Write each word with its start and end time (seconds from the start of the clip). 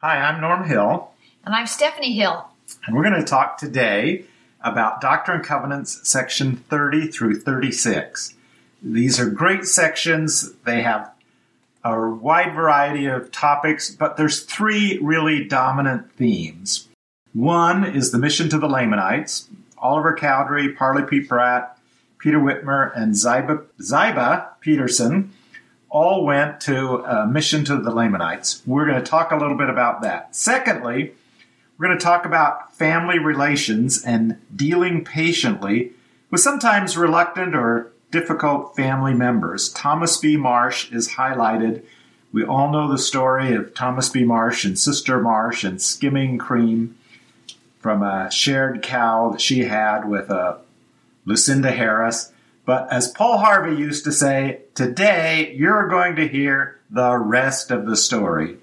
Hi, 0.00 0.18
I'm 0.18 0.40
Norm 0.40 0.64
Hill, 0.68 1.10
And 1.44 1.54
I'm 1.54 1.66
Stephanie 1.66 2.14
Hill. 2.14 2.46
and 2.86 2.94
we're 2.94 3.02
going 3.02 3.20
to 3.20 3.26
talk 3.26 3.58
today 3.58 4.24
about 4.60 5.00
Doctrine 5.00 5.38
and 5.38 5.46
Covenants, 5.46 6.08
section 6.08 6.56
30 6.56 7.08
through 7.08 7.40
36. 7.40 8.34
These 8.82 9.18
are 9.18 9.28
great 9.28 9.64
sections. 9.64 10.52
They 10.64 10.82
have 10.82 11.10
a 11.82 12.08
wide 12.10 12.54
variety 12.54 13.06
of 13.06 13.32
topics, 13.32 13.90
but 13.90 14.16
there's 14.16 14.44
three 14.44 14.98
really 15.02 15.44
dominant 15.44 16.12
themes. 16.12 16.88
One 17.32 17.84
is 17.84 18.12
the 18.12 18.18
mission 18.18 18.48
to 18.50 18.58
the 18.58 18.68
Lamanites. 18.68 19.48
Oliver 19.78 20.14
Cowdery, 20.14 20.74
Parley 20.74 21.04
P. 21.04 21.20
Pratt, 21.20 21.76
Peter 22.18 22.38
Whitmer, 22.38 22.96
and 22.96 23.16
Ziba, 23.16 23.62
Ziba 23.80 24.50
Peterson 24.60 25.32
all 25.90 26.24
went 26.24 26.60
to 26.62 27.04
a 27.04 27.26
mission 27.26 27.64
to 27.64 27.76
the 27.76 27.90
Lamanites. 27.90 28.62
We're 28.66 28.86
going 28.86 29.02
to 29.02 29.10
talk 29.10 29.30
a 29.30 29.36
little 29.36 29.56
bit 29.56 29.70
about 29.70 30.02
that. 30.02 30.34
Secondly, 30.36 31.14
we're 31.76 31.86
going 31.86 31.98
to 31.98 32.04
talk 32.04 32.26
about 32.26 32.74
family 32.76 33.18
relations 33.18 34.04
and 34.04 34.38
dealing 34.54 35.04
patiently 35.04 35.92
with 36.30 36.40
sometimes 36.40 36.96
reluctant 36.96 37.54
or 37.54 37.92
difficult 38.10 38.74
family 38.76 39.14
members. 39.14 39.68
Thomas 39.70 40.16
B. 40.16 40.36
Marsh 40.36 40.90
is 40.92 41.10
highlighted. 41.10 41.82
We 42.32 42.44
all 42.44 42.70
know 42.70 42.90
the 42.90 42.98
story 42.98 43.54
of 43.54 43.74
Thomas 43.74 44.08
B. 44.08 44.24
Marsh 44.24 44.64
and 44.64 44.78
Sister 44.78 45.20
Marsh 45.20 45.64
and 45.64 45.80
skimming 45.80 46.36
cream 46.36 46.96
from 47.78 48.02
a 48.02 48.30
shared 48.30 48.82
cow 48.82 49.30
that 49.30 49.40
she 49.40 49.64
had 49.64 50.08
with 50.08 50.30
a 50.30 50.58
Lucinda 51.24 51.70
Harris. 51.70 52.32
But 52.68 52.92
as 52.92 53.08
Paul 53.08 53.38
Harvey 53.38 53.76
used 53.76 54.04
to 54.04 54.12
say, 54.12 54.60
today 54.74 55.54
you're 55.56 55.88
going 55.88 56.16
to 56.16 56.28
hear 56.28 56.78
the 56.90 57.16
rest 57.16 57.70
of 57.70 57.86
the 57.86 57.96
story. 57.96 58.58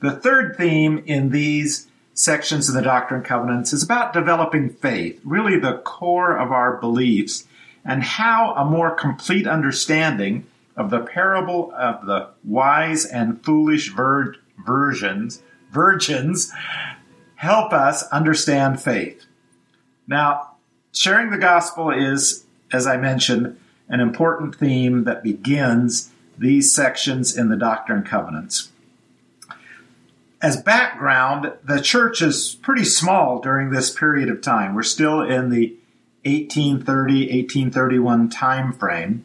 The 0.00 0.12
third 0.12 0.56
theme 0.56 1.02
in 1.04 1.28
these 1.28 1.86
sections 2.14 2.70
of 2.70 2.74
the 2.74 2.80
Doctrine 2.80 3.20
and 3.20 3.26
Covenants 3.26 3.74
is 3.74 3.82
about 3.82 4.14
developing 4.14 4.70
faith, 4.70 5.20
really 5.24 5.58
the 5.58 5.76
core 5.84 6.34
of 6.34 6.52
our 6.52 6.78
beliefs, 6.78 7.46
and 7.84 8.02
how 8.02 8.54
a 8.54 8.64
more 8.64 8.92
complete 8.92 9.46
understanding 9.46 10.46
of 10.74 10.88
the 10.88 11.00
parable 11.00 11.70
of 11.76 12.06
the 12.06 12.30
wise 12.44 13.04
and 13.04 13.44
foolish 13.44 13.92
vir- 13.92 14.36
virgins, 14.64 15.42
virgins 15.70 16.50
help 17.34 17.74
us 17.74 18.08
understand 18.08 18.80
faith. 18.80 19.26
Now, 20.08 20.52
sharing 20.92 21.28
the 21.28 21.36
gospel 21.36 21.90
is, 21.90 22.43
as 22.72 22.86
I 22.86 22.96
mentioned, 22.96 23.58
an 23.88 24.00
important 24.00 24.56
theme 24.56 25.04
that 25.04 25.22
begins 25.22 26.10
these 26.38 26.72
sections 26.72 27.36
in 27.36 27.48
the 27.48 27.56
Doctrine 27.56 27.98
and 27.98 28.06
Covenants. 28.06 28.70
As 30.42 30.60
background, 30.60 31.52
the 31.64 31.80
church 31.80 32.20
is 32.20 32.56
pretty 32.60 32.84
small 32.84 33.40
during 33.40 33.70
this 33.70 33.90
period 33.90 34.28
of 34.28 34.42
time. 34.42 34.74
We're 34.74 34.82
still 34.82 35.22
in 35.22 35.50
the 35.50 35.76
1830 36.24 37.42
1831 37.42 38.30
time 38.30 38.72
frame 38.72 39.22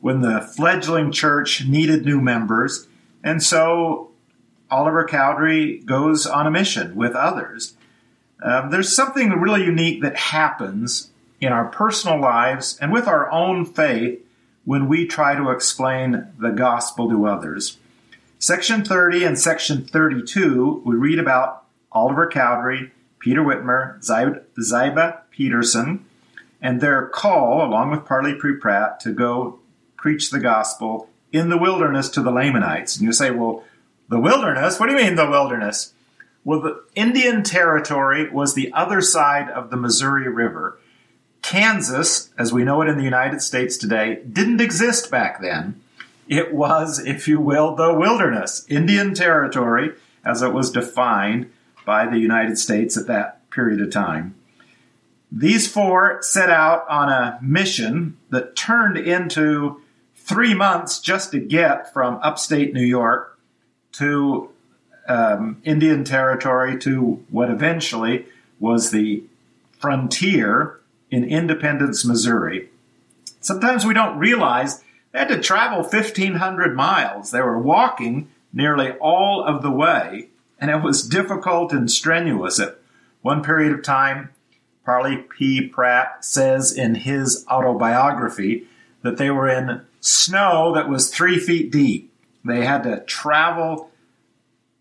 when 0.00 0.20
the 0.20 0.40
fledgling 0.40 1.10
church 1.10 1.66
needed 1.66 2.04
new 2.04 2.20
members, 2.20 2.86
and 3.24 3.42
so 3.42 4.10
Oliver 4.70 5.04
Cowdery 5.04 5.78
goes 5.78 6.26
on 6.26 6.46
a 6.46 6.50
mission 6.50 6.94
with 6.94 7.14
others. 7.14 7.74
Um, 8.42 8.70
there's 8.70 8.94
something 8.94 9.30
really 9.30 9.64
unique 9.64 10.02
that 10.02 10.16
happens 10.16 11.10
in 11.40 11.52
our 11.52 11.66
personal 11.66 12.20
lives 12.20 12.78
and 12.80 12.92
with 12.92 13.06
our 13.06 13.30
own 13.30 13.64
faith 13.64 14.20
when 14.64 14.88
we 14.88 15.06
try 15.06 15.34
to 15.34 15.50
explain 15.50 16.28
the 16.38 16.50
gospel 16.50 17.08
to 17.08 17.26
others. 17.26 17.78
Section 18.38 18.84
30 18.84 19.24
and 19.24 19.38
section 19.38 19.84
32, 19.84 20.82
we 20.84 20.94
read 20.96 21.18
about 21.18 21.64
Oliver 21.92 22.26
Cowdery, 22.26 22.92
Peter 23.18 23.42
Whitmer, 23.42 24.02
Ziba 24.02 25.22
Peterson, 25.30 26.04
and 26.60 26.80
their 26.80 27.06
call, 27.06 27.64
along 27.64 27.90
with 27.90 28.04
Parley. 28.04 28.34
Pratt, 28.34 29.00
to 29.00 29.12
go 29.12 29.60
preach 29.96 30.30
the 30.30 30.40
gospel 30.40 31.08
in 31.32 31.48
the 31.48 31.58
wilderness 31.58 32.08
to 32.10 32.22
the 32.22 32.30
Lamanites. 32.30 32.96
And 32.96 33.04
you 33.04 33.12
say, 33.12 33.30
well, 33.30 33.64
the 34.08 34.20
wilderness? 34.20 34.78
What 34.78 34.86
do 34.86 34.92
you 34.92 35.02
mean 35.02 35.16
the 35.16 35.30
wilderness? 35.30 35.92
Well, 36.44 36.60
the 36.60 36.84
Indian 36.94 37.42
Territory 37.42 38.30
was 38.30 38.54
the 38.54 38.72
other 38.72 39.00
side 39.00 39.50
of 39.50 39.70
the 39.70 39.76
Missouri 39.76 40.28
River. 40.28 40.78
Kansas, 41.46 42.30
as 42.36 42.52
we 42.52 42.64
know 42.64 42.82
it 42.82 42.88
in 42.88 42.98
the 42.98 43.04
United 43.04 43.40
States 43.40 43.76
today, 43.76 44.20
didn't 44.32 44.60
exist 44.60 45.12
back 45.12 45.40
then. 45.40 45.80
It 46.26 46.52
was, 46.52 46.98
if 46.98 47.28
you 47.28 47.38
will, 47.38 47.76
the 47.76 47.94
wilderness, 47.94 48.66
Indian 48.68 49.14
Territory, 49.14 49.92
as 50.24 50.42
it 50.42 50.52
was 50.52 50.72
defined 50.72 51.52
by 51.84 52.04
the 52.04 52.18
United 52.18 52.58
States 52.58 52.96
at 52.96 53.06
that 53.06 53.48
period 53.50 53.80
of 53.80 53.92
time. 53.92 54.34
These 55.30 55.68
four 55.68 56.18
set 56.20 56.50
out 56.50 56.84
on 56.88 57.10
a 57.10 57.38
mission 57.40 58.16
that 58.30 58.56
turned 58.56 58.96
into 58.96 59.80
three 60.16 60.52
months 60.52 60.98
just 60.98 61.30
to 61.30 61.38
get 61.38 61.92
from 61.92 62.18
upstate 62.24 62.74
New 62.74 62.84
York 62.84 63.38
to 63.92 64.50
um, 65.06 65.62
Indian 65.62 66.02
Territory 66.02 66.76
to 66.80 67.24
what 67.30 67.50
eventually 67.50 68.26
was 68.58 68.90
the 68.90 69.22
frontier 69.78 70.80
in 71.10 71.24
Independence, 71.24 72.04
Missouri. 72.04 72.70
Sometimes 73.40 73.84
we 73.84 73.94
don't 73.94 74.18
realize 74.18 74.82
they 75.12 75.20
had 75.20 75.28
to 75.28 75.40
travel 75.40 75.82
1,500 75.82 76.76
miles. 76.76 77.30
They 77.30 77.40
were 77.40 77.58
walking 77.58 78.28
nearly 78.52 78.92
all 78.92 79.44
of 79.44 79.62
the 79.62 79.70
way, 79.70 80.28
and 80.58 80.70
it 80.70 80.82
was 80.82 81.06
difficult 81.06 81.72
and 81.72 81.90
strenuous. 81.90 82.58
At 82.58 82.78
one 83.22 83.42
period 83.42 83.72
of 83.72 83.82
time, 83.82 84.30
Parley 84.84 85.16
P. 85.16 85.66
Pratt 85.66 86.24
says 86.24 86.72
in 86.72 86.94
his 86.94 87.44
autobiography 87.50 88.66
that 89.02 89.16
they 89.16 89.30
were 89.30 89.48
in 89.48 89.82
snow 90.00 90.72
that 90.74 90.88
was 90.88 91.10
three 91.10 91.38
feet 91.38 91.70
deep. 91.72 92.12
They 92.44 92.64
had 92.64 92.84
to 92.84 93.00
travel 93.00 93.90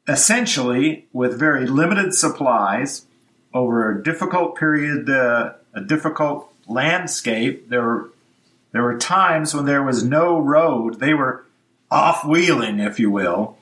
essentially 0.08 1.08
with 1.12 1.40
very 1.40 1.66
limited 1.66 2.14
supplies 2.14 3.08
over 3.54 3.90
a 3.90 4.04
difficult 4.04 4.56
period, 4.56 5.10
uh, 5.10 5.54
a 5.76 5.82
difficult 5.82 6.52
landscape. 6.68 7.70
There 7.70 7.84
were 7.84 8.10
there 8.72 8.84
were 8.84 8.98
times 8.98 9.54
when 9.54 9.66
there 9.66 9.84
was 9.84 10.04
no 10.04 10.40
road. 10.40 11.00
They 11.00 11.14
were 11.14 11.46
off 11.92 12.26
wheeling, 12.26 12.80
if 12.80 13.00
you 13.00 13.12
will, 13.12 13.58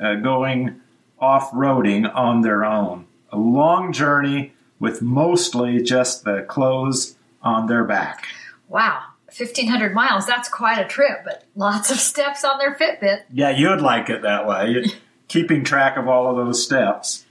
uh, 0.00 0.16
going 0.16 0.80
off 1.18 1.50
roading 1.52 2.12
on 2.14 2.42
their 2.42 2.64
own. 2.64 3.06
A 3.32 3.38
long 3.38 3.92
journey 3.92 4.52
with 4.78 5.02
mostly 5.02 5.82
just 5.82 6.24
the 6.24 6.42
clothes 6.42 7.16
on 7.42 7.66
their 7.66 7.84
back. 7.84 8.26
Wow. 8.68 9.02
1,500 9.36 9.92
miles. 9.92 10.26
That's 10.26 10.48
quite 10.48 10.78
a 10.78 10.86
trip, 10.86 11.22
but 11.24 11.44
lots 11.56 11.90
of 11.90 11.98
steps 11.98 12.44
on 12.44 12.58
their 12.58 12.74
Fitbit. 12.76 13.22
Yeah, 13.32 13.50
you'd 13.50 13.80
like 13.80 14.08
it 14.08 14.22
that 14.22 14.46
way, 14.46 14.84
keeping 15.28 15.64
track 15.64 15.96
of 15.96 16.06
all 16.06 16.30
of 16.30 16.36
those 16.36 16.62
steps. 16.62 17.24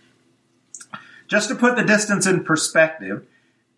Just 1.30 1.48
to 1.48 1.56
put 1.56 1.78
the 1.78 1.84
distance 1.84 2.28
in 2.28 2.44
perspective, 2.44 3.26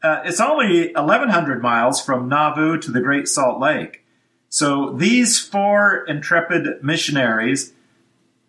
uh, 0.03 0.21
it's 0.25 0.39
only 0.39 0.93
1,100 0.93 1.61
miles 1.61 2.03
from 2.03 2.29
Nauvoo 2.29 2.77
to 2.79 2.91
the 2.91 3.01
Great 3.01 3.27
Salt 3.27 3.59
Lake. 3.59 4.03
So 4.49 4.91
these 4.91 5.39
four 5.39 6.05
intrepid 6.07 6.83
missionaries, 6.83 7.73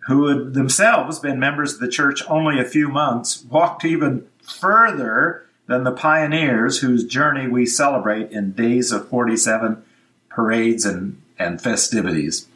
who 0.07 0.29
had 0.29 0.55
themselves 0.55 1.19
been 1.19 1.41
members 1.41 1.75
of 1.75 1.81
the 1.81 1.89
church 1.89 2.23
only 2.29 2.61
a 2.61 2.65
few 2.65 2.89
months, 2.89 3.45
walked 3.45 3.85
even 3.85 4.27
further 4.43 5.47
than 5.67 5.83
the 5.83 5.93
pioneers 5.93 6.79
whose 6.79 7.05
journey 7.05 7.49
we 7.49 7.67
celebrate 7.67 8.31
in 8.31 8.53
days 8.53 8.93
of 8.93 9.09
47 9.09 9.83
parades 10.29 10.85
and, 10.85 11.21
and 11.39 11.61
festivities. 11.61 12.47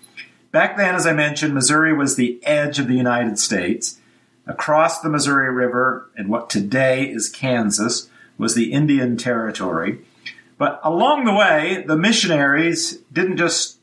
Back 0.52 0.76
then, 0.76 0.94
as 0.94 1.06
I 1.06 1.12
mentioned, 1.12 1.54
Missouri 1.54 1.92
was 1.92 2.16
the 2.16 2.38
edge 2.44 2.78
of 2.78 2.86
the 2.86 2.96
United 2.96 3.38
States. 3.38 3.98
Across 4.46 5.00
the 5.00 5.08
Missouri 5.08 5.52
River 5.52 6.10
in 6.16 6.28
what 6.28 6.50
today 6.50 7.04
is 7.04 7.28
Kansas 7.28 8.08
was 8.40 8.54
the 8.54 8.72
Indian 8.72 9.16
Territory. 9.16 9.98
But 10.58 10.80
along 10.82 11.24
the 11.24 11.32
way, 11.32 11.84
the 11.86 11.96
missionaries 11.96 12.98
didn't 13.12 13.36
just 13.36 13.78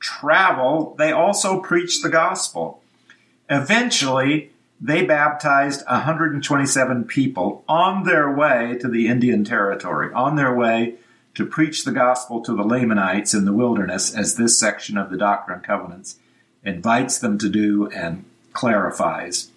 travel, 0.00 0.94
they 0.98 1.12
also 1.12 1.60
preached 1.60 2.02
the 2.02 2.08
gospel. 2.08 2.82
Eventually, 3.48 4.50
they 4.80 5.04
baptized 5.04 5.84
127 5.86 7.04
people 7.04 7.62
on 7.68 8.02
their 8.02 8.32
way 8.32 8.76
to 8.80 8.88
the 8.88 9.06
Indian 9.06 9.44
Territory, 9.44 10.12
on 10.12 10.36
their 10.36 10.52
way 10.52 10.96
to 11.34 11.46
preach 11.46 11.84
the 11.84 11.92
gospel 11.92 12.40
to 12.42 12.54
the 12.54 12.64
Lamanites 12.64 13.32
in 13.32 13.44
the 13.44 13.52
wilderness, 13.52 14.14
as 14.14 14.34
this 14.34 14.58
section 14.58 14.98
of 14.98 15.08
the 15.08 15.16
Doctrine 15.16 15.58
and 15.58 15.66
Covenants 15.66 16.16
invites 16.64 17.18
them 17.18 17.38
to 17.38 17.48
do 17.48 17.88
and 17.90 18.24
clarifies. 18.52 19.51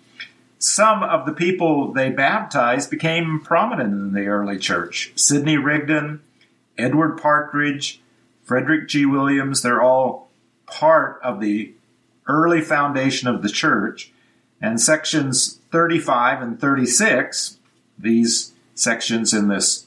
Some 0.66 1.04
of 1.04 1.28
the 1.28 1.32
people 1.32 1.94
they 1.94 2.10
baptized 2.10 2.90
became 2.90 3.40
prominent 3.40 3.94
in 3.94 4.14
the 4.14 4.26
early 4.26 4.58
church. 4.58 5.14
Sidney 5.16 5.58
Rigdon, 5.58 6.22
Edward 6.76 7.22
Partridge, 7.22 8.02
Frederick 8.44 8.88
G. 8.88 9.06
Williams, 9.06 9.62
they're 9.62 9.84
all 9.84 10.32
part 10.66 11.20
of 11.24 11.40
the 11.40 11.74
early 12.26 12.62
foundation 12.62 13.28
of 13.28 13.44
the 13.44 13.50
church. 13.50 14.12
And 14.60 14.82
sections 14.82 15.60
35 15.72 16.42
and 16.42 16.60
36, 16.60 17.60
these 18.00 18.54
sections 18.74 19.36
in 19.36 19.50
this 19.50 19.86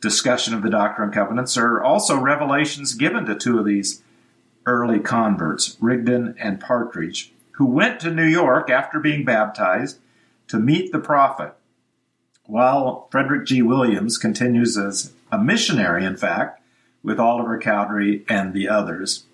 discussion 0.00 0.54
of 0.54 0.62
the 0.62 0.70
Doctrine 0.70 1.08
and 1.08 1.14
Covenants 1.14 1.56
are 1.56 1.82
also 1.82 2.20
revelations 2.20 2.94
given 2.94 3.24
to 3.24 3.34
two 3.34 3.58
of 3.58 3.64
these 3.64 4.00
early 4.64 5.00
converts, 5.00 5.76
Rigdon 5.80 6.36
and 6.38 6.60
Partridge, 6.60 7.32
who 7.56 7.66
went 7.66 7.98
to 7.98 8.12
New 8.12 8.22
York 8.22 8.70
after 8.70 9.00
being 9.00 9.24
baptized 9.24 9.98
to 10.48 10.58
meet 10.58 10.92
the 10.92 10.98
prophet. 10.98 11.54
While 12.46 13.08
Frederick 13.10 13.46
G. 13.46 13.62
Williams 13.62 14.18
continues 14.18 14.76
as 14.76 15.12
a 15.32 15.38
missionary, 15.38 16.04
in 16.04 16.16
fact, 16.16 16.60
with 17.02 17.18
Oliver 17.18 17.58
Cowdery 17.58 18.24
and 18.28 18.52
the 18.52 18.68
others. 18.68 19.24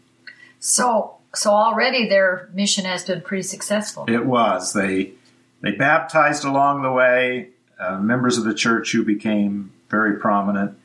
So, 0.58 1.16
so 1.34 1.50
already 1.50 2.08
their 2.08 2.48
mission 2.52 2.84
has 2.84 3.04
been 3.04 3.22
pretty 3.22 3.42
successful. 3.42 4.04
It 4.08 4.26
was. 4.26 4.72
They 4.72 5.12
they 5.60 5.72
baptized 5.72 6.44
along 6.44 6.82
the 6.82 6.92
way 6.92 7.50
uh, 7.78 7.98
members 7.98 8.38
of 8.38 8.44
the 8.44 8.54
church 8.54 8.92
who 8.92 9.04
became 9.04 9.72
very 9.88 10.18
prominent. 10.18 10.76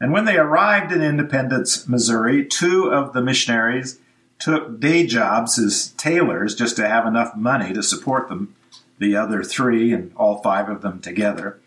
And 0.00 0.12
when 0.12 0.24
they 0.24 0.36
arrived 0.36 0.92
in 0.92 1.02
Independence, 1.02 1.88
Missouri, 1.88 2.44
two 2.44 2.90
of 2.90 3.12
the 3.12 3.20
missionaries 3.20 3.98
took 4.38 4.78
day 4.78 5.06
jobs 5.06 5.58
as 5.58 5.88
tailors 5.92 6.54
just 6.54 6.76
to 6.76 6.88
have 6.88 7.06
enough 7.06 7.34
money 7.36 7.72
to 7.72 7.82
support 7.82 8.28
them, 8.28 8.54
the 8.98 9.16
other 9.16 9.42
three 9.42 9.92
and 9.92 10.12
all 10.16 10.42
five 10.42 10.68
of 10.68 10.82
them 10.82 11.00
together. 11.00 11.58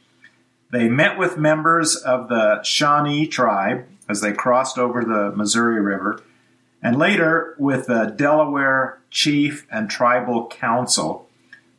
They 0.72 0.88
met 0.88 1.18
with 1.18 1.38
members 1.38 1.95
of 1.95 2.30
the 2.30 2.63
Shawnee 2.63 3.28
tribe 3.28 3.86
as 4.07 4.22
they 4.22 4.33
crossed 4.33 4.78
over 4.78 5.04
the 5.04 5.36
Missouri 5.36 5.81
River, 5.81 6.22
and 6.81 6.98
later 6.98 7.56
with 7.57 7.88
the 7.88 8.06
Delaware 8.06 9.00
Chief 9.10 9.66
and 9.72 9.89
Tribal 9.89 10.48
Council. 10.48 11.28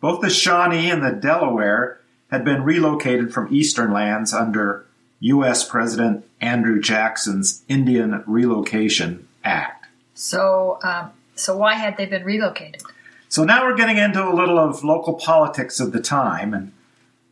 Both 0.00 0.20
the 0.20 0.30
Shawnee 0.30 0.90
and 0.90 1.02
the 1.02 1.12
Delaware 1.12 2.00
had 2.30 2.44
been 2.44 2.62
relocated 2.62 3.32
from 3.32 3.54
eastern 3.54 3.92
lands 3.92 4.32
under 4.32 4.86
U.S. 5.20 5.68
President 5.68 6.24
Andrew 6.40 6.80
Jackson's 6.80 7.62
Indian 7.68 8.24
Relocation 8.26 9.28
Act. 9.44 9.86
So, 10.14 10.78
um, 10.82 11.12
so 11.34 11.56
why 11.56 11.74
had 11.74 11.96
they 11.96 12.06
been 12.06 12.24
relocated? 12.24 12.82
So 13.32 13.44
now 13.44 13.64
we're 13.64 13.76
getting 13.76 13.96
into 13.96 14.22
a 14.22 14.36
little 14.36 14.58
of 14.58 14.84
local 14.84 15.14
politics 15.14 15.80
of 15.80 15.92
the 15.92 16.02
time, 16.02 16.52
and 16.52 16.70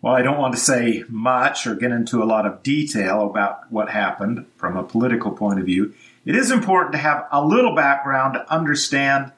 while 0.00 0.14
I 0.14 0.22
don't 0.22 0.38
want 0.38 0.54
to 0.54 0.58
say 0.58 1.04
much 1.10 1.66
or 1.66 1.74
get 1.74 1.92
into 1.92 2.22
a 2.22 2.24
lot 2.24 2.46
of 2.46 2.62
detail 2.62 3.26
about 3.26 3.70
what 3.70 3.90
happened 3.90 4.46
from 4.56 4.78
a 4.78 4.82
political 4.82 5.30
point 5.30 5.60
of 5.60 5.66
view, 5.66 5.92
it 6.24 6.34
is 6.34 6.50
important 6.50 6.92
to 6.92 6.98
have 6.98 7.26
a 7.30 7.44
little 7.44 7.74
background 7.76 8.32
to 8.32 8.50
understand 8.50 9.30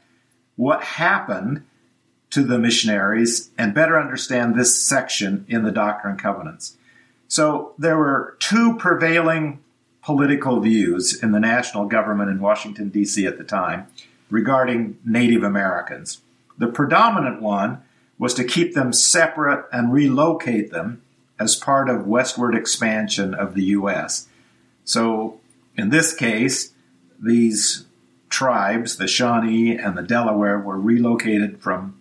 what 0.54 0.84
happened 0.84 1.64
to 2.30 2.44
the 2.44 2.60
missionaries 2.60 3.50
and 3.58 3.74
better 3.74 3.98
understand 3.98 4.54
this 4.54 4.80
section 4.80 5.44
in 5.48 5.64
the 5.64 5.72
Doctrine 5.72 6.12
and 6.12 6.22
Covenants. 6.22 6.76
So 7.26 7.74
there 7.76 7.98
were 7.98 8.36
two 8.38 8.76
prevailing 8.76 9.58
political 10.00 10.60
views 10.60 11.24
in 11.24 11.32
the 11.32 11.40
national 11.40 11.86
government 11.86 12.30
in 12.30 12.38
Washington, 12.38 12.88
D.C. 12.88 13.26
at 13.26 13.36
the 13.36 13.42
time 13.42 13.88
regarding 14.30 14.98
Native 15.04 15.42
Americans. 15.42 16.21
The 16.58 16.68
predominant 16.68 17.40
one 17.42 17.82
was 18.18 18.34
to 18.34 18.44
keep 18.44 18.74
them 18.74 18.92
separate 18.92 19.66
and 19.72 19.92
relocate 19.92 20.70
them 20.70 21.02
as 21.38 21.56
part 21.56 21.88
of 21.88 22.06
westward 22.06 22.54
expansion 22.54 23.34
of 23.34 23.54
the 23.54 23.64
U.S. 23.64 24.28
So 24.84 25.40
in 25.76 25.90
this 25.90 26.14
case, 26.14 26.72
these 27.20 27.86
tribes, 28.28 28.96
the 28.96 29.08
Shawnee 29.08 29.76
and 29.76 29.96
the 29.96 30.02
Delaware, 30.02 30.58
were 30.58 30.78
relocated 30.78 31.60
from 31.60 32.00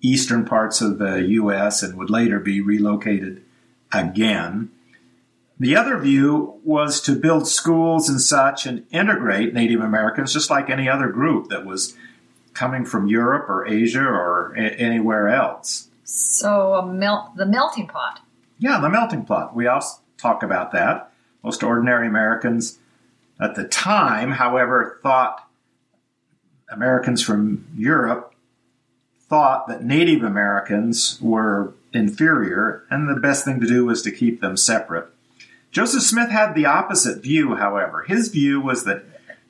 eastern 0.00 0.44
parts 0.44 0.80
of 0.80 0.98
the 0.98 1.22
U.S. 1.22 1.82
and 1.82 1.96
would 1.96 2.10
later 2.10 2.40
be 2.40 2.60
relocated 2.60 3.44
again. 3.92 4.70
The 5.58 5.76
other 5.76 5.98
view 5.98 6.60
was 6.64 7.00
to 7.02 7.14
build 7.14 7.46
schools 7.46 8.08
and 8.08 8.20
such 8.20 8.66
and 8.66 8.84
integrate 8.90 9.54
Native 9.54 9.80
Americans 9.80 10.32
just 10.32 10.50
like 10.50 10.68
any 10.68 10.88
other 10.88 11.08
group 11.08 11.48
that 11.48 11.64
was 11.64 11.96
coming 12.54 12.84
from 12.84 13.06
Europe 13.06 13.48
or 13.48 13.66
Asia 13.66 14.04
or 14.04 14.54
a- 14.56 14.60
anywhere 14.60 15.28
else. 15.28 15.88
So, 16.04 16.82
the 17.36 17.46
melting 17.46 17.88
pot. 17.88 18.20
Yeah, 18.58 18.80
the 18.80 18.90
melting 18.90 19.24
pot. 19.24 19.54
We 19.54 19.66
also 19.66 20.00
talk 20.18 20.42
about 20.42 20.72
that. 20.72 21.10
Most 21.42 21.62
ordinary 21.62 22.06
Americans 22.06 22.78
at 23.40 23.54
the 23.54 23.64
time, 23.64 24.32
however, 24.32 24.98
thought 25.02 25.48
Americans 26.70 27.22
from 27.22 27.66
Europe 27.76 28.34
thought 29.28 29.66
that 29.66 29.82
Native 29.82 30.22
Americans 30.22 31.18
were 31.20 31.72
inferior, 31.92 32.84
and 32.90 33.08
the 33.08 33.20
best 33.20 33.44
thing 33.44 33.60
to 33.60 33.66
do 33.66 33.84
was 33.84 34.02
to 34.02 34.10
keep 34.10 34.40
them 34.40 34.56
separate. 34.56 35.08
Joseph 35.70 36.02
Smith 36.02 36.30
had 36.30 36.54
the 36.54 36.66
opposite 36.66 37.22
view, 37.22 37.56
however. 37.56 38.04
His 38.06 38.28
view 38.28 38.60
was 38.60 38.84
that 38.84 39.04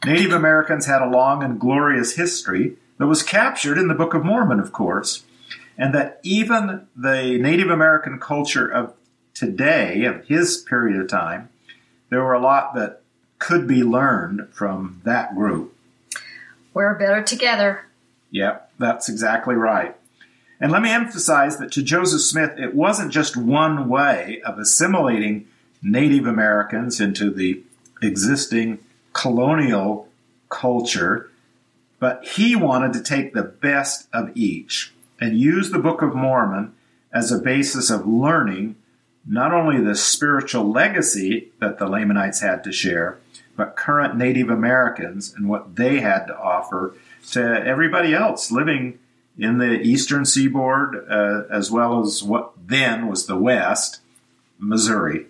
Native 0.05 0.33
Americans 0.33 0.87
had 0.87 1.03
a 1.03 1.09
long 1.09 1.43
and 1.43 1.59
glorious 1.59 2.15
history 2.15 2.77
that 3.03 3.09
was 3.09 3.25
captured 3.25 3.79
in 3.79 3.89
the 3.89 3.95
Book 3.95 4.15
of 4.15 4.25
Mormon, 4.25 4.61
of 4.61 4.73
course, 4.73 5.25
and 5.77 5.93
that 5.93 6.21
even 6.23 6.87
the 6.95 7.37
Native 7.37 7.69
American 7.69 8.21
culture 8.21 8.69
of 8.69 8.95
today, 9.35 10.05
of 10.05 10.25
his 10.27 10.59
period 10.59 11.01
of 11.01 11.09
time, 11.09 11.49
there 12.11 12.23
were 12.23 12.33
a 12.33 12.41
lot 12.41 12.77
that 12.77 13.01
could 13.41 13.67
be 13.67 13.83
learned 13.83 14.49
from 14.53 15.01
that 15.03 15.35
group. 15.35 15.77
We're 16.73 16.95
better 16.95 17.25
together. 17.25 17.87
Yep, 18.31 18.71
that's 18.79 19.09
exactly 19.09 19.57
right. 19.57 19.97
And 20.61 20.71
let 20.71 20.81
me 20.81 20.91
emphasize 20.91 21.57
that 21.57 21.73
to 21.73 21.83
Joseph 21.83 22.21
Smith, 22.21 22.53
it 22.57 22.73
wasn't 22.73 23.11
just 23.11 23.37
one 23.37 23.89
way 23.89 24.41
of 24.47 24.61
assimilating 24.61 25.49
Native 25.83 26.25
Americans 26.25 27.01
into 27.01 27.31
the 27.31 27.65
existing 28.01 28.79
colonial 29.13 30.07
culture, 30.51 31.32
but 32.03 32.25
he 32.25 32.57
wanted 32.57 32.93
to 32.93 33.01
take 33.01 33.33
the 33.33 33.45
best 33.45 34.09
of 34.13 34.29
each 34.35 34.93
and 35.21 35.39
use 35.39 35.71
the 35.71 35.79
Book 35.79 36.03
of 36.03 36.17
Mormon 36.17 36.75
as 37.13 37.31
a 37.31 37.39
basis 37.39 37.91
of 37.91 38.05
learning 38.05 38.75
not 39.25 39.55
only 39.55 39.81
the 39.81 39.95
spiritual 39.95 40.69
legacy 40.69 41.53
that 41.61 41.79
the 41.79 41.87
Lamanites 41.87 42.41
had 42.41 42.65
to 42.65 42.73
share, 42.73 43.21
but 43.55 43.77
current 43.77 44.17
Native 44.17 44.51
Americans 44.51 45.33
and 45.37 45.49
what 45.49 45.77
they 45.77 46.01
had 46.01 46.27
to 46.27 46.37
offer 46.37 46.97
to 47.31 47.41
everybody 47.41 48.13
else 48.13 48.51
living 48.51 48.99
in 49.39 49.59
the 49.59 49.81
eastern 49.81 50.25
seaboard, 50.25 51.07
uh, 51.09 51.43
as 51.53 51.71
well 51.71 52.03
as 52.03 52.21
what 52.21 52.51
then 52.67 53.07
was 53.07 53.27
the 53.27 53.37
West, 53.37 54.01
Missouri. 54.59 55.27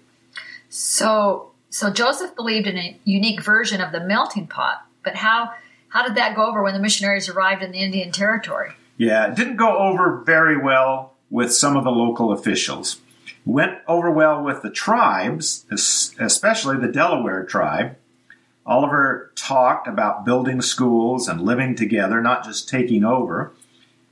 So, 0.70 1.50
so 1.68 1.90
Joseph 1.90 2.34
believed 2.34 2.66
in 2.66 2.78
a 2.78 2.98
unique 3.04 3.42
version 3.42 3.82
of 3.82 3.92
the 3.92 4.00
melting 4.00 4.46
pot, 4.46 4.86
but 5.04 5.16
how 5.16 5.52
how 5.92 6.02
did 6.02 6.14
that 6.14 6.34
go 6.34 6.46
over 6.46 6.62
when 6.62 6.72
the 6.72 6.80
missionaries 6.80 7.28
arrived 7.28 7.62
in 7.62 7.70
the 7.70 7.82
Indian 7.82 8.10
Territory? 8.12 8.72
Yeah, 8.96 9.26
it 9.28 9.36
didn't 9.36 9.56
go 9.56 9.76
over 9.76 10.22
very 10.24 10.56
well 10.56 11.12
with 11.30 11.52
some 11.52 11.76
of 11.76 11.84
the 11.84 11.90
local 11.90 12.32
officials. 12.32 12.98
It 13.26 13.34
went 13.44 13.78
over 13.86 14.10
well 14.10 14.42
with 14.42 14.62
the 14.62 14.70
tribes, 14.70 15.66
especially 15.70 16.78
the 16.78 16.90
Delaware 16.90 17.44
tribe. 17.44 17.96
Oliver 18.64 19.32
talked 19.34 19.86
about 19.86 20.24
building 20.24 20.62
schools 20.62 21.28
and 21.28 21.42
living 21.42 21.74
together, 21.74 22.22
not 22.22 22.44
just 22.44 22.70
taking 22.70 23.04
over. 23.04 23.52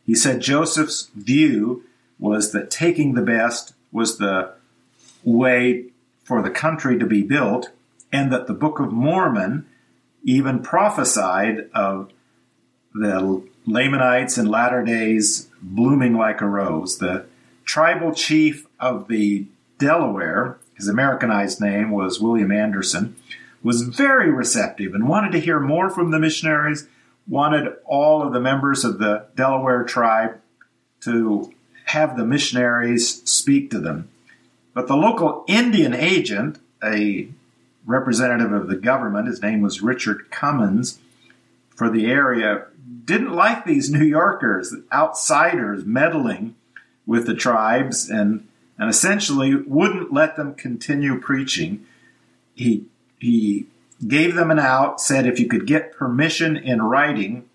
He 0.05 0.15
said 0.15 0.41
Joseph's 0.41 1.09
view 1.15 1.85
was 2.19 2.53
that 2.53 2.71
taking 2.71 3.15
the 3.15 3.23
best 3.23 3.73
was 3.91 4.19
the 4.19 4.53
way 5.25 5.87
for 6.25 6.43
the 6.43 6.51
country 6.51 6.99
to 6.99 7.07
be 7.07 7.23
built, 7.23 7.71
and 8.13 8.31
that 8.33 8.49
the 8.49 8.55
Book 8.55 8.81
of 8.81 8.93
Mormon 8.93 9.67
even 10.23 10.61
prophesied 10.61 11.71
of 11.75 12.11
the 12.95 13.43
Lamanites 13.67 14.39
in 14.39 14.47
latter 14.47 14.85
days 14.85 15.49
blooming 15.63 16.15
like 16.15 16.41
a 16.41 16.47
rose. 16.47 16.99
The 16.99 17.27
tribal 17.65 18.13
chief 18.13 18.67
of 18.79 19.09
the 19.09 19.47
Delaware, 19.79 20.59
his 20.75 20.89
Americanized 20.89 21.61
name 21.61 21.91
was 21.91 22.21
William 22.21 22.51
Anderson, 22.51 23.17
was 23.63 23.83
very 23.83 24.31
receptive 24.31 24.95
and 24.95 25.09
wanted 25.09 25.33
to 25.33 25.41
hear 25.41 25.61
more 25.61 25.91
from 25.91 26.11
the 26.11 26.19
missionaries, 26.19 26.89
wanted 27.29 27.75
all 27.85 28.23
of 28.23 28.33
the 28.33 28.41
members 28.41 28.85
of 28.85 28.99
the 28.99 29.27
Delaware 29.37 29.85
tribe 29.85 30.41
to 31.03 31.53
have 31.87 32.17
the 32.17 32.25
missionaries 32.25 33.23
speak 33.29 33.71
to 33.71 33.79
them. 33.79 34.09
But 34.75 34.87
the 34.87 34.97
local 34.97 35.45
Indian 35.49 35.95
agent, 35.95 36.59
a 36.83 37.29
representative 37.85 38.53
of 38.53 38.69
the 38.69 38.77
government, 38.77 39.29
his 39.29 39.43
name 39.43 39.63
was 39.63 39.83
Richard 39.83 40.31
Cummins, 40.31 40.99
for 41.75 41.89
the 41.89 42.07
area, 42.07 42.67
didn't 43.05 43.33
like 43.33 43.65
these 43.65 43.91
New 43.91 44.05
Yorkers, 44.05 44.75
outsiders 44.93 45.85
meddling 45.85 46.55
with 47.07 47.27
the 47.27 47.35
tribes 47.35 48.09
and 48.09 48.47
and 48.79 48.89
essentially 48.89 49.55
wouldn't 49.55 50.13
let 50.13 50.37
them 50.37 50.55
continue 50.55 51.21
preaching. 51.21 51.87
He 52.55 52.87
he 53.19 53.67
gave 54.07 54.35
them 54.35 54.51
an 54.51 54.59
out, 54.59 55.01
said 55.01 55.27
if 55.27 55.39
you 55.39 55.47
could 55.47 55.67
get 55.67 55.93
permission 55.93 56.57
in 56.57 56.81
writing 56.83 57.49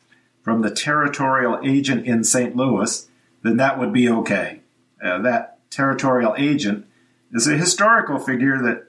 from 0.44 0.62
the 0.62 0.70
territorial 0.70 1.60
agent 1.64 2.06
in 2.06 2.24
St. 2.24 2.56
Louis, 2.56 3.08
then 3.42 3.58
that 3.58 3.80
would 3.80 3.92
be 3.92 4.08
okay. 4.10 4.62
uh, 5.02 5.20
that 5.22 5.58
territorial 5.72 6.36
agent, 6.38 6.86
is 7.32 7.48
a 7.48 7.58
historical 7.58 8.18
figure 8.20 8.62
that 8.62 8.85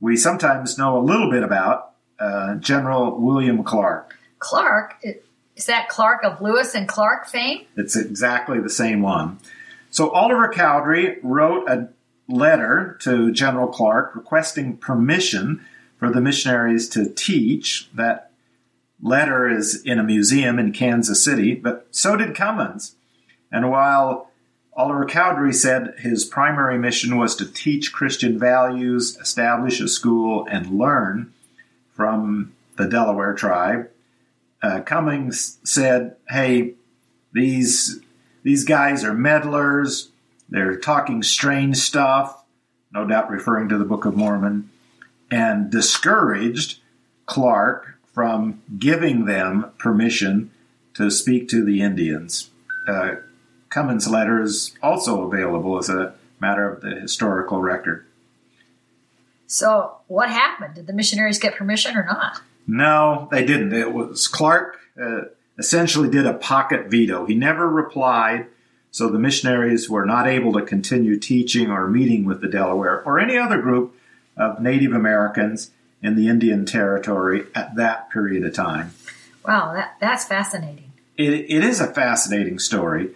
we 0.00 0.16
sometimes 0.16 0.78
know 0.78 0.98
a 0.98 1.02
little 1.02 1.30
bit 1.30 1.42
about, 1.42 1.92
uh, 2.18 2.54
General 2.56 3.20
William 3.20 3.62
Clark. 3.62 4.16
Clark, 4.38 5.02
is 5.56 5.66
that 5.66 5.88
Clark 5.88 6.22
of 6.24 6.40
Lewis 6.40 6.74
and 6.74 6.86
Clark 6.86 7.26
fame? 7.26 7.66
It's 7.76 7.96
exactly 7.96 8.60
the 8.60 8.70
same 8.70 9.02
one. 9.02 9.38
So 9.90 10.10
Oliver 10.10 10.48
Cowdery 10.48 11.18
wrote 11.22 11.68
a 11.68 11.88
letter 12.28 12.98
to 13.02 13.32
General 13.32 13.68
Clark 13.68 14.14
requesting 14.14 14.76
permission 14.76 15.64
for 15.98 16.10
the 16.10 16.20
missionaries 16.20 16.88
to 16.90 17.08
teach. 17.08 17.88
That 17.94 18.30
letter 19.02 19.48
is 19.48 19.82
in 19.84 19.98
a 19.98 20.02
museum 20.02 20.58
in 20.58 20.72
Kansas 20.72 21.22
City, 21.22 21.54
but 21.54 21.86
so 21.90 22.16
did 22.16 22.34
Cummins. 22.34 22.96
And 23.50 23.70
while 23.70 24.30
Oliver 24.76 25.06
Cowdery 25.06 25.54
said 25.54 25.94
his 25.98 26.24
primary 26.24 26.78
mission 26.78 27.16
was 27.16 27.34
to 27.36 27.50
teach 27.50 27.92
Christian 27.92 28.38
values, 28.38 29.16
establish 29.16 29.80
a 29.80 29.88
school, 29.88 30.46
and 30.50 30.78
learn 30.78 31.32
from 31.94 32.52
the 32.76 32.86
Delaware 32.86 33.34
tribe, 33.34 33.88
uh, 34.62 34.80
Cummins 34.80 35.58
said, 35.64 36.16
"Hey, 36.28 36.74
these 37.32 38.00
these 38.42 38.64
guys 38.64 39.02
are 39.02 39.14
meddlers. 39.14 40.10
They're 40.48 40.76
talking 40.76 41.22
strange 41.22 41.78
stuff, 41.78 42.44
no 42.92 43.06
doubt 43.06 43.30
referring 43.30 43.68
to 43.70 43.78
the 43.78 43.84
Book 43.84 44.04
of 44.04 44.16
Mormon, 44.16 44.70
and 45.30 45.70
discouraged 45.70 46.80
Clark 47.26 47.98
from 48.12 48.60
giving 48.78 49.24
them 49.24 49.66
permission 49.78 50.50
to 50.94 51.10
speak 51.10 51.48
to 51.48 51.64
the 51.64 51.80
Indians. 51.80 52.50
Uh, 52.86 53.16
Cummins' 53.76 54.08
letter 54.08 54.40
is 54.40 54.74
also 54.82 55.30
available 55.30 55.76
as 55.76 55.90
a 55.90 56.14
matter 56.40 56.66
of 56.66 56.80
the 56.80 56.98
historical 56.98 57.60
record. 57.60 58.06
So, 59.46 59.98
what 60.06 60.30
happened? 60.30 60.76
Did 60.76 60.86
the 60.86 60.94
missionaries 60.94 61.38
get 61.38 61.56
permission 61.56 61.94
or 61.94 62.06
not? 62.06 62.40
No, 62.66 63.28
they 63.30 63.44
didn't. 63.44 63.74
It 63.74 63.92
was 63.92 64.28
Clark 64.28 64.78
uh, 64.98 65.24
essentially 65.58 66.08
did 66.08 66.24
a 66.24 66.32
pocket 66.32 66.86
veto. 66.86 67.26
He 67.26 67.34
never 67.34 67.68
replied 67.68 68.46
so 68.92 69.10
the 69.10 69.18
missionaries 69.18 69.90
were 69.90 70.06
not 70.06 70.26
able 70.26 70.54
to 70.54 70.62
continue 70.62 71.18
teaching 71.18 71.70
or 71.70 71.86
meeting 71.86 72.24
with 72.24 72.40
the 72.40 72.48
Delaware 72.48 73.02
or 73.02 73.18
any 73.18 73.36
other 73.36 73.60
group 73.60 73.94
of 74.38 74.58
Native 74.58 74.94
Americans 74.94 75.70
in 76.02 76.16
the 76.16 76.28
Indian 76.28 76.64
Territory 76.64 77.44
at 77.54 77.76
that 77.76 78.08
period 78.08 78.42
of 78.42 78.54
time. 78.54 78.94
Wow, 79.46 79.74
that, 79.74 79.96
that's 80.00 80.24
fascinating. 80.24 80.92
It, 81.18 81.44
it 81.50 81.62
is 81.62 81.82
a 81.82 81.92
fascinating 81.92 82.58
story. 82.58 83.10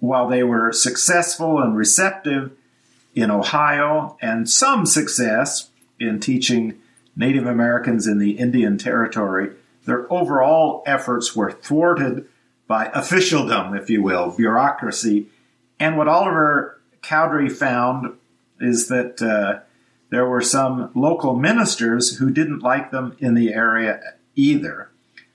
While 0.00 0.28
they 0.28 0.42
were 0.42 0.72
successful 0.72 1.58
and 1.58 1.76
receptive 1.76 2.52
in 3.14 3.30
Ohio 3.30 4.16
and 4.20 4.48
some 4.48 4.86
success 4.86 5.70
in 5.98 6.20
teaching 6.20 6.78
Native 7.16 7.46
Americans 7.46 8.06
in 8.06 8.18
the 8.18 8.38
Indian 8.38 8.78
Territory, 8.78 9.50
their 9.86 10.10
overall 10.12 10.82
efforts 10.86 11.34
were 11.34 11.50
thwarted 11.50 12.26
by 12.68 12.86
officialdom, 12.94 13.74
if 13.74 13.90
you 13.90 14.02
will, 14.02 14.30
bureaucracy. 14.30 15.26
And 15.80 15.96
what 15.96 16.06
Oliver 16.06 16.80
Cowdery 17.02 17.48
found 17.48 18.16
is 18.60 18.88
that 18.88 19.22
uh, 19.22 19.60
there 20.10 20.26
were 20.26 20.42
some 20.42 20.90
local 20.94 21.34
ministers 21.34 22.18
who 22.18 22.30
didn't 22.30 22.60
like 22.60 22.90
them 22.90 23.16
in 23.18 23.34
the 23.34 23.52
area 23.52 24.00
either. 24.36 24.90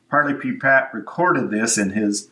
Parley 0.10 0.36
P. 0.36 0.52
Pratt 0.52 0.94
recorded 0.94 1.50
this 1.50 1.78
in 1.78 1.92
his 1.92 2.30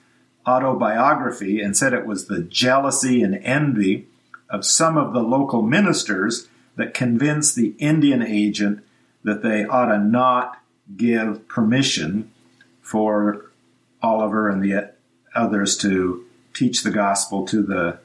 autobiography 0.48 1.62
and 1.62 1.76
said 1.76 1.94
it 1.94 2.06
was 2.06 2.26
the 2.26 2.42
jealousy 2.42 3.22
and 3.22 3.36
envy 3.44 4.08
of 4.50 4.66
some 4.66 4.98
of 4.98 5.14
the 5.14 5.22
local 5.22 5.62
ministers 5.62 6.48
that 6.76 6.94
convinced 6.94 7.56
the 7.56 7.76
Indian 7.80 8.22
agent 8.22 8.84
that 9.24 9.44
they 9.44 9.66
ought 9.66 9.86
to 9.88 10.00
not 10.00 10.58
give 10.98 11.48
permission 11.48 12.32
for 12.82 13.52
Oliver 14.02 14.50
and 14.50 14.64
the 14.64 14.92
others 15.36 15.78
to 15.78 16.26
teach 16.54 16.84
the 16.84 16.92
gospel 16.92 17.46
to 17.46 17.62
the 17.62 18.00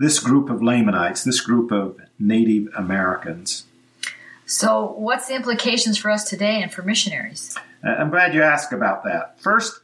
this 0.00 0.20
group 0.20 0.48
of 0.48 0.62
Lamanites, 0.62 1.24
this 1.24 1.40
group 1.40 1.72
of 1.72 1.98
Native 2.20 2.72
Americans. 2.76 3.64
So, 4.46 4.92
what's 4.92 5.28
the 5.28 5.34
implications 5.34 5.98
for 5.98 6.10
us 6.10 6.28
today 6.28 6.62
and 6.62 6.72
for 6.72 6.82
missionaries? 6.82 7.56
Uh, 7.84 7.90
I'm 7.90 8.10
glad 8.10 8.32
you 8.32 8.42
asked 8.42 8.72
about 8.72 9.04
that. 9.04 9.40
First, 9.40 9.80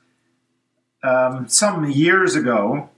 um, 1.04 1.49
some 1.49 1.88
years 1.90 2.34
ago, 2.34 2.88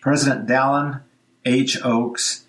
President 0.00 0.46
Dallin 0.46 1.00
H. 1.44 1.78
Oaks 1.82 2.44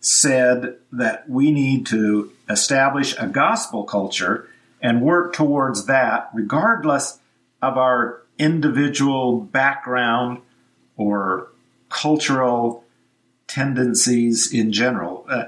said 0.00 0.76
that 0.90 1.28
we 1.30 1.50
need 1.52 1.86
to 1.86 2.32
establish 2.50 3.14
a 3.18 3.28
gospel 3.28 3.84
culture 3.84 4.48
and 4.80 5.00
work 5.00 5.32
towards 5.32 5.86
that, 5.86 6.28
regardless 6.34 7.20
of 7.62 7.78
our 7.78 8.22
individual 8.38 9.40
background 9.40 10.38
or 10.96 11.48
cultural 11.88 12.84
tendencies 13.46 14.52
in 14.52 14.72
general. 14.72 15.24
Uh, 15.28 15.44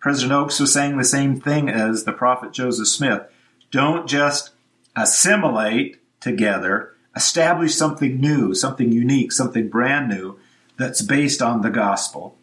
President 0.00 0.32
Oaks 0.32 0.58
was 0.58 0.72
saying 0.72 0.96
the 0.96 1.04
same 1.04 1.40
thing 1.40 1.68
as 1.68 2.04
the 2.04 2.12
prophet 2.12 2.52
Joseph 2.52 2.88
Smith. 2.88 3.22
Don't 3.70 4.08
just 4.08 4.50
assimilate 4.96 5.98
together, 6.20 6.94
establish 7.14 7.74
something 7.74 8.20
new, 8.20 8.54
something 8.54 8.92
unique, 8.92 9.32
something 9.32 9.68
brand 9.68 10.08
new 10.08 10.38
that's 10.76 11.02
based 11.02 11.42
on 11.42 11.62
the 11.62 11.70
gospel. 11.70 12.36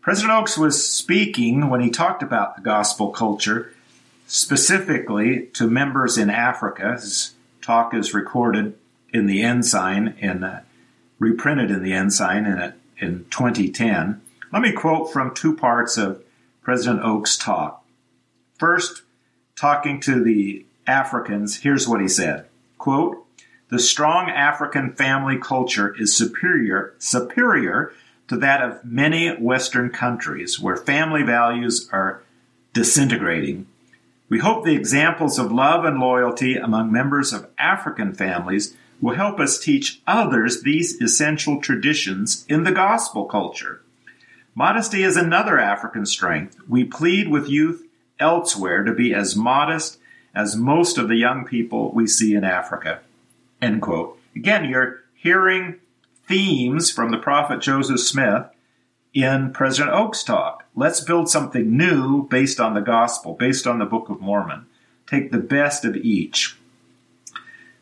President 0.00 0.32
Oaks 0.32 0.56
was 0.56 0.88
speaking 0.88 1.68
when 1.68 1.80
he 1.80 1.90
talked 1.90 2.22
about 2.22 2.56
the 2.56 2.62
gospel 2.62 3.10
culture 3.10 3.72
specifically 4.26 5.46
to 5.52 5.66
members 5.66 6.16
in 6.16 6.30
Africa. 6.30 6.92
His 6.92 7.34
talk 7.60 7.92
is 7.94 8.14
recorded 8.14 8.76
in 9.12 9.26
the 9.26 9.42
Ensign 9.42 10.16
and 10.20 10.44
uh, 10.44 10.60
reprinted 11.18 11.70
in 11.70 11.82
the 11.82 11.92
Ensign 11.92 12.46
in, 12.46 12.58
a, 12.58 12.74
in 12.98 13.26
2010. 13.30 14.20
Let 14.52 14.62
me 14.62 14.72
quote 14.72 15.12
from 15.12 15.34
two 15.34 15.56
parts 15.56 15.96
of 15.96 16.22
President 16.62 17.02
Oaks' 17.04 17.36
talk. 17.36 17.84
First, 18.58 19.02
talking 19.56 20.00
to 20.00 20.22
the 20.22 20.64
Africans, 20.86 21.58
here's 21.58 21.86
what 21.86 22.00
he 22.00 22.08
said. 22.08 22.46
Quote, 22.78 23.24
the 23.70 23.78
strong 23.78 24.28
African 24.28 24.92
family 24.92 25.38
culture 25.38 25.94
is 25.96 26.14
superior, 26.14 26.94
superior 26.98 27.92
to 28.28 28.36
that 28.36 28.62
of 28.62 28.84
many 28.84 29.28
Western 29.30 29.90
countries 29.90 30.60
where 30.60 30.76
family 30.76 31.22
values 31.22 31.88
are 31.92 32.22
disintegrating. 32.72 33.66
We 34.28 34.40
hope 34.40 34.64
the 34.64 34.74
examples 34.74 35.38
of 35.38 35.50
love 35.50 35.84
and 35.84 35.98
loyalty 35.98 36.56
among 36.56 36.92
members 36.92 37.32
of 37.32 37.48
African 37.58 38.12
families 38.12 38.76
will 39.00 39.14
help 39.14 39.40
us 39.40 39.58
teach 39.58 40.00
others 40.06 40.62
these 40.62 41.00
essential 41.00 41.60
traditions 41.60 42.44
in 42.48 42.64
the 42.64 42.72
gospel 42.72 43.24
culture. 43.24 43.82
Modesty 44.54 45.02
is 45.02 45.16
another 45.16 45.58
African 45.58 46.06
strength. 46.06 46.56
We 46.68 46.84
plead 46.84 47.28
with 47.28 47.48
youth 47.48 47.86
elsewhere 48.18 48.84
to 48.84 48.92
be 48.92 49.14
as 49.14 49.36
modest 49.36 49.98
as 50.34 50.56
most 50.56 50.98
of 50.98 51.08
the 51.08 51.16
young 51.16 51.44
people 51.44 51.92
we 51.92 52.06
see 52.06 52.34
in 52.34 52.44
Africa. 52.44 53.00
End 53.60 53.82
quote. 53.82 54.18
Again, 54.34 54.64
you're 54.64 55.00
hearing 55.14 55.80
themes 56.26 56.90
from 56.90 57.10
the 57.10 57.18
prophet 57.18 57.60
Joseph 57.60 58.00
Smith 58.00 58.46
in 59.12 59.52
President 59.52 59.94
Oaks' 59.94 60.22
talk. 60.22 60.64
Let's 60.74 61.00
build 61.00 61.28
something 61.28 61.76
new 61.76 62.26
based 62.28 62.60
on 62.60 62.74
the 62.74 62.80
gospel, 62.80 63.34
based 63.34 63.66
on 63.66 63.78
the 63.78 63.84
Book 63.84 64.08
of 64.08 64.20
Mormon. 64.20 64.66
Take 65.06 65.32
the 65.32 65.38
best 65.38 65.84
of 65.84 65.96
each. 65.96 66.56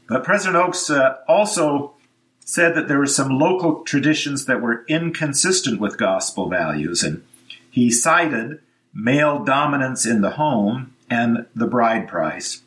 But 0.08 0.24
President 0.24 0.56
Oaks 0.56 0.88
uh, 0.88 1.16
also 1.28 1.94
said 2.40 2.74
that 2.74 2.88
there 2.88 2.98
were 2.98 3.06
some 3.06 3.38
local 3.38 3.82
traditions 3.82 4.46
that 4.46 4.62
were 4.62 4.86
inconsistent 4.88 5.78
with 5.80 5.98
gospel 5.98 6.48
values, 6.48 7.02
and 7.02 7.22
he 7.70 7.90
cited 7.90 8.60
male 8.94 9.44
dominance 9.44 10.06
in 10.06 10.22
the 10.22 10.30
home 10.30 10.94
and 11.10 11.46
the 11.54 11.66
bride 11.66 12.08
price. 12.08 12.62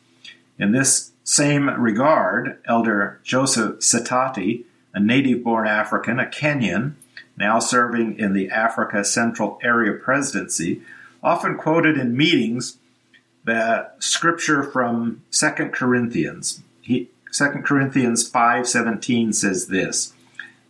In 0.58 0.70
this 0.70 1.11
same 1.24 1.70
regard, 1.70 2.58
Elder 2.64 3.20
Joseph 3.22 3.78
Sitati, 3.78 4.64
a 4.94 5.00
native 5.00 5.44
born 5.44 5.66
African, 5.66 6.18
a 6.18 6.26
Kenyan, 6.26 6.94
now 7.36 7.58
serving 7.58 8.18
in 8.18 8.32
the 8.32 8.50
Africa 8.50 9.04
Central 9.04 9.58
Area 9.62 9.92
Presidency, 9.92 10.82
often 11.22 11.56
quoted 11.56 11.96
in 11.96 12.16
meetings 12.16 12.78
the 13.44 13.88
scripture 13.98 14.62
from 14.62 15.22
2 15.30 15.48
Corinthians. 15.72 16.62
He, 16.80 17.08
2 17.32 17.62
Corinthians 17.64 18.28
5:17 18.28 19.34
says 19.34 19.66
this: 19.66 20.12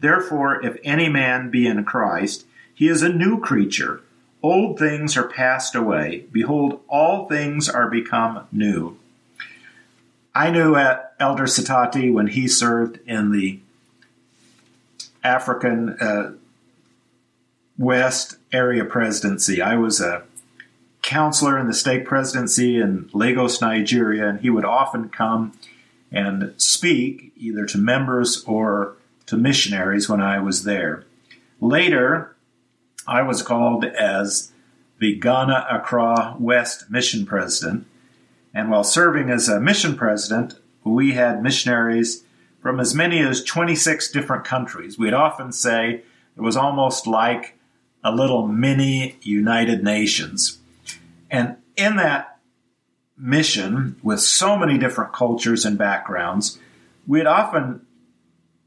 Therefore 0.00 0.64
if 0.64 0.76
any 0.85 1.09
man 1.09 1.50
be 1.50 1.66
in 1.66 1.85
Christ, 1.85 2.47
he 2.73 2.88
is 2.88 3.02
a 3.02 3.12
new 3.12 3.40
creature. 3.40 4.00
Old 4.42 4.78
things 4.78 5.16
are 5.16 5.28
passed 5.28 5.75
away; 5.75 6.26
behold 6.30 6.80
all 6.88 7.28
things 7.28 7.68
are 7.68 7.90
become 7.90 8.47
new. 8.52 8.99
I 10.34 10.50
knew 10.50 10.76
Elder 10.76 11.44
Sitati 11.44 12.12
when 12.12 12.28
he 12.28 12.48
served 12.48 12.98
in 13.06 13.32
the 13.32 13.60
African 15.22 15.90
uh, 16.00 16.32
West 17.78 18.36
area 18.52 18.84
presidency. 18.84 19.60
I 19.60 19.76
was 19.76 20.00
a 20.00 20.22
counselor 21.02 21.58
in 21.58 21.66
the 21.66 21.74
stake 21.74 22.06
presidency 22.06 22.78
in 22.78 23.10
Lagos, 23.12 23.60
Nigeria, 23.60 24.28
and 24.28 24.40
he 24.40 24.50
would 24.50 24.64
often 24.64 25.08
come 25.08 25.52
and 26.10 26.54
speak 26.56 27.32
either 27.36 27.66
to 27.66 27.78
members 27.78 28.44
or 28.44 28.96
to 29.26 29.36
missionaries 29.36 30.08
when 30.08 30.20
I 30.20 30.38
was 30.38 30.64
there. 30.64 31.04
Later, 31.60 32.34
I 33.06 33.22
was 33.22 33.42
called 33.42 33.84
as 33.84 34.52
the 34.98 35.16
Ghana 35.16 35.66
Accra 35.70 36.36
West 36.38 36.90
mission 36.90 37.26
president, 37.26 37.86
and 38.54 38.71
while 38.71 38.85
serving 38.85 39.30
as 39.30 39.49
a 39.49 39.61
mission 39.61 39.97
president, 39.97 40.54
we 40.85 41.12
had 41.12 41.42
missionaries 41.42 42.25
from 42.61 42.78
as 42.78 42.94
many 42.94 43.21
as 43.21 43.42
26 43.42 44.11
different 44.11 44.44
countries. 44.44 44.99
We'd 44.99 45.14
often 45.14 45.52
say 45.52 46.02
it 46.37 46.40
was 46.40 46.56
almost 46.56 47.06
like 47.06 47.59
a 48.04 48.14
little 48.14 48.47
mini 48.47 49.16
United 49.23 49.82
Nations. 49.82 50.59
And 51.30 51.56
in 51.76 51.97
that 51.97 52.38
mission, 53.16 53.97
with 54.02 54.21
so 54.21 54.56
many 54.56 54.78
different 54.78 55.12
cultures 55.12 55.64
and 55.64 55.78
backgrounds, 55.78 56.59
we'd 57.06 57.26
often 57.26 57.87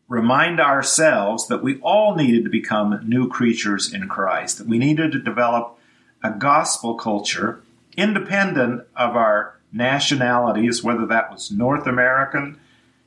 remind 0.08 0.60
ourselves 0.60 1.48
that 1.48 1.64
we 1.64 1.80
all 1.82 2.16
needed 2.16 2.44
to 2.44 2.50
become 2.50 3.02
new 3.06 3.28
creatures 3.28 3.94
in 3.94 4.08
Christ, 4.08 4.58
that 4.58 4.68
we 4.68 4.78
needed 4.78 5.12
to 5.12 5.20
develop 5.20 5.78
a 6.24 6.32
gospel 6.32 6.96
culture 6.96 7.62
independent 7.98 8.84
of 8.96 9.16
our 9.16 9.55
nationalities, 9.76 10.84
whether 10.84 11.06
that 11.06 11.32
was 11.32 11.52
North 11.52 11.86
American, 11.86 12.60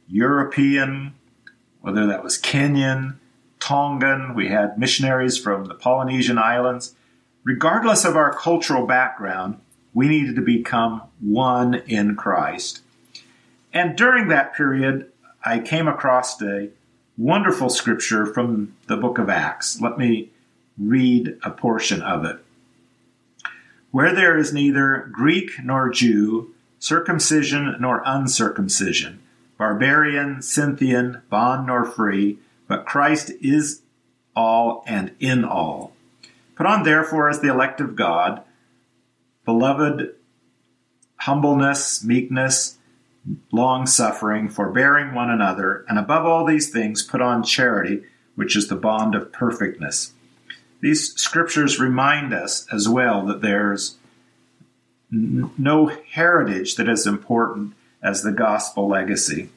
European, 0.07 1.15
whether 1.81 2.07
that 2.07 2.23
was 2.23 2.39
Kenyan, 2.39 3.17
Tongan, 3.59 4.35
we 4.35 4.49
had 4.49 4.79
missionaries 4.79 5.37
from 5.37 5.65
the 5.65 5.75
Polynesian 5.75 6.39
islands. 6.39 6.95
Regardless 7.43 8.05
of 8.05 8.17
our 8.17 8.33
cultural 8.33 8.87
background, 8.87 9.61
we 9.95 10.09
needed 10.09 10.37
to 10.37 10.43
become 10.43 11.03
one 11.21 11.75
in 11.87 12.15
Christ. 12.15 12.83
And 13.73 13.97
during 13.97 14.29
that 14.29 14.55
period, 14.55 15.11
I 15.45 15.59
came 15.59 15.89
across 15.89 16.41
a 16.43 16.71
wonderful 17.17 17.69
scripture 17.69 18.27
from 18.27 18.77
the 18.87 18.97
book 18.97 19.19
of 19.19 19.29
Acts. 19.29 19.81
Let 19.81 19.99
me 19.99 20.31
read 20.79 21.39
a 21.43 21.51
portion 21.51 22.03
of 22.03 22.25
it. 22.25 22.39
Where 23.91 24.15
there 24.15 24.37
is 24.37 24.53
neither 24.53 25.09
Greek 25.11 25.63
nor 25.63 25.89
Jew, 25.91 26.55
circumcision 26.79 27.77
nor 27.81 28.03
uncircumcision, 28.05 29.21
barbarian, 29.57 30.43
Scythian, 30.43 31.23
bond 31.29 31.67
nor 31.67 31.85
free, 31.85 32.39
but 32.67 32.87
Christ 32.87 33.33
is 33.41 33.83
all 34.37 34.85
and 34.87 35.13
in 35.19 35.45
all. 35.45 35.93
Put 36.55 36.67
on 36.67 36.83
therefore 36.83 37.29
as 37.29 37.41
the 37.41 37.49
elect 37.51 37.81
of 37.81 37.97
God, 37.97 38.43
beloved 39.45 40.15
humbleness, 41.17 42.05
meekness, 42.05 42.79
long 43.53 43.87
suffering, 43.87 44.49
forbearing 44.49 45.15
one 45.15 45.31
another, 45.31 45.85
and 45.89 45.99
above 45.99 46.25
all 46.25 46.45
these 46.45 46.71
things 46.71 47.03
put 47.03 47.21
on 47.21 47.43
charity, 47.43 48.05
which 48.35 48.57
is 48.57 48.69
the 48.69 48.77
bond 48.77 49.15
of 49.15 49.33
perfectness. 49.33 50.13
These 50.81 51.15
scriptures 51.21 51.81
remind 51.81 52.33
us 52.33 52.67
as 52.73 52.89
well 52.89 53.27
that 53.27 53.41
there's 53.41 53.98
no 55.11 55.87
heritage 55.87 56.77
that 56.77 56.89
is 56.89 57.07
important 57.07 57.75
as 58.03 58.23
the 58.23 58.33
gospel 58.33 58.89
legacy. 58.89 59.51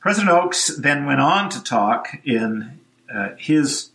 President 0.00 0.30
Oaks 0.30 0.68
then 0.76 1.04
went 1.04 1.20
on 1.20 1.48
to 1.50 1.62
talk 1.62 2.16
in 2.24 2.78
uh, 3.12 3.30
his 3.36 3.90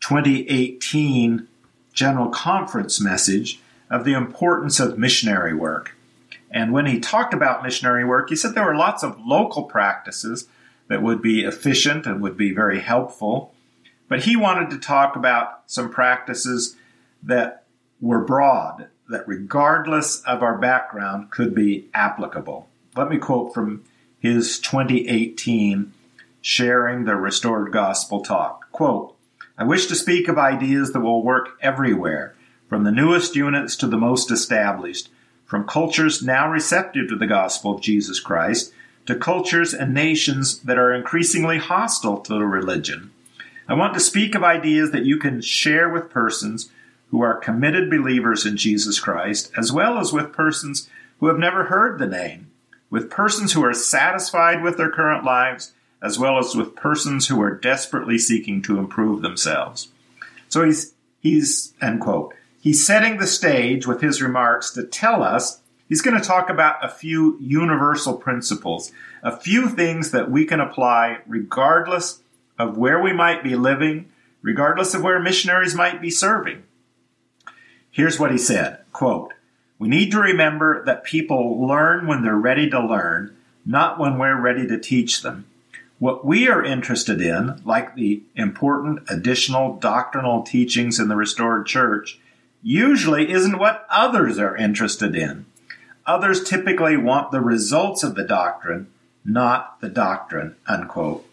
2018 0.00 1.46
General 1.92 2.28
Conference 2.28 3.00
message 3.00 3.60
of 3.88 4.04
the 4.04 4.14
importance 4.14 4.80
of 4.80 4.98
missionary 4.98 5.54
work. 5.54 5.96
And 6.50 6.72
when 6.72 6.86
he 6.86 6.98
talked 6.98 7.32
about 7.32 7.62
missionary 7.62 8.04
work, 8.04 8.28
he 8.28 8.36
said 8.36 8.54
there 8.54 8.64
were 8.64 8.76
lots 8.76 9.02
of 9.02 9.20
local 9.20 9.64
practices 9.64 10.48
that 10.88 11.02
would 11.02 11.22
be 11.22 11.44
efficient 11.44 12.06
and 12.06 12.20
would 12.20 12.36
be 12.36 12.52
very 12.52 12.80
helpful. 12.80 13.54
But 14.08 14.24
he 14.24 14.34
wanted 14.34 14.70
to 14.70 14.78
talk 14.78 15.14
about 15.14 15.62
some 15.66 15.90
practices 15.90 16.76
that 17.22 17.59
were 18.00 18.24
broad, 18.24 18.88
that 19.08 19.26
regardless 19.26 20.22
of 20.22 20.42
our 20.42 20.58
background 20.58 21.30
could 21.30 21.54
be 21.54 21.88
applicable. 21.94 22.68
Let 22.96 23.08
me 23.08 23.18
quote 23.18 23.52
from 23.54 23.84
his 24.18 24.58
2018 24.58 25.92
Sharing 26.42 27.04
the 27.04 27.16
Restored 27.16 27.70
Gospel 27.72 28.22
talk. 28.22 28.70
Quote, 28.72 29.14
I 29.58 29.64
wish 29.64 29.86
to 29.86 29.94
speak 29.94 30.26
of 30.28 30.38
ideas 30.38 30.92
that 30.92 31.00
will 31.00 31.22
work 31.22 31.58
everywhere, 31.60 32.34
from 32.68 32.84
the 32.84 32.92
newest 32.92 33.36
units 33.36 33.76
to 33.76 33.86
the 33.86 33.98
most 33.98 34.30
established, 34.30 35.10
from 35.44 35.66
cultures 35.66 36.22
now 36.22 36.50
receptive 36.50 37.08
to 37.08 37.16
the 37.16 37.26
gospel 37.26 37.74
of 37.74 37.82
Jesus 37.82 38.20
Christ 38.20 38.72
to 39.06 39.14
cultures 39.14 39.74
and 39.74 39.92
nations 39.92 40.60
that 40.60 40.78
are 40.78 40.94
increasingly 40.94 41.58
hostile 41.58 42.18
to 42.20 42.34
the 42.34 42.44
religion. 42.44 43.10
I 43.68 43.74
want 43.74 43.94
to 43.94 44.00
speak 44.00 44.34
of 44.34 44.44
ideas 44.44 44.92
that 44.92 45.04
you 45.04 45.18
can 45.18 45.40
share 45.40 45.88
with 45.88 46.10
persons 46.10 46.70
who 47.10 47.22
are 47.22 47.34
committed 47.36 47.90
believers 47.90 48.46
in 48.46 48.56
Jesus 48.56 49.00
Christ, 49.00 49.50
as 49.56 49.72
well 49.72 49.98
as 49.98 50.12
with 50.12 50.32
persons 50.32 50.88
who 51.18 51.26
have 51.26 51.38
never 51.38 51.64
heard 51.64 51.98
the 51.98 52.06
name, 52.06 52.50
with 52.88 53.10
persons 53.10 53.52
who 53.52 53.64
are 53.64 53.74
satisfied 53.74 54.62
with 54.62 54.76
their 54.76 54.90
current 54.90 55.24
lives, 55.24 55.72
as 56.02 56.18
well 56.18 56.38
as 56.38 56.54
with 56.54 56.76
persons 56.76 57.28
who 57.28 57.40
are 57.42 57.54
desperately 57.54 58.16
seeking 58.16 58.62
to 58.62 58.78
improve 58.78 59.22
themselves. 59.22 59.88
So 60.48 60.64
he's, 60.64 60.94
he's, 61.20 61.74
end 61.80 62.00
quote. 62.00 62.34
He's 62.60 62.86
setting 62.86 63.18
the 63.18 63.26
stage 63.26 63.86
with 63.86 64.00
his 64.00 64.22
remarks 64.22 64.70
to 64.72 64.84
tell 64.84 65.22
us 65.22 65.60
he's 65.88 66.02
going 66.02 66.20
to 66.20 66.26
talk 66.26 66.48
about 66.48 66.84
a 66.84 66.88
few 66.88 67.38
universal 67.40 68.16
principles, 68.16 68.92
a 69.22 69.36
few 69.36 69.68
things 69.68 70.10
that 70.12 70.30
we 70.30 70.44
can 70.44 70.60
apply 70.60 71.18
regardless 71.26 72.20
of 72.58 72.76
where 72.76 73.00
we 73.00 73.12
might 73.12 73.42
be 73.42 73.56
living, 73.56 74.10
regardless 74.42 74.94
of 74.94 75.02
where 75.02 75.18
missionaries 75.18 75.74
might 75.74 76.00
be 76.00 76.10
serving. 76.10 76.62
Here's 77.90 78.18
what 78.18 78.30
he 78.30 78.38
said, 78.38 78.80
quote, 78.92 79.34
we 79.78 79.88
need 79.88 80.10
to 80.12 80.20
remember 80.20 80.84
that 80.84 81.04
people 81.04 81.66
learn 81.66 82.06
when 82.06 82.22
they're 82.22 82.36
ready 82.36 82.68
to 82.70 82.84
learn, 82.84 83.34
not 83.64 83.98
when 83.98 84.18
we're 84.18 84.40
ready 84.40 84.66
to 84.66 84.78
teach 84.78 85.22
them. 85.22 85.46
What 85.98 86.24
we 86.24 86.48
are 86.48 86.64
interested 86.64 87.20
in, 87.20 87.60
like 87.64 87.94
the 87.94 88.22
important 88.34 89.00
additional 89.08 89.76
doctrinal 89.76 90.42
teachings 90.42 90.98
in 90.98 91.08
the 91.08 91.16
restored 91.16 91.66
church, 91.66 92.18
usually 92.62 93.30
isn't 93.30 93.58
what 93.58 93.86
others 93.90 94.38
are 94.38 94.56
interested 94.56 95.14
in. 95.14 95.46
Others 96.06 96.44
typically 96.44 96.96
want 96.96 97.30
the 97.30 97.40
results 97.40 98.02
of 98.02 98.14
the 98.14 98.24
doctrine, 98.24 98.86
not 99.24 99.80
the 99.80 99.88
doctrine, 99.88 100.56
unquote. 100.66 101.26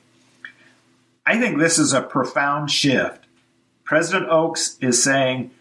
I 1.25 1.39
think 1.39 1.57
this 1.57 1.77
is 1.77 1.93
a 1.93 2.01
profound 2.01 2.71
shift. 2.71 3.25
President 3.83 4.29
Oaks 4.29 4.77
is 4.79 5.03
saying 5.03 5.51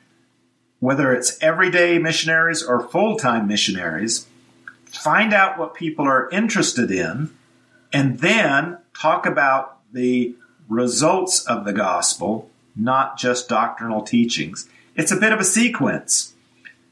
whether 0.80 1.12
it's 1.12 1.38
everyday 1.42 1.98
missionaries 1.98 2.62
or 2.62 2.88
full 2.88 3.16
time 3.16 3.46
missionaries, 3.46 4.26
find 4.84 5.32
out 5.32 5.58
what 5.58 5.74
people 5.74 6.06
are 6.06 6.28
interested 6.30 6.90
in, 6.90 7.30
and 7.92 8.18
then 8.20 8.78
talk 8.98 9.26
about 9.26 9.78
the 9.92 10.34
results 10.68 11.44
of 11.46 11.64
the 11.64 11.72
gospel, 11.72 12.50
not 12.74 13.18
just 13.18 13.48
doctrinal 13.48 14.02
teachings. 14.02 14.68
It's 14.94 15.12
a 15.12 15.16
bit 15.16 15.32
of 15.32 15.40
a 15.40 15.44
sequence. 15.44 16.34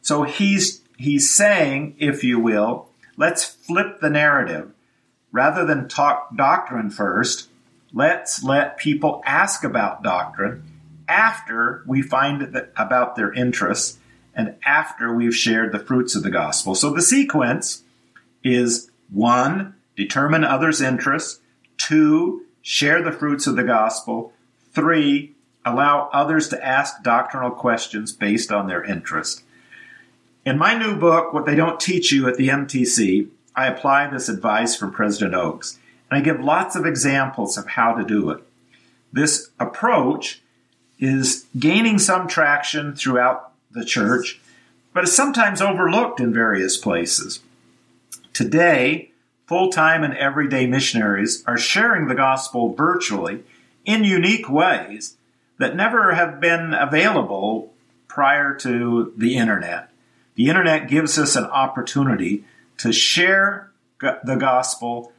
So 0.02 0.22
he's 0.22 0.82
he's 0.96 1.30
saying, 1.30 1.96
if 1.98 2.24
you 2.24 2.38
will, 2.38 2.88
let's 3.16 3.44
flip 3.44 4.00
the 4.00 4.10
narrative. 4.10 4.70
Rather 5.32 5.64
than 5.64 5.88
talk 5.88 6.36
doctrine 6.36 6.90
first, 6.90 7.48
let's 7.92 8.44
let 8.44 8.76
people 8.76 9.20
ask 9.26 9.64
about 9.64 10.02
doctrine 10.02 10.62
after 11.08 11.82
we 11.86 12.02
find 12.02 12.42
about 12.76 13.16
their 13.16 13.32
interests 13.32 13.98
and 14.34 14.56
after 14.64 15.14
we've 15.14 15.36
shared 15.36 15.72
the 15.72 15.78
fruits 15.78 16.14
of 16.14 16.22
the 16.22 16.30
gospel. 16.30 16.74
So 16.74 16.90
the 16.90 17.02
sequence 17.02 17.82
is 18.42 18.90
one, 19.10 19.74
determine 19.96 20.44
others' 20.44 20.80
interests, 20.80 21.40
two, 21.76 22.44
share 22.62 23.02
the 23.02 23.12
fruits 23.12 23.46
of 23.46 23.56
the 23.56 23.64
gospel, 23.64 24.32
three, 24.72 25.34
allow 25.64 26.08
others 26.12 26.48
to 26.48 26.64
ask 26.64 27.02
doctrinal 27.02 27.50
questions 27.50 28.12
based 28.12 28.50
on 28.50 28.66
their 28.66 28.84
interest. 28.84 29.42
In 30.44 30.58
my 30.58 30.76
new 30.76 30.96
book, 30.96 31.32
What 31.32 31.46
They 31.46 31.54
Don't 31.54 31.80
Teach 31.80 32.12
You 32.12 32.28
at 32.28 32.36
the 32.36 32.48
MTC, 32.48 33.28
I 33.56 33.66
apply 33.66 34.08
this 34.08 34.28
advice 34.28 34.76
from 34.76 34.92
President 34.92 35.34
Oaks, 35.34 35.78
and 36.10 36.18
I 36.18 36.22
give 36.22 36.40
lots 36.40 36.76
of 36.76 36.84
examples 36.84 37.56
of 37.56 37.68
how 37.68 37.94
to 37.94 38.04
do 38.04 38.30
it. 38.30 38.42
This 39.12 39.50
approach 39.58 40.42
is 40.98 41.46
gaining 41.59 41.98
some 41.98 42.28
traction 42.28 42.94
throughout 42.94 43.52
the 43.70 43.85
church, 43.85 44.40
but 44.92 45.04
is 45.04 45.14
sometimes 45.14 45.61
overlooked 45.61 46.20
in 46.20 46.33
various 46.33 46.76
places. 46.76 47.40
Today, 48.33 49.11
full 49.46 49.70
time 49.70 50.02
and 50.02 50.16
everyday 50.16 50.66
missionaries 50.66 51.44
are 51.46 51.59
sharing 51.59 52.07
the 52.07 52.14
gospel 52.14 52.72
virtually 52.74 53.42
in 53.85 54.04
unique 54.04 54.48
ways 54.48 55.16
that 55.59 55.76
never 55.76 56.14
have 56.14 56.40
been 56.40 56.74
available 56.74 57.72
prior 58.09 58.54
to 58.54 59.12
the 59.16 59.37
internet. 59.37 59.90
The 60.37 60.48
internet 60.48 60.88
gives 60.88 61.18
us 61.18 61.37
an 61.37 61.44
opportunity 61.44 62.44
to 62.78 62.92
share 62.92 63.70
the 64.00 64.37
gospel 64.38 65.12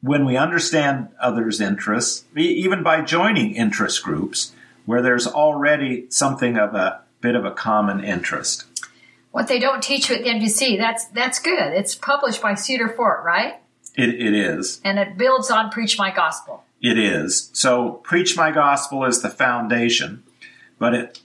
when 0.00 0.24
we 0.24 0.36
understand 0.36 1.08
others' 1.20 1.60
interests, 1.60 2.24
even 2.36 2.82
by 2.82 3.00
joining 3.00 3.54
interest 3.54 4.02
groups 4.02 4.52
where 4.86 5.02
there's 5.02 5.26
already 5.26 6.06
something 6.08 6.56
of 6.56 6.74
a 6.74 7.02
bit 7.20 7.34
of 7.34 7.44
a 7.44 7.50
common 7.50 8.02
interest. 8.02 8.64
What 9.32 9.48
they 9.48 9.58
don't 9.58 9.82
teach 9.82 10.08
you 10.08 10.16
at 10.16 10.24
the 10.24 10.30
MTC, 10.30 10.78
that's 10.78 11.04
that's 11.06 11.38
good. 11.38 11.74
It's 11.74 11.94
published 11.94 12.40
by 12.40 12.54
Cedar 12.54 12.88
Fort, 12.88 13.22
right? 13.24 13.56
It, 13.94 14.10
it 14.10 14.34
is. 14.34 14.80
And 14.84 14.98
it 14.98 15.18
builds 15.18 15.50
on 15.50 15.70
Preach 15.70 15.98
My 15.98 16.10
Gospel. 16.10 16.64
It 16.80 16.98
is. 16.98 17.50
So 17.52 17.92
Preach 18.04 18.36
My 18.36 18.50
Gospel 18.50 19.04
is 19.04 19.22
the 19.22 19.28
foundation, 19.28 20.22
but 20.78 20.94
it 20.94 21.20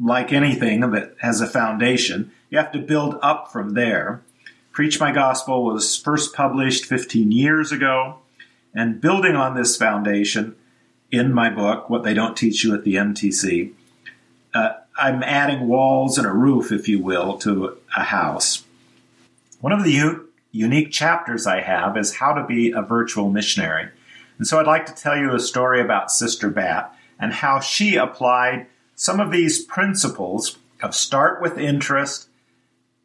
like 0.00 0.32
anything 0.32 0.80
that 0.80 1.14
has 1.20 1.40
a 1.40 1.46
foundation, 1.46 2.32
you 2.50 2.58
have 2.58 2.72
to 2.72 2.78
build 2.78 3.18
up 3.22 3.52
from 3.52 3.74
there. 3.74 4.22
Preach 4.72 4.98
My 4.98 5.12
Gospel 5.12 5.64
was 5.64 5.96
first 5.96 6.34
published 6.34 6.86
15 6.86 7.30
years 7.30 7.72
ago, 7.72 8.18
and 8.74 9.00
building 9.00 9.36
on 9.36 9.54
this 9.54 9.76
foundation, 9.76 10.56
in 11.12 11.32
my 11.32 11.50
book, 11.50 11.90
What 11.90 12.02
They 12.02 12.14
Don't 12.14 12.36
Teach 12.36 12.64
You 12.64 12.74
at 12.74 12.84
the 12.84 12.94
MTC, 12.94 13.72
uh, 14.54 14.72
I'm 14.98 15.22
adding 15.22 15.68
walls 15.68 16.18
and 16.18 16.26
a 16.26 16.32
roof, 16.32 16.72
if 16.72 16.88
you 16.88 17.00
will, 17.00 17.38
to 17.38 17.76
a 17.96 18.04
house. 18.04 18.64
One 19.60 19.72
of 19.72 19.84
the 19.84 19.92
u- 19.92 20.28
unique 20.50 20.90
chapters 20.90 21.46
I 21.46 21.60
have 21.60 21.96
is 21.96 22.16
how 22.16 22.32
to 22.32 22.46
be 22.46 22.72
a 22.72 22.82
virtual 22.82 23.30
missionary. 23.30 23.88
And 24.38 24.46
so 24.46 24.58
I'd 24.58 24.66
like 24.66 24.86
to 24.86 24.94
tell 24.94 25.16
you 25.16 25.34
a 25.34 25.40
story 25.40 25.80
about 25.80 26.10
Sister 26.10 26.48
Bat 26.48 26.94
and 27.18 27.32
how 27.32 27.60
she 27.60 27.96
applied 27.96 28.66
some 28.96 29.20
of 29.20 29.30
these 29.30 29.64
principles 29.64 30.58
of 30.82 30.94
start 30.94 31.40
with 31.40 31.58
interest, 31.58 32.28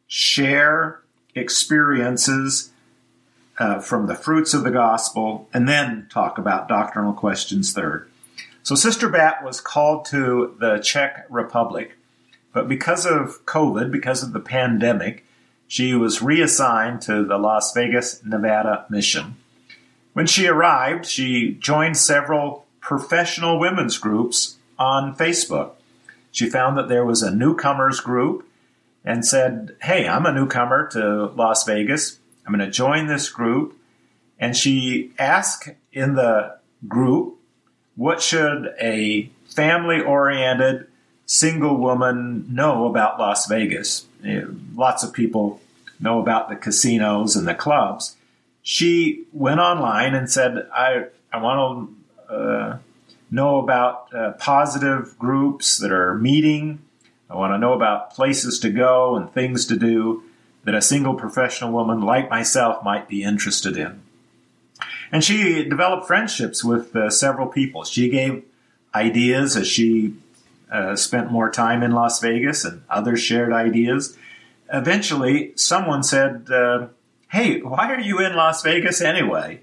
share 0.06 1.00
experiences 1.34 2.67
uh, 3.58 3.80
from 3.80 4.06
the 4.06 4.14
fruits 4.14 4.54
of 4.54 4.64
the 4.64 4.70
gospel, 4.70 5.48
and 5.52 5.68
then 5.68 6.06
talk 6.10 6.38
about 6.38 6.68
doctrinal 6.68 7.12
questions 7.12 7.72
third. 7.72 8.08
So, 8.62 8.74
Sister 8.74 9.08
Bat 9.08 9.44
was 9.44 9.60
called 9.60 10.04
to 10.06 10.54
the 10.58 10.78
Czech 10.78 11.26
Republic, 11.28 11.96
but 12.52 12.68
because 12.68 13.06
of 13.06 13.44
COVID, 13.46 13.90
because 13.90 14.22
of 14.22 14.32
the 14.32 14.40
pandemic, 14.40 15.24
she 15.66 15.94
was 15.94 16.22
reassigned 16.22 17.02
to 17.02 17.24
the 17.24 17.38
Las 17.38 17.72
Vegas, 17.74 18.24
Nevada 18.24 18.86
mission. 18.88 19.36
When 20.14 20.26
she 20.26 20.46
arrived, 20.46 21.06
she 21.06 21.54
joined 21.60 21.96
several 21.96 22.66
professional 22.80 23.58
women's 23.58 23.98
groups 23.98 24.56
on 24.78 25.14
Facebook. 25.14 25.72
She 26.32 26.48
found 26.48 26.76
that 26.78 26.88
there 26.88 27.04
was 27.04 27.22
a 27.22 27.34
newcomers 27.34 28.00
group 28.00 28.48
and 29.04 29.24
said, 29.24 29.76
Hey, 29.82 30.08
I'm 30.08 30.26
a 30.26 30.32
newcomer 30.32 30.88
to 30.88 31.26
Las 31.26 31.64
Vegas. 31.64 32.18
I'm 32.48 32.54
going 32.54 32.66
to 32.66 32.72
join 32.72 33.08
this 33.08 33.28
group. 33.28 33.78
And 34.38 34.56
she 34.56 35.12
asked 35.18 35.68
in 35.92 36.14
the 36.14 36.58
group, 36.86 37.36
What 37.94 38.22
should 38.22 38.74
a 38.80 39.30
family 39.48 40.00
oriented 40.00 40.86
single 41.26 41.76
woman 41.76 42.46
know 42.48 42.86
about 42.86 43.18
Las 43.18 43.46
Vegas? 43.48 44.06
Eh, 44.24 44.44
lots 44.74 45.02
of 45.02 45.12
people 45.12 45.60
know 46.00 46.20
about 46.20 46.48
the 46.48 46.56
casinos 46.56 47.36
and 47.36 47.46
the 47.46 47.54
clubs. 47.54 48.16
She 48.62 49.26
went 49.32 49.60
online 49.60 50.14
and 50.14 50.30
said, 50.30 50.68
I, 50.72 51.06
I 51.30 51.42
want 51.42 51.90
to 52.28 52.34
uh, 52.34 52.78
know 53.30 53.58
about 53.58 54.14
uh, 54.14 54.32
positive 54.32 55.18
groups 55.18 55.76
that 55.78 55.92
are 55.92 56.14
meeting 56.14 56.80
I 57.30 57.36
want 57.36 57.52
to 57.52 57.58
know 57.58 57.74
about 57.74 58.14
places 58.14 58.58
to 58.60 58.70
go 58.70 59.16
and 59.16 59.30
things 59.30 59.66
to 59.66 59.76
do 59.76 60.22
that 60.64 60.74
a 60.74 60.82
single 60.82 61.14
professional 61.14 61.72
woman 61.72 62.00
like 62.00 62.30
myself 62.30 62.82
might 62.84 63.08
be 63.08 63.22
interested 63.22 63.76
in. 63.76 64.02
And 65.10 65.24
she 65.24 65.64
developed 65.64 66.06
friendships 66.06 66.62
with 66.62 66.94
uh, 66.94 67.10
several 67.10 67.46
people. 67.46 67.84
She 67.84 68.08
gave 68.08 68.44
ideas 68.94 69.56
as 69.56 69.66
she 69.66 70.14
uh, 70.70 70.96
spent 70.96 71.32
more 71.32 71.50
time 71.50 71.82
in 71.82 71.92
Las 71.92 72.20
Vegas, 72.20 72.64
and 72.64 72.82
others 72.90 73.20
shared 73.20 73.52
ideas. 73.52 74.16
Eventually, 74.72 75.52
someone 75.56 76.02
said, 76.02 76.48
uh, 76.50 76.88
Hey, 77.30 77.60
why 77.60 77.90
are 77.92 78.00
you 78.00 78.20
in 78.20 78.34
Las 78.34 78.62
Vegas 78.62 79.00
anyway? 79.00 79.60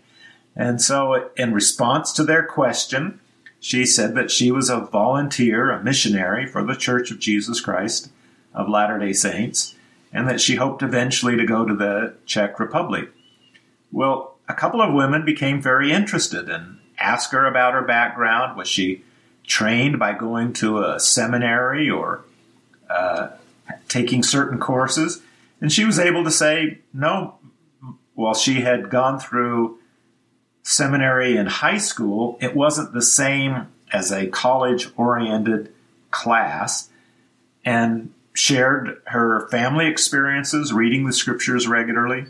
And 0.56 0.82
so, 0.82 1.30
in 1.36 1.54
response 1.54 2.12
to 2.14 2.24
their 2.24 2.44
question, 2.46 3.20
she 3.60 3.86
said 3.86 4.16
that 4.16 4.32
she 4.32 4.52
was 4.52 4.70
a 4.70 4.80
volunteer, 4.80 5.72
a 5.72 5.84
missionary 5.84 6.48
for 6.48 6.64
the 6.64 6.76
Church 6.76 7.12
of 7.12 7.20
Jesus 7.20 7.60
Christ 7.60 8.10
of 8.54 8.70
Latter 8.70 9.00
day 9.00 9.14
Saints, 9.14 9.75
and 10.15 10.30
that 10.30 10.39
she 10.39 10.56
hoped 10.56 10.82
eventually 10.82 11.36
to 11.36 11.45
go 11.45 11.65
to 11.65 11.75
the 11.75 12.15
Czech 12.25 12.58
Republic. 12.58 13.10
Well, 13.91 14.38
a 14.47 14.54
couple 14.54 14.82
of 14.82 14.93
women 14.93 15.25
became 15.25 15.62
very 15.62 15.91
interested 15.91 16.49
and 16.49 16.80
asked 16.97 17.34
her 17.34 17.45
about 17.45 17.73
her 17.73 17.82
background. 17.82 18.56
Was 18.56 18.69
she 18.69 19.04
trained 19.45 19.99
by 19.99 20.13
going 20.13 20.54
to 20.54 20.82
a 20.82 21.01
seminary 21.01 21.89
or 21.89 22.23
uh, 22.89 23.32
taking 23.89 24.23
certain 24.23 24.58
courses? 24.58 25.21
And 25.60 25.69
she 25.69 25.84
was 25.84 25.99
able 25.99 26.23
to 26.23 26.32
say, 26.32 26.80
no, 26.93 27.36
well, 28.15 28.34
she 28.34 28.62
had 28.62 28.89
gone 28.89 29.19
through 29.19 29.80
seminary 30.63 31.36
and 31.36 31.49
high 31.49 31.78
school, 31.78 32.38
it 32.39 32.56
wasn't 32.56 32.93
the 32.93 33.01
same 33.01 33.67
as 33.91 34.12
a 34.12 34.28
college 34.28 34.88
oriented 34.95 35.73
class 36.10 36.89
and 37.65 38.13
shared 38.36 39.02
her 39.06 39.48
family 39.48 39.88
experiences 39.88 40.74
reading 40.74 41.06
the 41.06 41.13
scriptures 41.13 41.67
regularly. 41.67 42.26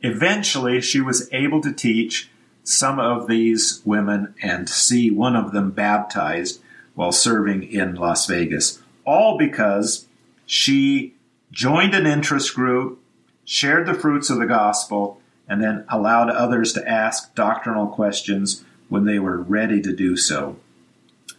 Eventually, 0.00 0.80
she 0.80 1.00
was 1.00 1.28
able 1.32 1.60
to 1.60 1.72
teach 1.72 2.30
some 2.62 3.00
of 3.00 3.26
these 3.26 3.82
women 3.84 4.34
and 4.40 4.68
see 4.68 5.10
one 5.10 5.34
of 5.34 5.52
them 5.52 5.72
baptized 5.72 6.62
while 6.94 7.12
serving 7.12 7.64
in 7.64 7.96
Las 7.96 8.26
Vegas, 8.26 8.80
all 9.04 9.36
because 9.36 10.06
she 10.46 11.14
joined 11.50 11.94
an 11.94 12.06
interest 12.06 12.54
group, 12.54 13.00
shared 13.44 13.86
the 13.86 13.94
fruits 13.94 14.30
of 14.30 14.38
the 14.38 14.46
gospel, 14.46 15.20
and 15.48 15.60
then 15.60 15.84
allowed 15.88 16.30
others 16.30 16.72
to 16.72 16.88
ask 16.88 17.34
doctrinal 17.34 17.88
questions 17.88 18.64
when 18.88 19.04
they 19.04 19.18
were 19.18 19.38
ready 19.38 19.80
to 19.82 19.94
do 19.94 20.16
so. 20.16 20.56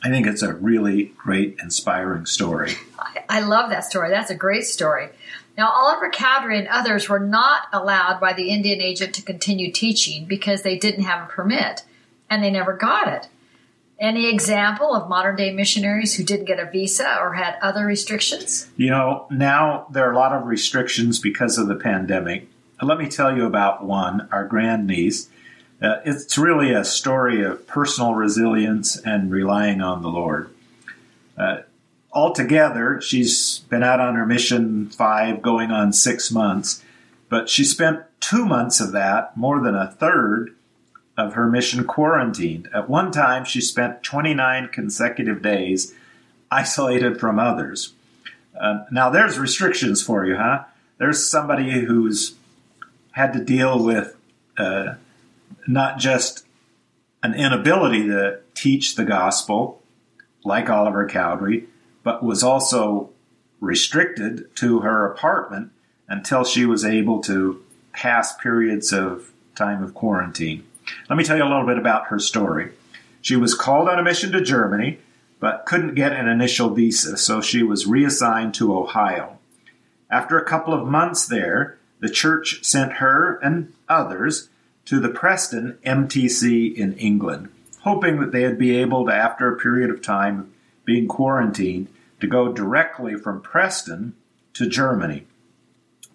I 0.03 0.09
think 0.09 0.27
it's 0.27 0.41
a 0.41 0.53
really 0.53 1.13
great, 1.17 1.57
inspiring 1.61 2.25
story. 2.25 2.73
I 3.29 3.41
love 3.41 3.69
that 3.69 3.85
story. 3.85 4.09
That's 4.09 4.31
a 4.31 4.35
great 4.35 4.65
story. 4.65 5.09
Now, 5.57 5.69
Oliver 5.69 6.09
Cowdery 6.09 6.57
and 6.57 6.67
others 6.67 7.09
were 7.09 7.19
not 7.19 7.63
allowed 7.73 8.19
by 8.19 8.33
the 8.33 8.49
Indian 8.49 8.81
agent 8.81 9.13
to 9.15 9.21
continue 9.21 9.71
teaching 9.71 10.25
because 10.25 10.61
they 10.61 10.77
didn't 10.77 11.03
have 11.03 11.23
a 11.23 11.31
permit 11.31 11.83
and 12.29 12.43
they 12.43 12.51
never 12.51 12.73
got 12.73 13.07
it. 13.07 13.27
Any 13.99 14.29
example 14.29 14.95
of 14.95 15.09
modern 15.09 15.35
day 15.35 15.51
missionaries 15.51 16.15
who 16.15 16.23
didn't 16.23 16.45
get 16.45 16.59
a 16.59 16.71
visa 16.71 17.17
or 17.19 17.33
had 17.33 17.55
other 17.61 17.85
restrictions? 17.85 18.69
You 18.75 18.89
know, 18.89 19.27
now 19.29 19.85
there 19.91 20.09
are 20.09 20.13
a 20.13 20.17
lot 20.17 20.33
of 20.33 20.47
restrictions 20.47 21.19
because 21.19 21.57
of 21.57 21.67
the 21.67 21.75
pandemic 21.75 22.47
let 22.81 22.97
me 22.97 23.07
tell 23.07 23.35
you 23.35 23.45
about 23.45 23.83
one, 23.83 24.27
our 24.31 24.45
grandniece. 24.45 25.29
Uh, 25.81 25.99
it's 26.05 26.37
really 26.37 26.73
a 26.73 26.83
story 26.83 27.43
of 27.43 27.65
personal 27.67 28.13
resilience 28.13 28.97
and 28.97 29.31
relying 29.31 29.81
on 29.81 30.01
the 30.01 30.09
Lord. 30.09 30.53
Altogether, 32.31 33.01
she's 33.01 33.59
been 33.69 33.83
out 33.83 33.99
on 33.99 34.15
her 34.15 34.25
mission 34.25 34.89
five, 34.89 35.41
going 35.41 35.69
on 35.69 35.91
six 35.91 36.31
months, 36.31 36.81
but 37.27 37.49
she 37.49 37.65
spent 37.65 38.05
two 38.21 38.45
months 38.45 38.79
of 38.79 38.93
that, 38.93 39.35
more 39.35 39.59
than 39.59 39.75
a 39.75 39.91
third 39.91 40.55
of 41.17 41.33
her 41.33 41.49
mission 41.49 41.83
quarantined. 41.83 42.69
At 42.73 42.89
one 42.89 43.11
time, 43.11 43.43
she 43.43 43.59
spent 43.59 44.01
29 44.01 44.69
consecutive 44.69 45.41
days 45.41 45.93
isolated 46.49 47.19
from 47.19 47.37
others. 47.37 47.95
Uh, 48.57 48.85
now, 48.89 49.09
there's 49.09 49.37
restrictions 49.37 50.01
for 50.01 50.25
you, 50.25 50.37
huh? 50.37 50.63
There's 50.99 51.29
somebody 51.29 51.83
who's 51.83 52.35
had 53.11 53.33
to 53.33 53.43
deal 53.43 53.83
with 53.83 54.15
uh, 54.57 54.93
not 55.67 55.99
just 55.99 56.45
an 57.23 57.33
inability 57.33 58.07
to 58.07 58.39
teach 58.53 58.95
the 58.95 59.03
gospel, 59.03 59.81
like 60.45 60.69
Oliver 60.69 61.05
Cowdery, 61.09 61.67
but 62.03 62.23
was 62.23 62.43
also 62.43 63.09
restricted 63.59 64.53
to 64.55 64.79
her 64.79 65.05
apartment 65.05 65.71
until 66.07 66.43
she 66.43 66.65
was 66.65 66.83
able 66.83 67.21
to 67.21 67.63
pass 67.93 68.35
periods 68.37 68.91
of 68.91 69.31
time 69.55 69.83
of 69.83 69.93
quarantine. 69.93 70.63
Let 71.09 71.15
me 71.17 71.23
tell 71.23 71.37
you 71.37 71.43
a 71.43 71.45
little 71.45 71.65
bit 71.65 71.77
about 71.77 72.07
her 72.07 72.19
story. 72.19 72.71
She 73.21 73.35
was 73.35 73.53
called 73.53 73.87
on 73.87 73.99
a 73.99 74.03
mission 74.03 74.31
to 74.31 74.41
Germany, 74.41 74.99
but 75.39 75.65
couldn't 75.65 75.95
get 75.95 76.13
an 76.13 76.27
initial 76.27 76.69
visa, 76.69 77.17
so 77.17 77.41
she 77.41 77.63
was 77.63 77.87
reassigned 77.87 78.53
to 78.55 78.75
Ohio. 78.75 79.37
After 80.09 80.37
a 80.37 80.45
couple 80.45 80.73
of 80.73 80.87
months 80.87 81.25
there, 81.25 81.77
the 81.99 82.09
church 82.09 82.63
sent 82.63 82.93
her 82.93 83.39
and 83.43 83.73
others 83.87 84.49
to 84.85 84.99
the 84.99 85.09
Preston 85.09 85.77
MTC 85.85 86.75
in 86.75 86.93
England, 86.93 87.49
hoping 87.81 88.19
that 88.19 88.31
they'd 88.31 88.57
be 88.57 88.75
able 88.77 89.05
to, 89.05 89.13
after 89.13 89.51
a 89.51 89.57
period 89.57 89.89
of 89.89 90.01
time, 90.01 90.51
being 90.91 91.07
quarantined 91.07 91.87
to 92.19 92.27
go 92.27 92.51
directly 92.51 93.15
from 93.15 93.41
Preston 93.41 94.13
to 94.53 94.67
Germany. 94.67 95.25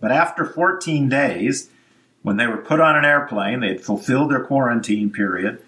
But 0.00 0.12
after 0.12 0.44
14 0.44 1.08
days, 1.08 1.70
when 2.22 2.36
they 2.36 2.46
were 2.46 2.58
put 2.58 2.78
on 2.78 2.94
an 2.94 3.04
airplane, 3.04 3.60
they 3.60 3.68
had 3.68 3.80
fulfilled 3.80 4.30
their 4.30 4.44
quarantine 4.44 5.10
period. 5.10 5.62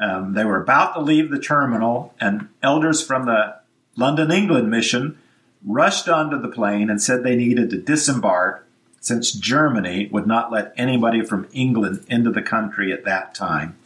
Um, 0.00 0.34
they 0.34 0.44
were 0.44 0.62
about 0.62 0.94
to 0.94 1.00
leave 1.00 1.30
the 1.30 1.40
terminal, 1.40 2.14
and 2.20 2.48
elders 2.62 3.04
from 3.04 3.26
the 3.26 3.56
London, 3.96 4.30
England 4.30 4.70
mission 4.70 5.18
rushed 5.64 6.08
onto 6.08 6.40
the 6.40 6.48
plane 6.48 6.88
and 6.88 7.02
said 7.02 7.24
they 7.24 7.34
needed 7.34 7.70
to 7.70 7.80
disembark 7.80 8.68
since 9.00 9.32
Germany 9.32 10.08
would 10.12 10.26
not 10.26 10.52
let 10.52 10.72
anybody 10.76 11.22
from 11.22 11.48
England 11.52 12.04
into 12.08 12.30
the 12.30 12.42
country 12.42 12.92
at 12.92 13.04
that 13.04 13.34
time. 13.34 13.76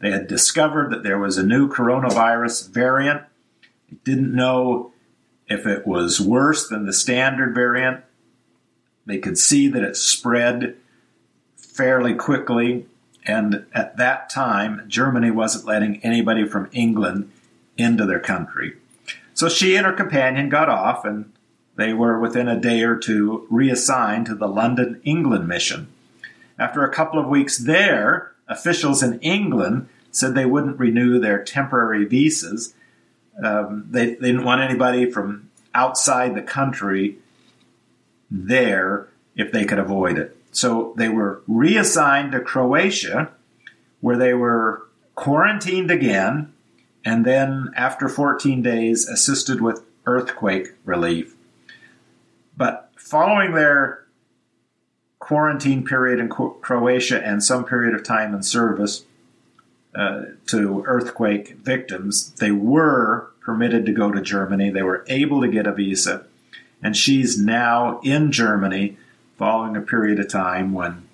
They 0.00 0.10
had 0.10 0.26
discovered 0.26 0.90
that 0.90 1.02
there 1.02 1.18
was 1.18 1.38
a 1.38 1.46
new 1.46 1.68
coronavirus 1.68 2.68
variant. 2.68 3.22
Didn't 4.04 4.34
know 4.34 4.92
if 5.48 5.66
it 5.66 5.86
was 5.86 6.20
worse 6.20 6.68
than 6.68 6.86
the 6.86 6.92
standard 6.92 7.54
variant. 7.54 8.02
They 9.06 9.18
could 9.18 9.38
see 9.38 9.68
that 9.68 9.82
it 9.82 9.96
spread 9.96 10.76
fairly 11.56 12.14
quickly, 12.14 12.86
and 13.24 13.66
at 13.74 13.96
that 13.96 14.30
time, 14.30 14.84
Germany 14.88 15.30
wasn't 15.30 15.66
letting 15.66 16.02
anybody 16.04 16.46
from 16.46 16.68
England 16.72 17.30
into 17.76 18.06
their 18.06 18.20
country. 18.20 18.76
So 19.34 19.48
she 19.48 19.76
and 19.76 19.86
her 19.86 19.92
companion 19.92 20.48
got 20.48 20.68
off, 20.68 21.04
and 21.04 21.32
they 21.76 21.92
were 21.92 22.18
within 22.18 22.48
a 22.48 22.60
day 22.60 22.82
or 22.82 22.96
two 22.96 23.46
reassigned 23.50 24.26
to 24.26 24.34
the 24.34 24.48
London, 24.48 25.00
England 25.04 25.48
mission. 25.48 25.88
After 26.58 26.84
a 26.84 26.92
couple 26.92 27.18
of 27.18 27.28
weeks 27.28 27.58
there, 27.58 28.32
officials 28.46 29.02
in 29.02 29.18
England 29.20 29.88
said 30.10 30.34
they 30.34 30.44
wouldn't 30.44 30.78
renew 30.78 31.18
their 31.18 31.42
temporary 31.42 32.04
visas. 32.04 32.74
Um, 33.42 33.86
they, 33.90 34.14
they 34.14 34.32
didn't 34.32 34.44
want 34.44 34.60
anybody 34.60 35.10
from 35.10 35.50
outside 35.74 36.34
the 36.34 36.42
country 36.42 37.18
there 38.30 39.08
if 39.36 39.52
they 39.52 39.64
could 39.64 39.78
avoid 39.78 40.18
it. 40.18 40.36
So 40.50 40.92
they 40.96 41.08
were 41.08 41.42
reassigned 41.46 42.32
to 42.32 42.40
Croatia, 42.40 43.30
where 44.00 44.16
they 44.16 44.34
were 44.34 44.86
quarantined 45.14 45.90
again, 45.90 46.52
and 47.04 47.24
then 47.24 47.70
after 47.74 48.08
14 48.08 48.62
days, 48.62 49.08
assisted 49.08 49.60
with 49.60 49.82
earthquake 50.06 50.74
relief. 50.84 51.34
But 52.56 52.90
following 52.96 53.54
their 53.54 54.04
quarantine 55.18 55.84
period 55.84 56.18
in 56.18 56.28
Croatia 56.28 57.24
and 57.24 57.42
some 57.42 57.64
period 57.64 57.94
of 57.94 58.02
time 58.02 58.34
in 58.34 58.42
service 58.42 59.04
uh, 59.94 60.22
to 60.46 60.82
earthquake 60.86 61.56
victims, 61.56 62.32
they 62.32 62.50
were 62.50 63.30
permitted 63.40 63.84
to 63.86 63.92
go 63.92 64.10
to 64.10 64.20
Germany. 64.20 64.70
They 64.70 64.82
were 64.82 65.04
able 65.08 65.40
to 65.42 65.48
get 65.48 65.66
a 65.66 65.72
visa, 65.72 66.26
and 66.82 66.96
she's 66.96 67.38
now 67.38 68.00
in 68.02 68.32
Germany 68.32 68.96
following 69.36 69.76
a 69.76 69.80
period 69.80 70.18
of 70.18 70.28
time 70.28 70.72
when 70.72 71.08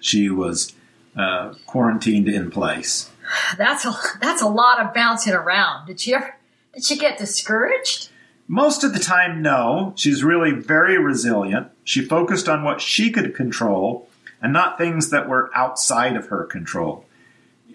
she 0.00 0.30
was 0.30 0.74
uh, 1.16 1.54
quarantined 1.66 2.28
in 2.28 2.50
place. 2.50 3.10
That's 3.56 3.84
a 3.84 3.92
that's 4.20 4.42
a 4.42 4.48
lot 4.48 4.80
of 4.80 4.94
bouncing 4.94 5.34
around. 5.34 5.86
Did 5.86 6.00
she 6.00 6.14
ever, 6.14 6.36
did 6.74 6.84
she 6.84 6.96
get 6.96 7.18
discouraged? 7.18 8.10
Most 8.48 8.82
of 8.82 8.92
the 8.92 8.98
time, 8.98 9.42
no. 9.42 9.92
She's 9.96 10.24
really 10.24 10.50
very 10.50 10.98
resilient. 10.98 11.68
She 11.84 12.04
focused 12.04 12.48
on 12.48 12.64
what 12.64 12.80
she 12.80 13.12
could 13.12 13.34
control 13.34 14.08
and 14.42 14.52
not 14.52 14.76
things 14.76 15.10
that 15.10 15.28
were 15.28 15.50
outside 15.54 16.16
of 16.16 16.26
her 16.28 16.44
control. 16.44 17.04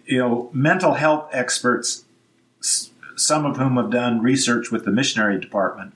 You 0.06 0.20
know, 0.20 0.50
mental 0.54 0.94
health 0.94 1.30
experts, 1.32 2.06
some 3.16 3.46
of 3.46 3.58
whom 3.58 3.78
have 3.78 3.90
done 3.90 4.22
research 4.22 4.72
with 4.72 4.86
the 4.86 4.92
missionary 4.92 5.40
department, 5.40 5.94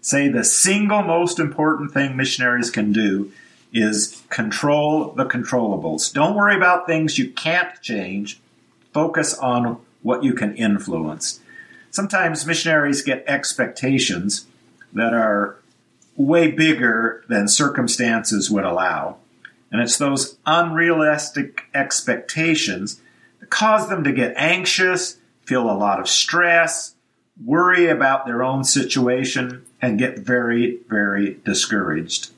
say 0.00 0.28
the 0.28 0.44
single 0.44 1.02
most 1.02 1.38
important 1.38 1.92
thing 1.92 2.16
missionaries 2.16 2.70
can 2.70 2.92
do 2.92 3.32
is 3.72 4.22
control 4.28 5.12
the 5.12 5.24
controllables. 5.24 6.12
Don't 6.12 6.34
worry 6.34 6.56
about 6.56 6.86
things 6.86 7.18
you 7.18 7.30
can't 7.30 7.80
change. 7.80 8.40
Focus 8.92 9.38
on 9.38 9.78
what 10.02 10.24
you 10.24 10.32
can 10.32 10.54
influence 10.56 11.40
sometimes 11.90 12.46
missionaries 12.46 13.02
get 13.02 13.24
expectations 13.26 14.46
that 14.92 15.12
are 15.12 15.56
way 16.16 16.50
bigger 16.50 17.24
than 17.28 17.48
circumstances 17.48 18.50
would 18.50 18.64
allow. 18.64 19.16
And 19.70 19.80
it's 19.80 19.98
those 19.98 20.36
unrealistic 20.46 21.62
expectations 21.74 23.00
cause 23.50 23.88
them 23.88 24.04
to 24.04 24.12
get 24.12 24.32
anxious, 24.36 25.18
feel 25.42 25.70
a 25.70 25.76
lot 25.76 26.00
of 26.00 26.08
stress, 26.08 26.94
worry 27.44 27.88
about 27.88 28.26
their 28.26 28.42
own 28.42 28.64
situation, 28.64 29.66
and 29.82 29.98
get 29.98 30.18
very, 30.18 30.78
very 30.88 31.38
discouraged. 31.44 32.30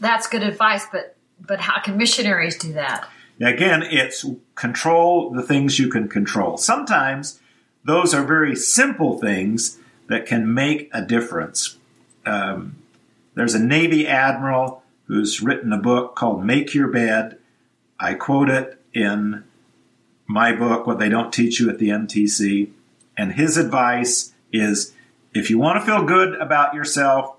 That's 0.00 0.26
good 0.26 0.42
advice, 0.42 0.86
but 0.90 1.16
but 1.40 1.60
how 1.60 1.80
can 1.80 1.96
missionaries 1.96 2.56
do 2.56 2.72
that? 2.74 3.08
Again, 3.40 3.82
it's 3.82 4.24
control 4.54 5.30
the 5.30 5.42
things 5.42 5.78
you 5.78 5.88
can 5.88 6.08
control. 6.08 6.56
Sometimes 6.56 7.40
those 7.84 8.14
are 8.14 8.24
very 8.24 8.54
simple 8.54 9.18
things 9.18 9.78
that 10.08 10.26
can 10.26 10.52
make 10.52 10.88
a 10.92 11.02
difference. 11.02 11.76
Um, 12.24 12.76
there's 13.34 13.54
a 13.54 13.58
Navy 13.58 14.06
admiral 14.06 14.82
who's 15.06 15.42
written 15.42 15.72
a 15.72 15.78
book 15.78 16.14
called 16.14 16.44
Make 16.44 16.74
Your 16.74 16.88
Bed. 16.88 17.38
I 17.98 18.14
quote 18.14 18.48
it 18.48 18.80
in 18.94 19.44
my 20.26 20.54
book, 20.54 20.86
What 20.86 20.98
They 20.98 21.08
Don't 21.08 21.32
Teach 21.32 21.60
You 21.60 21.70
at 21.70 21.78
the 21.78 21.88
MTC. 21.88 22.70
And 23.16 23.32
his 23.32 23.56
advice 23.56 24.32
is 24.52 24.92
if 25.34 25.50
you 25.50 25.58
want 25.58 25.80
to 25.80 25.86
feel 25.86 26.04
good 26.04 26.34
about 26.40 26.74
yourself, 26.74 27.36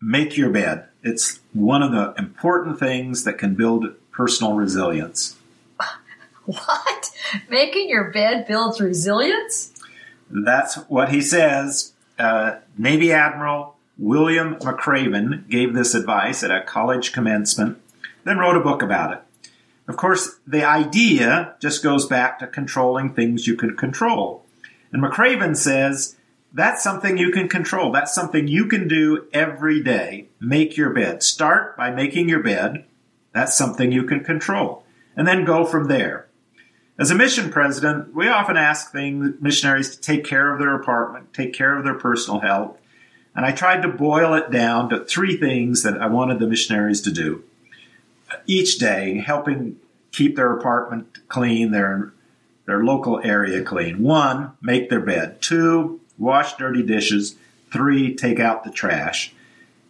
make 0.00 0.36
your 0.36 0.50
bed. 0.50 0.86
It's 1.02 1.40
one 1.52 1.82
of 1.82 1.92
the 1.92 2.14
important 2.18 2.78
things 2.78 3.24
that 3.24 3.38
can 3.38 3.54
build 3.54 3.94
personal 4.10 4.54
resilience. 4.54 5.36
What? 6.46 7.10
Making 7.50 7.90
your 7.90 8.10
bed 8.10 8.46
builds 8.46 8.80
resilience? 8.80 9.70
That's 10.30 10.76
what 10.88 11.10
he 11.10 11.20
says. 11.20 11.92
Uh, 12.18 12.60
Navy 12.78 13.12
Admiral 13.12 13.76
William 13.98 14.54
McRaven 14.56 15.48
gave 15.48 15.74
this 15.74 15.94
advice 15.94 16.42
at 16.42 16.50
a 16.50 16.62
college 16.62 17.12
commencement, 17.12 17.78
then 18.24 18.38
wrote 18.38 18.56
a 18.56 18.60
book 18.60 18.80
about 18.80 19.12
it. 19.12 19.22
Of 19.88 19.96
course, 19.96 20.38
the 20.46 20.64
idea 20.64 21.54
just 21.60 21.82
goes 21.82 22.06
back 22.06 22.38
to 22.38 22.46
controlling 22.46 23.14
things 23.14 23.46
you 23.46 23.56
can 23.56 23.74
control. 23.74 24.44
And 24.92 25.02
McRaven 25.02 25.56
says 25.56 26.16
that's 26.52 26.82
something 26.82 27.16
you 27.16 27.30
can 27.30 27.48
control. 27.48 27.90
That's 27.90 28.14
something 28.14 28.48
you 28.48 28.66
can 28.66 28.86
do 28.86 29.26
every 29.32 29.82
day. 29.82 30.28
Make 30.40 30.76
your 30.76 30.90
bed. 30.90 31.22
Start 31.22 31.74
by 31.76 31.90
making 31.90 32.28
your 32.28 32.42
bed. 32.42 32.84
That's 33.32 33.56
something 33.56 33.90
you 33.90 34.04
can 34.04 34.22
control. 34.22 34.84
And 35.16 35.26
then 35.26 35.46
go 35.46 35.64
from 35.64 35.88
there. 35.88 36.28
As 36.98 37.10
a 37.10 37.14
mission 37.14 37.50
president, 37.50 38.14
we 38.14 38.28
often 38.28 38.56
ask 38.56 38.92
things, 38.92 39.34
missionaries 39.40 39.94
to 39.94 40.00
take 40.00 40.24
care 40.24 40.52
of 40.52 40.58
their 40.58 40.74
apartment, 40.74 41.32
take 41.32 41.54
care 41.54 41.76
of 41.76 41.84
their 41.84 41.94
personal 41.94 42.40
health. 42.40 42.76
And 43.34 43.46
I 43.46 43.52
tried 43.52 43.82
to 43.82 43.88
boil 43.88 44.34
it 44.34 44.50
down 44.50 44.90
to 44.90 45.04
three 45.04 45.36
things 45.36 45.82
that 45.84 46.00
I 46.00 46.08
wanted 46.08 46.40
the 46.40 46.48
missionaries 46.48 47.00
to 47.02 47.12
do 47.12 47.44
each 48.46 48.78
day, 48.78 49.18
helping 49.18 49.76
keep 50.12 50.36
their 50.36 50.52
apartment 50.52 51.28
clean, 51.28 51.70
their, 51.70 52.12
their 52.66 52.84
local 52.84 53.20
area 53.22 53.62
clean. 53.62 54.02
One, 54.02 54.52
make 54.60 54.90
their 54.90 55.00
bed. 55.00 55.40
Two, 55.40 56.00
wash 56.18 56.56
dirty 56.56 56.82
dishes. 56.82 57.36
Three, 57.70 58.14
take 58.14 58.40
out 58.40 58.64
the 58.64 58.70
trash. 58.70 59.34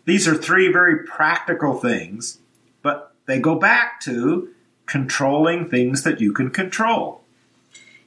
These 0.04 0.26
are 0.26 0.34
three 0.34 0.72
very 0.72 1.04
practical 1.04 1.74
things, 1.74 2.38
but 2.82 3.12
they 3.26 3.38
go 3.38 3.54
back 3.56 4.00
to 4.02 4.48
controlling 4.86 5.68
things 5.68 6.02
that 6.02 6.20
you 6.20 6.32
can 6.32 6.50
control. 6.50 7.22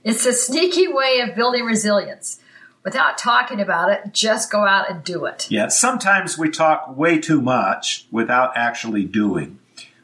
It's 0.04 0.26
a 0.26 0.34
sneaky 0.34 0.88
way 0.88 1.20
of 1.20 1.36
building 1.36 1.64
resilience. 1.64 2.40
Without 2.84 3.20
talking 3.20 3.62
about 3.62 3.92
it, 3.92 4.12
just 4.12 4.52
go 4.52 4.66
out 4.66 4.90
and 4.90 5.04
do 5.04 5.26
it. 5.26 5.46
Yeah, 5.52 5.68
sometimes 5.68 6.40
we 6.40 6.50
talk 6.50 6.98
way 6.98 7.20
too 7.20 7.40
much 7.40 8.08
without 8.12 8.58
actually 8.58 9.06
doing. 9.06 9.60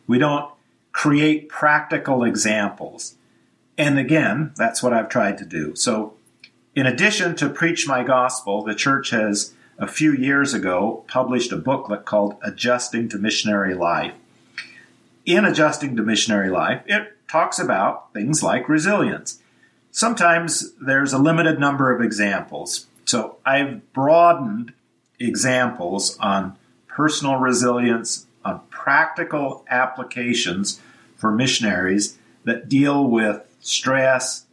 We 0.07 0.17
don't 0.17 0.51
create 0.91 1.49
practical 1.49 2.23
examples. 2.23 3.15
And 3.77 3.99
again, 3.99 4.53
that's 4.55 4.81
what 4.81 4.93
I've 4.93 5.09
tried 5.09 5.37
to 5.37 5.45
do. 5.45 5.75
So, 5.75 6.13
in 6.75 6.85
addition 6.85 7.35
to 7.35 7.49
Preach 7.49 7.87
My 7.87 8.03
Gospel, 8.03 8.63
the 8.63 8.75
church 8.75 9.09
has 9.11 9.53
a 9.77 9.87
few 9.87 10.13
years 10.13 10.53
ago 10.53 11.03
published 11.07 11.51
a 11.51 11.57
booklet 11.57 12.05
called 12.05 12.35
Adjusting 12.43 13.09
to 13.09 13.17
Missionary 13.17 13.73
Life 13.75 14.13
in 15.27 15.43
adjusting 15.43 15.95
to 15.97 16.01
missionary 16.01 16.49
life, 16.49 16.81
it 16.87 17.17
talks 17.27 17.59
about 17.59 18.13
things 18.13 18.41
like 18.41 18.69
resilience. 18.69 19.39
Sometimes 19.91 20.73
there's 20.75 21.11
a 21.11 21.17
limited 21.17 21.59
number 21.59 21.93
of 21.93 22.01
examples. 22.01 22.87
So 23.05 23.37
I've 23.45 23.91
broadened 23.91 24.73
examples 25.19 26.17
on 26.19 26.55
personal 26.87 27.35
resilience, 27.35 28.25
on 28.47 28.61
practical 28.69 29.65
applications 29.69 30.79
for 31.15 31.31
missionaries 31.31 32.17
that 32.43 32.69
deal 32.69 33.03
with 33.07 33.45
stress, 33.59 34.45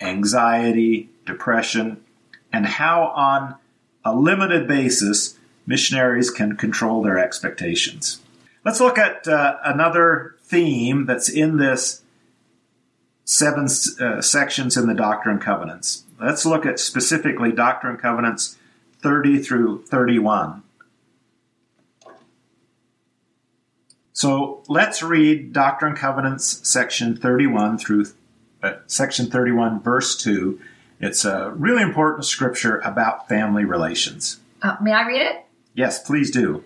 anxiety, 0.00 1.08
depression, 1.26 2.02
and 2.52 2.66
how, 2.66 3.04
on 3.08 3.56
a 4.04 4.14
limited 4.14 4.68
basis, 4.68 5.38
missionaries 5.66 6.30
can 6.30 6.56
control 6.56 7.02
their 7.02 7.18
expectations. 7.18 8.20
Let's 8.64 8.80
look 8.80 8.98
at 8.98 9.26
uh, 9.26 9.56
another 9.64 10.36
theme 10.44 11.06
that's 11.06 11.28
in 11.28 11.56
this 11.56 12.02
seven 13.24 13.66
uh, 14.00 14.20
sections 14.20 14.76
in 14.76 14.86
the 14.86 14.94
Doctrine 14.94 15.36
and 15.36 15.44
Covenants. 15.44 16.04
Let's 16.20 16.44
look 16.44 16.66
at 16.66 16.78
specifically 16.78 17.52
Doctrine 17.52 17.94
and 17.94 18.02
Covenants 18.02 18.56
30 19.02 19.38
through 19.38 19.84
31. 19.84 20.62
So 24.20 24.62
let's 24.68 25.02
read 25.02 25.54
Doctrine 25.54 25.92
and 25.92 25.98
Covenants 25.98 26.68
section 26.68 27.16
31 27.16 27.78
through 27.78 28.04
uh, 28.62 28.74
section 28.86 29.30
31, 29.30 29.80
verse 29.80 30.14
2. 30.18 30.60
It's 31.00 31.24
a 31.24 31.52
really 31.52 31.80
important 31.80 32.26
scripture 32.26 32.80
about 32.80 33.30
family 33.30 33.64
relations. 33.64 34.38
Uh, 34.60 34.76
may 34.82 34.92
I 34.92 35.06
read 35.06 35.22
it? 35.22 35.46
Yes, 35.72 36.02
please 36.02 36.30
do. 36.30 36.64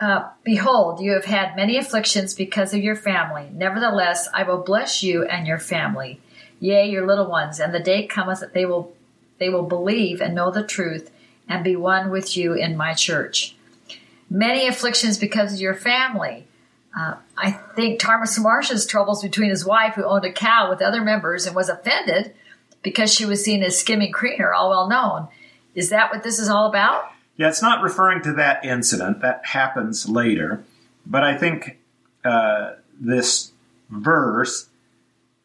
Uh, 0.00 0.30
Behold, 0.44 1.02
you 1.02 1.12
have 1.12 1.26
had 1.26 1.56
many 1.56 1.76
afflictions 1.76 2.32
because 2.32 2.72
of 2.72 2.82
your 2.82 2.96
family. 2.96 3.50
Nevertheless, 3.52 4.26
I 4.32 4.44
will 4.44 4.62
bless 4.62 5.02
you 5.02 5.26
and 5.26 5.46
your 5.46 5.58
family, 5.58 6.22
yea, 6.58 6.88
your 6.88 7.06
little 7.06 7.28
ones. 7.28 7.60
And 7.60 7.74
the 7.74 7.80
day 7.80 8.06
cometh 8.06 8.40
that 8.40 8.54
they 8.54 8.64
will 8.64 8.94
they 9.36 9.50
will 9.50 9.64
believe 9.64 10.22
and 10.22 10.34
know 10.34 10.50
the 10.50 10.64
truth, 10.64 11.10
and 11.50 11.62
be 11.62 11.76
one 11.76 12.08
with 12.08 12.34
you 12.34 12.54
in 12.54 12.78
my 12.78 12.94
church. 12.94 13.56
Many 14.30 14.66
afflictions 14.66 15.18
because 15.18 15.52
of 15.52 15.60
your 15.60 15.74
family. 15.74 16.47
Uh, 16.96 17.14
I 17.36 17.52
think 17.52 18.00
Thomas 18.00 18.38
Marsh's 18.38 18.86
troubles 18.86 19.22
between 19.22 19.50
his 19.50 19.64
wife, 19.64 19.94
who 19.94 20.04
owned 20.04 20.24
a 20.24 20.32
cow 20.32 20.68
with 20.70 20.82
other 20.82 21.02
members 21.02 21.46
and 21.46 21.54
was 21.54 21.68
offended 21.68 22.34
because 22.82 23.12
she 23.12 23.24
was 23.24 23.44
seen 23.44 23.62
as 23.62 23.78
skimming 23.78 24.12
cream, 24.12 24.40
all 24.54 24.70
well 24.70 24.88
known. 24.88 25.28
Is 25.74 25.90
that 25.90 26.10
what 26.10 26.22
this 26.22 26.38
is 26.38 26.48
all 26.48 26.66
about? 26.66 27.10
Yeah, 27.36 27.48
it's 27.48 27.62
not 27.62 27.82
referring 27.82 28.22
to 28.22 28.32
that 28.34 28.64
incident. 28.64 29.20
That 29.20 29.46
happens 29.46 30.08
later. 30.08 30.64
But 31.06 31.22
I 31.22 31.36
think 31.36 31.78
uh, 32.24 32.72
this 32.98 33.52
verse 33.90 34.68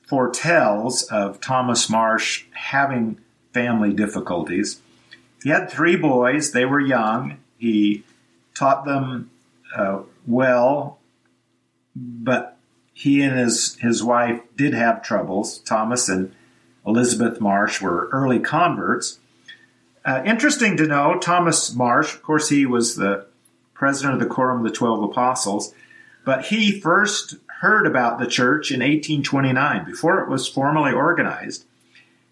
foretells 0.07 1.03
of 1.03 1.39
Thomas 1.39 1.89
Marsh 1.89 2.45
having 2.51 3.19
family 3.53 3.93
difficulties. 3.93 4.81
He 5.43 5.49
had 5.49 5.69
three 5.69 5.95
boys, 5.95 6.51
they 6.51 6.65
were 6.65 6.79
young. 6.79 7.37
He 7.57 8.03
taught 8.55 8.85
them 8.85 9.29
uh, 9.75 9.99
well 10.25 10.99
but 11.95 12.57
he 12.93 13.21
and 13.21 13.37
his, 13.37 13.75
his 13.77 14.03
wife 14.03 14.41
did 14.55 14.73
have 14.73 15.01
troubles. 15.01 15.59
Thomas 15.59 16.09
and 16.09 16.33
Elizabeth 16.85 17.39
Marsh 17.39 17.81
were 17.81 18.09
early 18.11 18.39
converts. 18.39 19.19
Uh, 20.05 20.21
interesting 20.25 20.77
to 20.77 20.85
know, 20.85 21.17
Thomas 21.19 21.73
Marsh, 21.73 22.13
of 22.13 22.21
course, 22.21 22.49
he 22.49 22.65
was 22.65 22.95
the 22.95 23.25
president 23.73 24.15
of 24.15 24.19
the 24.19 24.33
Quorum 24.33 24.59
of 24.59 24.63
the 24.63 24.75
Twelve 24.75 25.03
Apostles, 25.03 25.73
but 26.25 26.45
he 26.45 26.79
first 26.79 27.35
heard 27.61 27.87
about 27.87 28.19
the 28.19 28.27
church 28.27 28.71
in 28.71 28.79
1829, 28.79 29.85
before 29.85 30.19
it 30.19 30.29
was 30.29 30.47
formally 30.47 30.91
organized. 30.91 31.65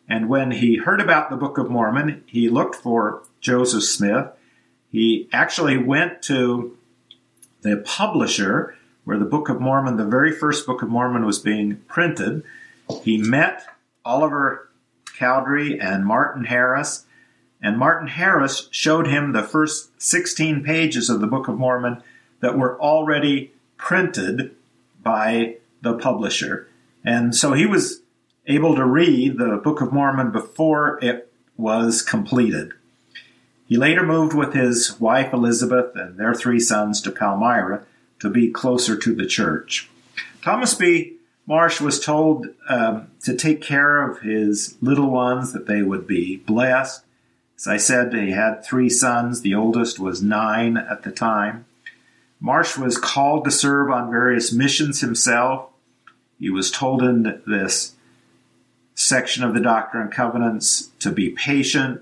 And 0.08 0.28
when 0.28 0.52
he 0.52 0.76
heard 0.76 1.00
about 1.00 1.30
the 1.30 1.38
Book 1.38 1.58
of 1.58 1.69
Mormon, 1.69 2.24
he 2.26 2.50
looked 2.50 2.76
for 2.76 3.24
Joseph 3.39 3.84
Smith. 3.84 4.28
He 4.91 5.30
actually 5.32 5.78
went 5.78 6.21
to 6.24 6.78
the 7.62 7.78
publisher 7.78 8.76
where 9.04 9.18
the 9.18 9.26
Book 9.26 9.50
of 9.50 9.60
Mormon, 9.60 9.98
the 9.98 10.06
very 10.06 10.32
first 10.32 10.66
Book 10.66 10.82
of 10.82 10.90
Mormon, 10.90 11.26
was 11.26 11.40
being 11.40 11.78
printed. 11.88 12.44
He 13.04 13.18
met 13.18 13.66
Oliver 14.06 14.70
Cowdery 15.18 15.80
and 15.80 16.06
Martin 16.06 16.46
Harris, 16.46 17.06
and 17.62 17.78
Martin 17.78 18.08
Harris 18.08 18.68
showed 18.72 19.08
him 19.08 19.32
the 19.32 19.44
first 19.44 19.92
16 20.02 20.64
pages 20.64 21.10
of 21.10 21.22
the 21.22 21.28
Book 21.28 21.48
of 21.48 21.58
Mormon 21.58 22.02
that 22.40 22.58
were 22.58 22.80
already 22.82 23.54
printed 23.78 24.56
by 25.02 25.58
the 25.82 25.94
publisher. 25.94 26.68
And 27.04 27.36
so 27.36 27.54
he 27.54 27.66
was 27.66 28.02
able 28.48 28.76
to 28.76 28.86
read 28.86 29.38
the 29.38 29.60
Book 29.64 29.82
of 29.82 29.94
Mormon 29.94 30.32
before 30.32 31.00
it 31.04 31.32
was 31.58 32.02
completed. 32.02 32.74
He 33.68 33.78
later 33.78 34.04
moved 34.04 34.34
with 34.34 34.54
his 34.54 35.00
wife 35.00 35.34
Elizabeth 35.34 35.96
and 35.96 36.18
their 36.18 36.34
three 36.34 36.60
sons 36.60 37.02
to 37.02 37.12
Palmyra 37.12 37.86
to 38.21 38.29
be 38.29 38.49
closer 38.49 38.95
to 38.95 39.13
the 39.13 39.25
church. 39.25 39.89
Thomas 40.41 40.73
B. 40.73 41.17
Marsh 41.47 41.81
was 41.81 41.99
told 41.99 42.47
um, 42.69 43.07
to 43.23 43.36
take 43.36 43.62
care 43.62 44.07
of 44.07 44.21
his 44.21 44.77
little 44.79 45.10
ones, 45.10 45.53
that 45.53 45.65
they 45.65 45.81
would 45.81 46.07
be 46.07 46.38
blessed. 46.38 47.03
As 47.57 47.67
I 47.67 47.77
said, 47.77 48.13
he 48.13 48.31
had 48.31 48.63
three 48.63 48.89
sons. 48.89 49.41
The 49.41 49.55
oldest 49.55 49.99
was 49.99 50.21
nine 50.21 50.77
at 50.77 51.03
the 51.03 51.12
time. 51.12 51.65
Marsh 52.39 52.77
was 52.77 52.97
called 52.97 53.43
to 53.45 53.51
serve 53.51 53.91
on 53.91 54.10
various 54.10 54.53
missions 54.53 55.01
himself. 55.01 55.69
He 56.39 56.49
was 56.49 56.71
told 56.71 57.03
in 57.03 57.41
this 57.45 57.95
section 58.95 59.43
of 59.43 59.53
the 59.53 59.60
Doctrine 59.60 60.03
and 60.03 60.12
Covenants 60.12 60.89
to 60.99 61.12
be 61.12 61.31
patient, 61.31 62.01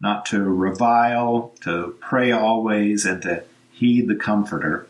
not 0.00 0.26
to 0.26 0.42
revile, 0.42 1.52
to 1.62 1.96
pray 2.00 2.32
always, 2.32 3.04
and 3.04 3.22
to 3.22 3.44
heed 3.72 4.08
the 4.08 4.14
Comforter. 4.16 4.86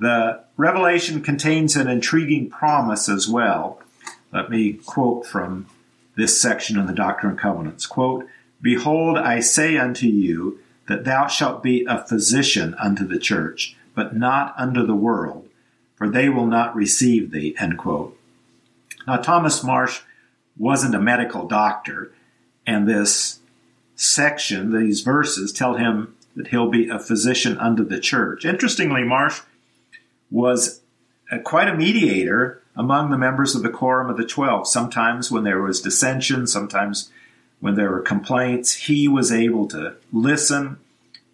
The 0.00 0.44
Revelation 0.56 1.22
contains 1.22 1.76
an 1.76 1.88
intriguing 1.88 2.50
promise 2.50 3.08
as 3.08 3.28
well. 3.28 3.80
Let 4.32 4.50
me 4.50 4.74
quote 4.74 5.26
from 5.26 5.66
this 6.16 6.40
section 6.40 6.78
in 6.78 6.86
the 6.86 6.92
Doctrine 6.92 7.32
and 7.32 7.38
Covenants. 7.38 7.86
Quote, 7.86 8.26
Behold, 8.60 9.18
I 9.18 9.40
say 9.40 9.76
unto 9.76 10.06
you 10.06 10.58
that 10.88 11.04
thou 11.04 11.26
shalt 11.26 11.62
be 11.62 11.84
a 11.84 12.04
physician 12.04 12.74
unto 12.78 13.06
the 13.06 13.18
church, 13.18 13.76
but 13.94 14.16
not 14.16 14.54
unto 14.56 14.86
the 14.86 14.94
world, 14.94 15.48
for 15.96 16.08
they 16.08 16.28
will 16.28 16.46
not 16.46 16.74
receive 16.74 17.30
thee. 17.30 17.54
End 17.58 17.78
quote. 17.78 18.18
Now, 19.06 19.18
Thomas 19.18 19.62
Marsh 19.62 20.00
wasn't 20.56 20.94
a 20.94 21.00
medical 21.00 21.46
doctor, 21.46 22.12
and 22.66 22.88
this 22.88 23.40
section, 23.96 24.72
these 24.72 25.02
verses, 25.02 25.52
tell 25.52 25.74
him 25.74 26.16
that 26.36 26.48
he'll 26.48 26.70
be 26.70 26.88
a 26.88 26.98
physician 26.98 27.58
unto 27.58 27.84
the 27.84 28.00
church. 28.00 28.44
Interestingly, 28.44 29.04
Marsh 29.04 29.40
was 30.30 30.80
a, 31.30 31.38
quite 31.38 31.68
a 31.68 31.76
mediator 31.76 32.62
among 32.76 33.10
the 33.10 33.18
members 33.18 33.54
of 33.54 33.62
the 33.62 33.70
Quorum 33.70 34.10
of 34.10 34.16
the 34.16 34.26
Twelve. 34.26 34.66
Sometimes 34.66 35.30
when 35.30 35.44
there 35.44 35.62
was 35.62 35.80
dissension, 35.80 36.46
sometimes 36.46 37.10
when 37.60 37.76
there 37.76 37.90
were 37.90 38.00
complaints, 38.00 38.74
he 38.74 39.08
was 39.08 39.30
able 39.30 39.66
to 39.68 39.94
listen 40.12 40.78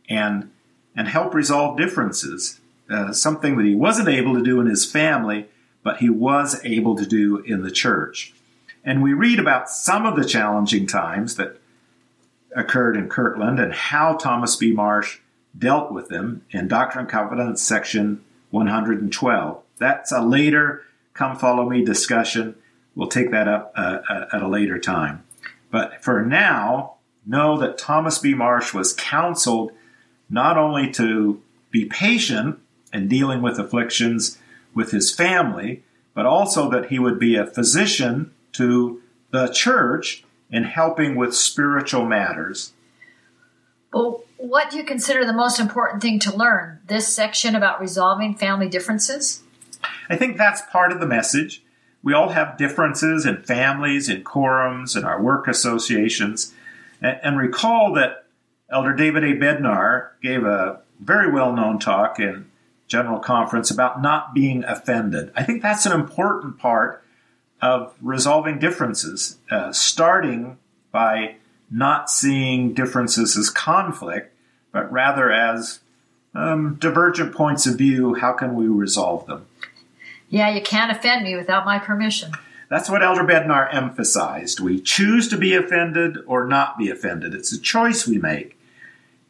and 0.09 0.51
and 0.97 1.09
help 1.09 1.35
resolve 1.35 1.79
differences. 1.79 2.61
Uh, 2.91 3.13
something 3.13 3.57
that 3.57 3.65
he 3.67 3.75
wasn't 3.75 4.09
able 4.09 4.35
to 4.35 4.43
do 4.43 4.61
in 4.61 4.67
his 4.67 4.85
family, 4.85 5.47
but 5.85 5.99
he 5.99 6.11
was 6.11 6.61
able 6.65 6.97
to 6.97 7.07
do 7.07 7.39
in 7.39 7.63
the 7.63 7.71
church. 7.71 8.35
And 8.85 9.03
we 9.03 9.13
read 9.13 9.39
about 9.39 9.71
some 9.71 10.05
of 10.05 10.17
the 10.17 10.25
challenging 10.25 10.87
times 10.87 11.37
that 11.37 11.59
occurred 12.57 12.97
in 12.97 13.09
Kirtland 13.09 13.61
and 13.61 13.73
how 13.73 14.17
Thomas 14.17 14.57
B. 14.57 14.73
Marsh 14.73 15.19
dealt 15.57 15.93
with 15.93 16.09
them 16.09 16.45
in 16.51 16.67
Doctrine 16.67 17.05
and 17.05 17.13
Covenants 17.13 17.63
section 17.63 18.25
112. 18.51 19.63
That's 19.79 20.13
a 20.13 20.21
later 20.21 20.85
come 21.21 21.37
follow 21.37 21.69
me 21.69 21.85
discussion. 21.85 22.55
We'll 22.95 23.09
take 23.09 23.31
that 23.31 23.47
up 23.47 23.73
uh, 23.77 23.99
uh, 24.09 24.27
at 24.33 24.43
a 24.43 24.49
later 24.49 24.79
time. 24.79 25.25
But 25.71 26.03
for 26.03 26.25
now, 26.25 26.95
know 27.27 27.59
that 27.59 27.79
Thomas 27.79 28.19
B. 28.19 28.35
Marsh 28.35 28.73
was 28.73 28.95
counseled 28.95 29.73
not 30.29 30.57
only 30.57 30.91
to 30.93 31.43
be 31.71 31.85
patient 31.85 32.59
in 32.93 33.09
dealing 33.09 33.43
with 33.43 33.59
afflictions 33.59 34.39
with 34.75 34.91
his 34.91 35.15
family, 35.15 35.83
but 36.15 36.27
also 36.27 36.71
that 36.71 36.87
he 36.87 36.99
would 36.99 37.19
be 37.19 37.37
a 37.37 37.47
physician 37.47 38.33
to 38.53 39.03
the 39.31 39.49
church 39.49 40.25
in 40.51 40.65
helping 40.65 41.17
with 41.17 41.37
spiritual 41.37 42.05
matters. 42.05 42.73
Well, 43.93 44.25
what 44.41 44.71
do 44.71 44.79
you 44.79 44.85
consider 44.85 45.25
the 45.25 45.35
most 45.35 45.61
important 45.61 46.03
thing 46.03 46.19
to 46.21 46.35
learn? 46.35 46.81
This 46.87 47.07
section 47.15 47.55
about 47.55 47.81
resolving 47.81 48.35
family 48.35 48.69
differences? 48.69 49.43
I 50.09 50.17
think 50.17 50.37
that's 50.37 50.63
part 50.73 50.93
of 50.93 51.01
the 51.01 51.07
message. 51.07 51.63
We 52.03 52.15
all 52.15 52.31
have 52.31 52.57
differences 52.57 53.27
in 53.27 53.43
families, 53.43 54.09
in 54.09 54.25
quorums, 54.25 54.97
in 54.97 55.05
our 55.05 55.21
work 55.21 55.47
associations. 55.47 56.55
And, 57.03 57.39
recall 57.39 57.93
that 57.95 58.27
Elder 58.71 58.95
David 58.95 59.25
A. 59.25 59.35
Bednar 59.35 60.11
gave 60.23 60.45
a 60.45 60.81
very 61.01 61.31
well 61.31 61.55
known 61.55 61.79
talk 61.79 62.19
in 62.19 62.51
General 62.89 63.21
Conference 63.21 63.71
about 63.71 64.03
not 64.03 64.35
being 64.35 64.65
offended. 64.65 65.33
I 65.37 65.45
think 65.45 65.63
that's 65.63 65.87
an 65.87 65.93
important 65.93 66.59
part 66.59 67.03
of 67.63 67.95
resolving 68.01 68.59
differences, 68.59 69.39
uh, 69.51 69.73
starting 69.73 70.59
by 70.93 71.37
not 71.71 72.11
seeing 72.11 72.75
differences 72.75 73.37
as 73.37 73.49
conflict, 73.49 74.30
but 74.73 74.91
rather 74.93 75.31
as 75.31 75.81
um, 76.35 76.77
divergent 76.77 77.35
points 77.35 77.67
of 77.67 77.77
view. 77.77 78.15
How 78.15 78.33
can 78.33 78.55
we 78.55 78.67
resolve 78.67 79.27
them? 79.27 79.47
Yeah, 80.29 80.51
you 80.51 80.63
can't 80.63 80.93
offend 80.93 81.25
me 81.25 81.37
without 81.37 81.65
my 81.65 81.79
permission. 81.79 82.33
That's 82.69 82.89
what 82.89 83.03
Elder 83.03 83.25
Bednar 83.25 83.73
emphasized. 83.75 84.61
We 84.61 84.81
choose 84.81 85.27
to 85.29 85.37
be 85.37 85.57
offended 85.57 86.19
or 86.27 86.47
not 86.47 86.79
be 86.79 86.89
offended. 86.89 87.35
It's 87.35 87.53
a 87.53 87.61
choice 87.61 88.07
we 88.07 88.19
make. 88.19 88.57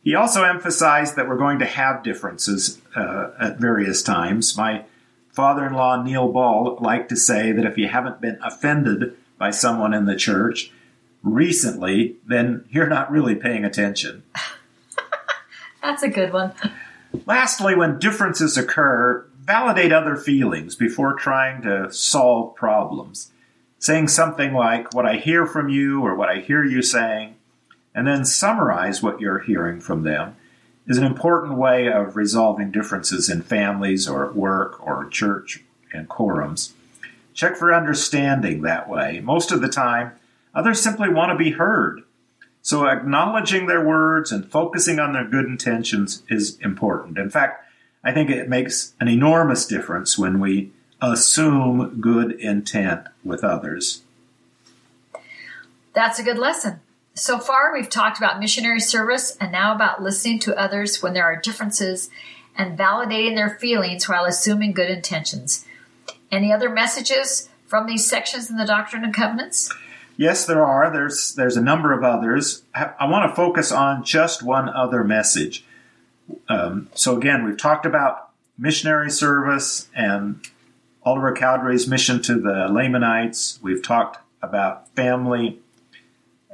He 0.05 0.14
also 0.14 0.45
emphasized 0.45 1.16
that 1.16 1.26
we're 1.26 1.38
going 1.38 1.59
to 1.61 1.66
have 1.66 2.03
differences 2.03 2.78
uh, 2.95 3.30
at 3.38 3.59
various 3.59 4.03
times. 4.03 4.57
My 4.57 4.84
father 5.30 5.66
in 5.66 5.72
law, 5.72 6.03
Neil 6.03 6.30
Ball, 6.30 6.76
liked 6.80 7.09
to 7.11 7.16
say 7.16 7.53
that 7.53 7.64
if 7.64 7.78
you 7.78 7.88
haven't 7.88 8.20
been 8.20 8.38
offended 8.43 9.16
by 9.38 9.51
someone 9.51 9.95
in 9.95 10.05
the 10.05 10.16
church 10.16 10.70
recently, 11.22 12.16
then 12.26 12.64
you're 12.70 12.88
not 12.88 13.11
really 13.11 13.34
paying 13.34 13.64
attention. 13.64 14.22
That's 15.83 16.03
a 16.03 16.09
good 16.09 16.33
one. 16.33 16.53
Lastly, 17.26 17.74
when 17.74 17.99
differences 17.99 18.57
occur, 18.57 19.26
validate 19.41 19.93
other 19.93 20.16
feelings 20.16 20.76
before 20.76 21.14
trying 21.14 21.62
to 21.62 21.93
solve 21.93 22.55
problems. 22.55 23.33
Saying 23.78 24.09
something 24.09 24.53
like, 24.53 24.95
What 24.95 25.07
I 25.07 25.16
hear 25.16 25.47
from 25.47 25.68
you, 25.68 26.03
or 26.03 26.14
what 26.14 26.28
I 26.28 26.41
hear 26.41 26.64
you 26.64 26.83
saying, 26.83 27.37
and 27.95 28.07
then 28.07 28.24
summarize 28.24 29.03
what 29.03 29.20
you're 29.20 29.41
hearing 29.41 29.81
from 29.81 30.03
them 30.03 30.37
is 30.87 30.99
an 30.99 31.05
important 31.05 31.55
way 31.57 31.91
of 31.91 32.16
resolving 32.16 32.70
differences 32.70 33.28
in 33.28 33.43
families 33.43 34.09
or 34.09 34.26
at 34.26 34.37
work 34.37 34.85
or 34.87 35.09
church 35.09 35.62
and 35.93 36.09
quorums. 36.09 36.72
Check 37.35 37.57
for 37.57 37.74
understanding 37.74 38.62
that 38.62 38.89
way. 38.89 39.20
Most 39.20 39.53
of 39.53 39.61
the 39.61 39.68
time, 39.68 40.12
others 40.55 40.81
simply 40.81 41.09
want 41.09 41.31
to 41.31 41.43
be 41.43 41.53
heard. 41.53 42.03
So 42.62 42.86
acknowledging 42.86 43.66
their 43.66 43.84
words 43.84 44.32
and 44.32 44.50
focusing 44.50 44.98
on 44.98 45.12
their 45.12 45.26
good 45.26 45.46
intentions 45.46 46.22
is 46.28 46.58
important. 46.58 47.18
In 47.18 47.30
fact, 47.30 47.64
I 48.04 48.12
think 48.12 48.30
it 48.30 48.48
makes 48.48 48.94
an 49.00 49.08
enormous 49.08 49.66
difference 49.66 50.18
when 50.18 50.40
we 50.40 50.72
assume 51.00 52.00
good 52.00 52.32
intent 52.32 53.06
with 53.24 53.42
others. 53.42 54.02
That's 55.92 56.18
a 56.18 56.22
good 56.22 56.38
lesson. 56.38 56.80
So 57.14 57.38
far, 57.38 57.72
we've 57.72 57.88
talked 57.88 58.18
about 58.18 58.38
missionary 58.38 58.80
service 58.80 59.36
and 59.40 59.50
now 59.50 59.74
about 59.74 60.02
listening 60.02 60.38
to 60.40 60.58
others 60.58 61.02
when 61.02 61.12
there 61.12 61.24
are 61.24 61.40
differences 61.40 62.11
and 62.56 62.78
validating 62.78 63.34
their 63.34 63.50
feelings 63.50 64.08
while 64.08 64.24
assuming 64.24 64.72
good 64.72 64.90
intentions. 64.90 65.66
Any 66.30 66.52
other 66.52 66.70
messages 66.70 67.48
from 67.66 67.86
these 67.86 68.08
sections 68.08 68.50
in 68.50 68.56
the 68.56 68.64
Doctrine 68.64 69.04
and 69.04 69.14
Covenants? 69.14 69.72
Yes, 70.20 70.44
there 70.44 70.66
are. 70.66 70.92
There's 70.92 71.32
there's 71.32 71.56
a 71.56 71.62
number 71.62 71.94
of 71.94 72.04
others. 72.04 72.62
I 72.74 73.06
want 73.06 73.30
to 73.30 73.34
focus 73.34 73.72
on 73.72 74.04
just 74.04 74.42
one 74.42 74.68
other 74.68 75.02
message. 75.02 75.64
Um, 76.46 76.90
so 76.94 77.16
again, 77.16 77.42
we've 77.42 77.56
talked 77.56 77.86
about 77.86 78.28
missionary 78.58 79.10
service 79.10 79.88
and 79.96 80.46
Oliver 81.04 81.32
Cowdery's 81.32 81.88
mission 81.88 82.20
to 82.20 82.34
the 82.34 82.68
Lamanites. 82.70 83.58
We've 83.62 83.82
talked 83.82 84.18
about 84.42 84.90
family 84.90 85.58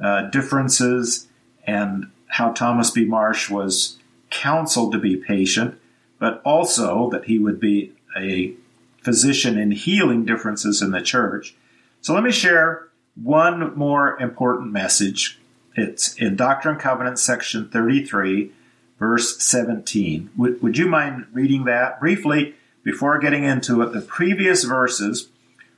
uh, 0.00 0.30
differences 0.30 1.26
and 1.66 2.12
how 2.28 2.52
Thomas 2.52 2.92
B. 2.92 3.04
Marsh 3.04 3.50
was 3.50 3.98
counseled 4.30 4.92
to 4.92 4.98
be 5.00 5.16
patient, 5.16 5.76
but 6.20 6.40
also 6.44 7.10
that 7.10 7.24
he 7.24 7.40
would 7.40 7.58
be 7.58 7.92
a 8.16 8.54
physician 9.02 9.58
in 9.58 9.72
healing 9.72 10.24
differences 10.24 10.82
in 10.82 10.92
the 10.92 11.02
church. 11.02 11.56
So 12.00 12.14
let 12.14 12.22
me 12.22 12.30
share 12.30 12.85
one 13.16 13.76
more 13.76 14.20
important 14.20 14.72
message. 14.72 15.38
It's 15.74 16.14
in 16.14 16.36
Doctrine 16.36 16.74
and 16.74 16.82
Covenants, 16.82 17.22
section 17.22 17.68
33, 17.68 18.52
verse 18.98 19.42
17. 19.42 20.30
Would, 20.36 20.62
would 20.62 20.78
you 20.78 20.86
mind 20.86 21.26
reading 21.32 21.64
that 21.64 22.00
briefly 22.00 22.54
before 22.82 23.18
getting 23.18 23.44
into 23.44 23.82
it? 23.82 23.92
The 23.92 24.00
previous 24.00 24.64
verses 24.64 25.28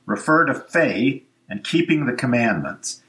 refer 0.05 0.45
to 0.45 0.53
faith 0.53 1.23
and 1.49 1.63
keeping 1.63 2.05
the 2.05 2.13
commandments. 2.13 3.01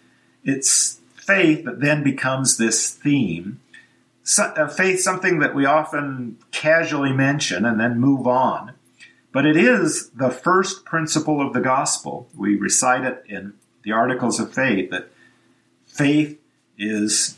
It's 0.44 1.00
faith 1.14 1.64
that 1.64 1.80
then 1.80 2.02
becomes 2.02 2.56
this 2.56 2.90
theme. 2.90 3.60
So, 4.22 4.44
uh, 4.44 4.68
faith, 4.68 5.00
something 5.00 5.38
that 5.40 5.54
we 5.54 5.64
often 5.64 6.38
casually 6.50 7.12
mention 7.12 7.64
and 7.64 7.80
then 7.80 8.00
move 8.00 8.26
on. 8.26 8.74
But 9.32 9.46
it 9.46 9.56
is 9.56 10.10
the 10.10 10.30
first 10.30 10.84
principle 10.84 11.44
of 11.44 11.52
the 11.52 11.60
gospel. 11.60 12.28
We 12.36 12.56
recite 12.56 13.04
it 13.04 13.22
in 13.28 13.54
the 13.82 13.92
Articles 13.92 14.38
of 14.40 14.54
Faith 14.54 14.90
that 14.90 15.10
faith 15.86 16.38
is 16.78 17.36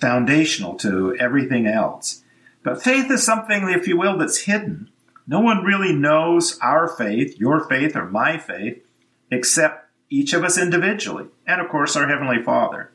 foundational 0.00 0.74
to 0.76 1.16
everything 1.18 1.66
else. 1.66 2.22
But 2.62 2.82
faith 2.82 3.10
is 3.10 3.22
something, 3.22 3.68
if 3.68 3.86
you 3.88 3.96
will, 3.96 4.18
that's 4.18 4.42
hidden. 4.42 4.90
No 5.26 5.40
one 5.40 5.64
really 5.64 5.92
knows 5.92 6.58
our 6.60 6.88
faith, 6.88 7.38
your 7.38 7.68
faith, 7.68 7.94
or 7.96 8.06
my 8.06 8.38
faith, 8.38 8.82
except 9.30 9.90
each 10.10 10.32
of 10.32 10.42
us 10.42 10.58
individually, 10.58 11.26
and 11.46 11.60
of 11.60 11.68
course 11.68 11.96
our 11.96 12.08
Heavenly 12.08 12.42
Father. 12.42 12.90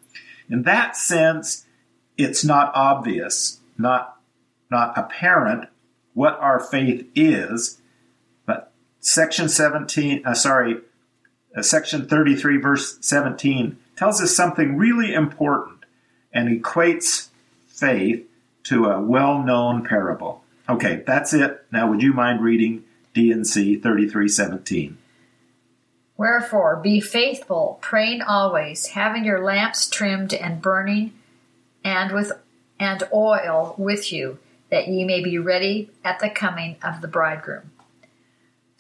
In 0.50 0.64
that 0.64 0.96
sense, 0.96 1.66
it's 2.18 2.44
not 2.44 2.72
obvious, 2.76 3.60
not, 3.78 4.18
not 4.70 4.98
apparent 4.98 5.70
what 6.14 6.38
our 6.40 6.60
faith 6.60 7.08
is, 7.16 7.82
but 8.46 8.72
section 9.00 9.48
17, 9.50 10.26
uh, 10.26 10.34
sorry, 10.34 10.78
Uh, 11.56 11.62
section 11.62 12.08
33, 12.08 12.58
verse 12.58 12.98
17 13.02 13.78
tells 13.96 14.22
us 14.22 14.36
something 14.36 14.76
really 14.76 15.14
important 15.14 15.86
and 16.34 16.50
equates 16.50 17.30
faith 17.68 18.26
to 18.64 18.86
a 18.86 19.02
well 19.02 19.44
known 19.44 19.84
parable. 19.84 20.44
Okay, 20.68 21.04
that's 21.06 21.34
it. 21.34 21.66
Now, 21.72 21.90
would 21.90 22.02
you 22.02 22.14
mind 22.14 22.42
reading 22.42 22.86
D&C 23.14 23.76
3317? 23.76 24.98
Wherefore, 26.16 26.78
be 26.78 27.00
faithful, 27.00 27.80
praying 27.82 28.22
always, 28.22 28.88
having 28.88 29.26
your 29.26 29.44
lamps 29.44 29.90
trimmed 29.90 30.34
and 30.34 30.62
burning, 30.62 31.14
and 31.84 32.12
with 32.12 32.32
and 32.80 33.04
oil 33.14 33.76
with 33.78 34.12
you, 34.12 34.40
that 34.70 34.88
ye 34.88 35.04
may 35.06 35.22
be 35.22 35.38
ready 35.38 35.90
at 36.04 36.20
the 36.20 36.30
coming 36.30 36.78
of 36.84 37.02
the 37.02 37.08
bridegroom. 37.08 37.72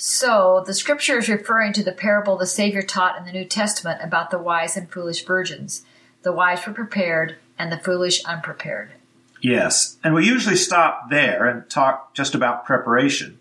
So, 0.06 0.62
the 0.68 0.74
scripture 0.74 1.20
is 1.20 1.30
referring 1.30 1.72
to 1.74 1.84
the 1.84 1.94
parable 1.94 2.36
the 2.36 2.46
Savior 2.46 2.82
taught 2.82 3.18
in 3.18 3.24
the 3.24 3.32
New 3.32 3.46
Testament 3.46 4.02
about 4.04 4.32
the 4.32 4.38
wise 4.38 4.76
and 4.76 4.92
foolish 4.92 5.24
virgins. 5.24 5.86
The 6.24 6.34
wise 6.34 6.68
were 6.68 6.74
prepared, 6.74 7.38
and 7.58 7.72
the 7.72 7.78
foolish 7.78 8.22
unprepared. 8.26 8.92
Yes, 9.40 9.96
and 10.04 10.14
we 10.14 10.28
usually 10.28 10.58
stop 10.58 11.10
there 11.10 11.46
and 11.46 11.70
talk 11.70 12.14
just 12.14 12.36
about 12.36 12.66
preparation 12.66 13.40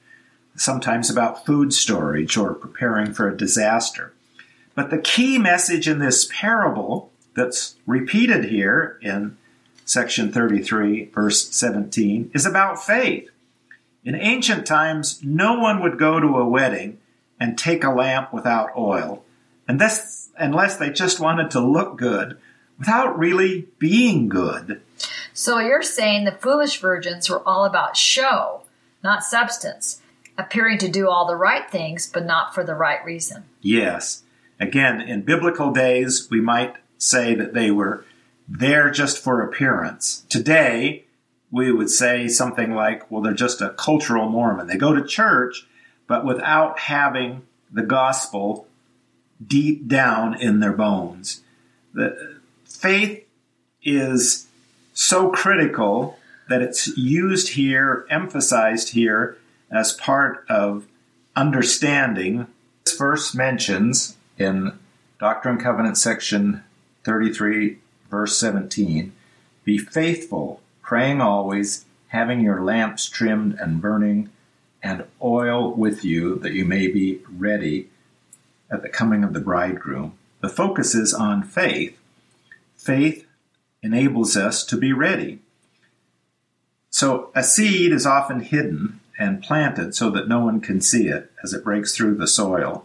sometimes 0.55 1.11
about 1.11 1.45
food 1.45 1.75
storage 1.75 2.37
or 2.37 2.55
preparing 2.55 3.13
for 3.13 3.29
a 3.29 3.37
disaster. 3.37 4.13
But 4.77 4.91
the 4.91 4.99
key 4.99 5.39
message 5.39 5.89
in 5.89 5.99
this 5.99 6.29
parable 6.31 7.11
that's 7.35 7.75
repeated 7.87 8.45
here 8.45 9.01
in 9.03 9.37
section 9.85 10.31
33, 10.31 11.07
verse 11.07 11.49
17, 11.49 12.31
is 12.33 12.47
about 12.47 12.81
faith. 12.81 13.29
In 14.05 14.15
ancient 14.15 14.67
times, 14.67 15.21
no 15.23 15.59
one 15.59 15.81
would 15.83 15.99
go 15.99 16.19
to 16.19 16.39
a 16.39 16.49
wedding 16.49 16.99
and 17.39 17.57
take 17.57 17.85
a 17.85 17.91
lamp 17.91 18.33
without 18.33 18.71
oil, 18.77 19.25
unless, 19.69 20.31
unless 20.37 20.77
they 20.77 20.91
just 20.91 21.21
wanted 21.21 21.51
to 21.53 21.61
look 21.61 21.99
good 21.99 22.39
without 22.79 23.19
really 23.19 23.69
being 23.79 24.29
good. 24.29 24.81
So 25.33 25.59
you're 25.59 25.83
saying 25.83 26.25
the 26.25 26.33
foolish 26.33 26.81
virgins 26.81 27.31
were 27.31 27.47
all 27.47 27.65
about 27.65 27.97
show, 27.97 28.63
not 29.03 29.23
substance 29.23 30.03
appearing 30.39 30.79
to 30.79 30.89
do 30.89 31.09
all 31.09 31.27
the 31.27 31.37
right 31.37 31.71
things, 31.71 32.07
but 32.07 32.25
not 32.25 32.55
for 32.55 32.65
the 32.65 32.75
right 32.75 33.05
reason. 33.05 33.45
Yes. 33.61 34.23
Again, 34.59 35.01
in 35.01 35.23
biblical 35.23 35.73
days, 35.73 36.29
we 36.31 36.41
might 36.41 36.77
say 36.99 37.35
that 37.35 37.55
they 37.55 37.71
were 37.71 38.05
there 38.49 38.91
just 38.91 39.23
for 39.23 39.43
appearance. 39.43 40.25
Today, 40.29 41.05
we 41.53 41.71
would 41.71 41.91
say 41.91 42.27
something 42.27 42.75
like, 42.75 43.09
well, 43.11 43.23
they're 43.23 43.35
just 43.35 43.61
a 43.61 43.71
cultural 43.71 44.29
Mormon. 44.29 44.67
They 44.67 44.79
go 44.79 44.95
to 44.95 45.05
church, 45.05 45.67
but 46.09 46.25
without 46.25 46.81
having 46.81 47.43
the 47.71 47.83
gospel 47.83 48.67
deep 49.47 49.87
down 49.87 50.41
in 50.41 50.61
their 50.61 50.73
bones. 50.73 51.43
The 51.93 52.41
faith 52.65 53.25
is 53.83 54.47
so 54.95 55.31
critical 55.31 56.19
that 56.49 56.63
it's 56.63 56.97
used 56.97 57.51
here, 57.51 58.07
emphasized 58.09 58.91
here, 58.91 59.37
as 59.71 59.93
part 59.93 60.45
of 60.49 60.87
understanding. 61.37 62.47
This 62.85 62.97
verse 62.97 63.35
mentions 63.35 64.17
in 64.39 64.79
Doctrine 65.19 65.57
and 65.57 65.63
Covenant 65.63 65.99
section 65.99 66.65
33, 67.05 67.79
verse 68.11 68.39
17 68.39 69.13
Be 69.65 69.79
faithful, 69.79 70.62
praying 70.93 71.23
always, 71.23 71.87
having 72.09 72.43
your 72.43 72.63
lamps 72.63 73.09
trimmed 73.09 73.55
and 73.59 73.81
burning, 73.81 74.29
and 74.83 75.03
oil 75.23 75.73
with 75.73 76.05
you, 76.05 76.39
that 76.41 76.53
you 76.53 76.67
may 76.67 76.87
be 76.87 77.19
ready 77.35 77.89
at 78.71 78.83
the 78.83 78.91
coming 78.91 79.25
of 79.25 79.33
the 79.33 79.41
bridegroom. 79.41 80.13
The 80.43 80.51
focus 80.51 80.95
is 80.95 81.15
on 81.15 81.45
faith. 81.45 81.99
Faith 82.77 83.27
enables 83.83 84.37
us 84.37 84.67
to 84.67 84.77
be 84.77 84.93
ready. 84.93 85.39
So 86.91 87.31
a 87.35 87.43
seed 87.43 87.91
is 87.91 88.05
often 88.05 88.41
hidden 88.41 89.01
and 89.19 89.43
planted 89.43 89.95
so 89.95 90.11
that 90.11 90.29
no 90.29 90.45
one 90.45 90.61
can 90.61 90.83
see 90.83 91.09
it 91.09 91.33
as 91.43 91.55
it 91.55 91.65
breaks 91.65 91.97
through 91.97 92.17
the 92.17 92.29
soil. 92.29 92.85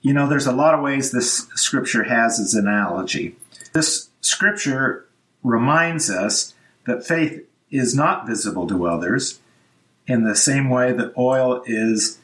You 0.00 0.12
know, 0.12 0.28
there's 0.28 0.46
a 0.46 0.52
lot 0.52 0.74
of 0.74 0.80
ways 0.80 1.10
this 1.10 1.48
scripture 1.56 2.04
has 2.04 2.38
its 2.38 2.54
analogy. 2.54 3.34
This 3.72 4.10
scripture 4.20 5.08
reminds 5.42 6.10
us 6.10 6.54
that 6.86 7.06
faith 7.06 7.44
is 7.70 7.94
not 7.94 8.26
visible 8.26 8.66
to 8.68 8.86
others 8.86 9.40
in 10.06 10.24
the 10.24 10.36
same 10.36 10.68
way 10.68 10.92
that 10.92 11.16
oil 11.16 11.62
is 11.66 12.18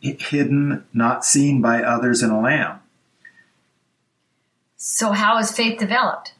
hidden, 0.00 0.84
not 0.92 1.24
seen 1.24 1.60
by 1.60 1.82
others 1.82 2.22
in 2.22 2.30
a 2.30 2.40
lamp. 2.40 2.82
So, 4.76 5.12
how 5.12 5.38
is 5.38 5.50
faith 5.50 5.78
developed? 5.78 6.32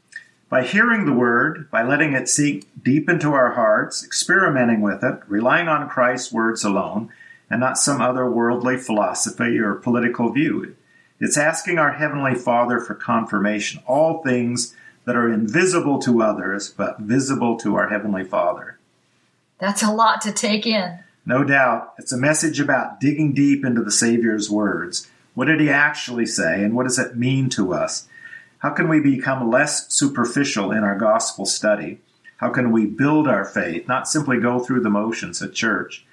By 0.48 0.64
hearing 0.64 1.04
the 1.04 1.12
word, 1.12 1.70
by 1.70 1.82
letting 1.82 2.14
it 2.14 2.28
sink 2.28 2.66
deep 2.82 3.08
into 3.08 3.32
our 3.32 3.52
hearts, 3.52 4.04
experimenting 4.04 4.80
with 4.80 5.04
it, 5.04 5.20
relying 5.28 5.68
on 5.68 5.88
Christ's 5.88 6.32
words 6.32 6.64
alone, 6.64 7.10
and 7.50 7.60
not 7.60 7.78
some 7.78 8.00
other 8.00 8.28
worldly 8.30 8.76
philosophy 8.76 9.58
or 9.58 9.74
political 9.74 10.32
view. 10.32 10.74
It's 11.20 11.36
asking 11.36 11.78
our 11.78 11.92
Heavenly 11.92 12.34
Father 12.34 12.80
for 12.80 12.94
confirmation, 12.94 13.82
all 13.86 14.22
things 14.22 14.74
that 15.04 15.16
are 15.16 15.32
invisible 15.32 15.98
to 16.00 16.22
others, 16.22 16.68
but 16.68 17.00
visible 17.00 17.56
to 17.58 17.76
our 17.76 17.88
Heavenly 17.88 18.24
Father. 18.24 18.78
That's 19.58 19.82
a 19.82 19.92
lot 19.92 20.20
to 20.22 20.32
take 20.32 20.66
in. 20.66 21.00
No 21.26 21.44
doubt. 21.44 21.94
It's 21.98 22.12
a 22.12 22.18
message 22.18 22.60
about 22.60 23.00
digging 23.00 23.34
deep 23.34 23.64
into 23.64 23.82
the 23.82 23.90
Savior's 23.90 24.50
words. 24.50 25.08
What 25.34 25.46
did 25.46 25.60
he 25.60 25.70
actually 25.70 26.26
say, 26.26 26.62
and 26.64 26.74
what 26.74 26.84
does 26.84 26.98
it 26.98 27.16
mean 27.16 27.48
to 27.50 27.72
us? 27.72 28.08
How 28.58 28.70
can 28.70 28.88
we 28.88 29.00
become 29.00 29.50
less 29.50 29.92
superficial 29.92 30.72
in 30.72 30.84
our 30.84 30.98
gospel 30.98 31.46
study? 31.46 32.00
How 32.38 32.50
can 32.50 32.72
we 32.72 32.86
build 32.86 33.28
our 33.28 33.44
faith, 33.44 33.86
not 33.86 34.08
simply 34.08 34.38
go 34.38 34.58
through 34.58 34.80
the 34.80 34.90
motions 34.90 35.42
at 35.42 35.52
church? 35.52 36.06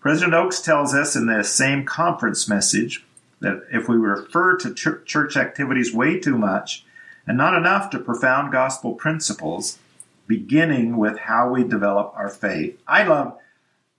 President 0.00 0.34
Oaks 0.34 0.60
tells 0.60 0.94
us 0.94 1.16
in 1.16 1.26
the 1.26 1.42
same 1.42 1.84
conference 1.84 2.48
message 2.48 3.04
that 3.40 3.62
if 3.72 3.88
we 3.88 3.96
refer 3.96 4.56
to 4.56 4.74
ch- 4.74 5.04
church 5.04 5.36
activities 5.36 5.94
way 5.94 6.18
too 6.18 6.36
much 6.36 6.84
and 7.28 7.36
not 7.36 7.54
enough 7.54 7.90
to 7.90 7.98
profound 7.98 8.50
gospel 8.50 8.94
principles, 8.94 9.78
beginning 10.26 10.96
with 10.96 11.18
how 11.18 11.50
we 11.50 11.62
develop 11.62 12.12
our 12.16 12.30
faith. 12.30 12.80
I 12.88 13.04
love 13.04 13.38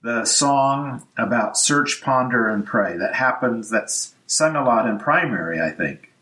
the 0.02 0.24
song 0.24 1.06
about 1.16 1.56
search, 1.56 2.02
ponder, 2.02 2.48
and 2.48 2.66
pray. 2.66 2.96
That 2.96 3.14
happens, 3.14 3.70
that's 3.70 4.14
sung 4.26 4.56
a 4.56 4.64
lot 4.64 4.88
in 4.88 4.98
primary, 4.98 5.60
I 5.60 5.70
think. 5.70 6.12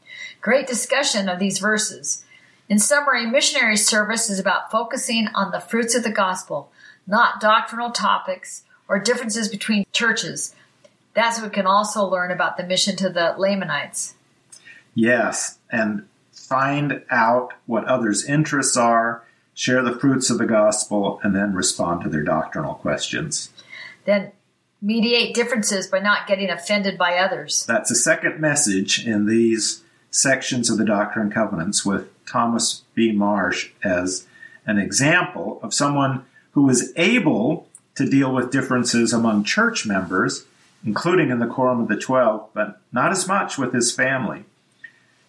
Great 0.43 0.67
discussion 0.67 1.29
of 1.29 1.39
these 1.39 1.59
verses. 1.59 2.25
In 2.69 2.79
summary, 2.79 3.27
missionary 3.27 3.77
service 3.77 4.29
is 4.29 4.39
about 4.39 4.71
focusing 4.71 5.29
on 5.35 5.51
the 5.51 5.61
fruits 5.61 5.95
of 5.95 6.03
the 6.03 6.11
gospel, 6.11 6.71
not 7.07 7.41
doctrinal 7.41 7.91
topics 7.91 8.65
or 8.87 8.99
differences 8.99 9.49
between 9.49 9.87
churches. 9.93 10.55
That's 11.15 11.41
what 11.41 11.51
we 11.51 11.55
can 11.55 11.67
also 11.67 12.05
learn 12.05 12.31
about 12.31 12.59
the 12.59 12.65
mission 12.65 12.97
to 12.97 13.09
the 13.09 13.35
Lamanites. 13.39 14.15
Yes, 14.95 15.59
and 15.71 16.07
find 16.49 17.03
out 17.11 17.53
what 17.67 17.85
others' 17.85 18.25
interests 18.25 18.77
are, 18.77 19.23
share 19.55 19.83
the 19.83 19.97
fruits 19.99 20.31
of 20.31 20.39
the 20.39 20.47
gospel, 20.47 21.21
and 21.23 21.35
then 21.35 21.53
respond 21.53 22.03
to 22.03 22.09
their 22.09 22.23
doctrinal 22.23 22.75
questions. 22.75 23.51
Then 24.05 24.33
mediate 24.81 25.35
differences 25.35 25.87
by 25.87 25.99
not 25.99 26.27
getting 26.27 26.49
offended 26.49 26.97
by 26.97 27.19
others. 27.19 27.67
That's 27.67 27.91
a 27.91 27.97
second 27.97 28.41
message 28.41 29.05
in 29.05 29.27
these 29.27 29.83
sections 30.11 30.71
of 30.71 30.79
the 30.79 30.85
Doctrine 30.85 31.27
and 31.27 31.35
Covenants 31.35 31.85
with 31.85 32.09
Thomas 32.25 32.85
B. 32.95 33.13
Marsh 33.13 33.71
as 33.83 34.27
an 34.67 34.79
example 34.79 35.59
of 35.63 35.75
someone 35.75 36.25
who 36.53 36.63
was 36.63 36.93
able 36.97 37.67
to 37.97 38.09
deal 38.09 38.33
with 38.33 38.53
differences 38.53 39.13
among 39.13 39.45
church 39.45 39.85
members, 39.85 40.47
including 40.85 41.31
in 41.31 41.41
the 41.41 41.47
Quorum 41.47 41.81
of 41.81 41.89
the 41.89 41.97
Twelve, 41.97 42.49
but 42.55 42.81
not 42.93 43.11
as 43.11 43.27
much 43.27 43.59
with 43.59 43.75
his 43.75 43.93
family. 43.93 44.45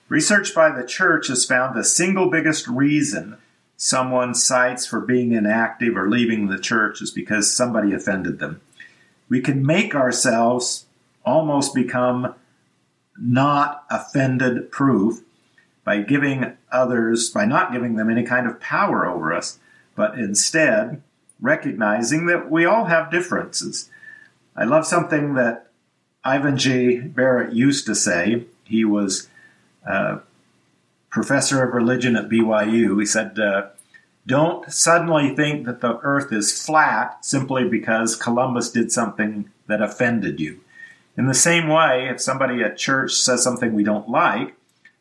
Research 0.09 0.53
by 0.53 0.71
the 0.71 0.85
church 0.85 1.27
has 1.27 1.45
found 1.45 1.75
the 1.75 1.83
single 1.83 2.29
biggest 2.29 2.67
reason 2.67 3.37
someone 3.77 4.35
cites 4.35 4.85
for 4.85 4.99
being 4.99 5.31
inactive 5.31 5.95
or 5.95 6.09
leaving 6.09 6.47
the 6.47 6.59
church 6.59 7.01
is 7.01 7.11
because 7.11 7.55
somebody 7.55 7.93
offended 7.93 8.39
them 8.39 8.59
we 9.29 9.39
can 9.39 9.65
make 9.65 9.95
ourselves 9.95 10.87
almost 11.23 11.73
become 11.73 12.33
not 13.17 13.85
offended 13.89 14.71
proof 14.71 15.21
by 15.83 16.01
giving 16.01 16.57
others, 16.71 17.29
by 17.29 17.45
not 17.45 17.71
giving 17.71 17.95
them 17.95 18.09
any 18.09 18.23
kind 18.23 18.47
of 18.47 18.59
power 18.59 19.05
over 19.05 19.33
us, 19.33 19.59
but 19.95 20.17
instead 20.17 21.01
recognizing 21.39 22.25
that 22.25 22.49
we 22.49 22.65
all 22.65 22.85
have 22.85 23.11
differences. 23.11 23.89
I 24.55 24.65
love 24.65 24.85
something 24.85 25.35
that 25.35 25.67
Ivan 26.23 26.57
J. 26.57 26.97
Barrett 26.99 27.53
used 27.53 27.85
to 27.85 27.95
say. 27.95 28.45
He 28.65 28.83
was 28.83 29.29
a 29.85 30.19
professor 31.09 31.63
of 31.63 31.73
religion 31.73 32.15
at 32.15 32.29
BYU. 32.29 32.99
He 32.99 33.05
said, 33.05 33.39
uh, 33.39 33.67
don't 34.27 34.71
suddenly 34.71 35.35
think 35.35 35.65
that 35.65 35.81
the 35.81 35.99
earth 36.03 36.31
is 36.31 36.65
flat 36.65 37.25
simply 37.25 37.67
because 37.67 38.15
Columbus 38.15 38.71
did 38.71 38.91
something 38.91 39.49
that 39.67 39.81
offended 39.81 40.39
you. 40.39 40.59
In 41.17 41.27
the 41.27 41.33
same 41.33 41.67
way, 41.67 42.07
if 42.09 42.21
somebody 42.21 42.61
at 42.63 42.77
church 42.77 43.13
says 43.13 43.43
something 43.43 43.73
we 43.73 43.83
don't 43.83 44.09
like, 44.09 44.55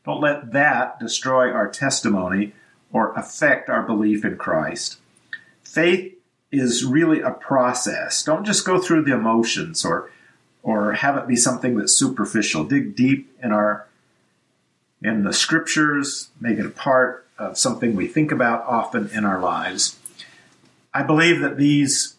don't 0.05 0.21
let 0.21 0.53
that 0.53 0.99
destroy 0.99 1.53
our 1.53 1.69
testimony 1.69 2.55
or 2.93 3.13
affect 3.13 3.69
our 3.69 3.83
belief 3.83 4.25
in 4.25 4.37
Christ. 4.37 4.99
Faith 5.63 6.15
is 6.51 6.85
really 6.85 7.21
a 7.21 7.31
process. 7.31 8.23
Don't 8.23 8.47
just 8.47 8.65
go 8.65 8.81
through 8.81 9.05
the 9.05 9.15
emotions 9.15 9.85
or 9.85 10.11
or 10.63 10.93
have 10.95 11.17
it 11.17 11.29
be 11.29 11.37
something 11.37 11.77
that's 11.77 11.95
superficial. 11.95 12.65
Dig 12.65 12.97
deep 12.97 13.31
in 13.43 13.53
our 13.53 13.88
in 15.03 15.23
the 15.23 15.33
scriptures, 15.33 16.31
make 16.41 16.59
it 16.59 16.67
a 16.67 16.71
part 16.71 17.27
of 17.39 17.57
something 17.57 17.95
we 17.95 18.09
think 18.09 18.33
about 18.33 18.65
often 18.65 19.11
in 19.13 19.25
our 19.25 19.41
lives. 19.41 19.99
I 20.93 21.03
believe 21.03 21.41
that 21.41 21.57
these 21.57 22.17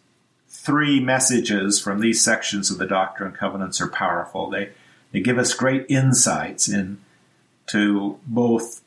three 0.47 0.99
messages 0.99 1.79
from 1.79 1.99
these 1.99 2.21
sections 2.23 2.71
of 2.71 2.77
the 2.77 2.85
Doctrine 2.85 3.29
and 3.29 3.37
Covenants 3.37 3.81
are 3.81 3.87
powerful. 3.87 4.49
They, 4.49 4.69
they 5.11 5.19
give 5.19 5.37
us 5.37 5.53
great 5.53 5.85
insights 5.89 6.69
into 6.69 8.19
both 8.25 8.81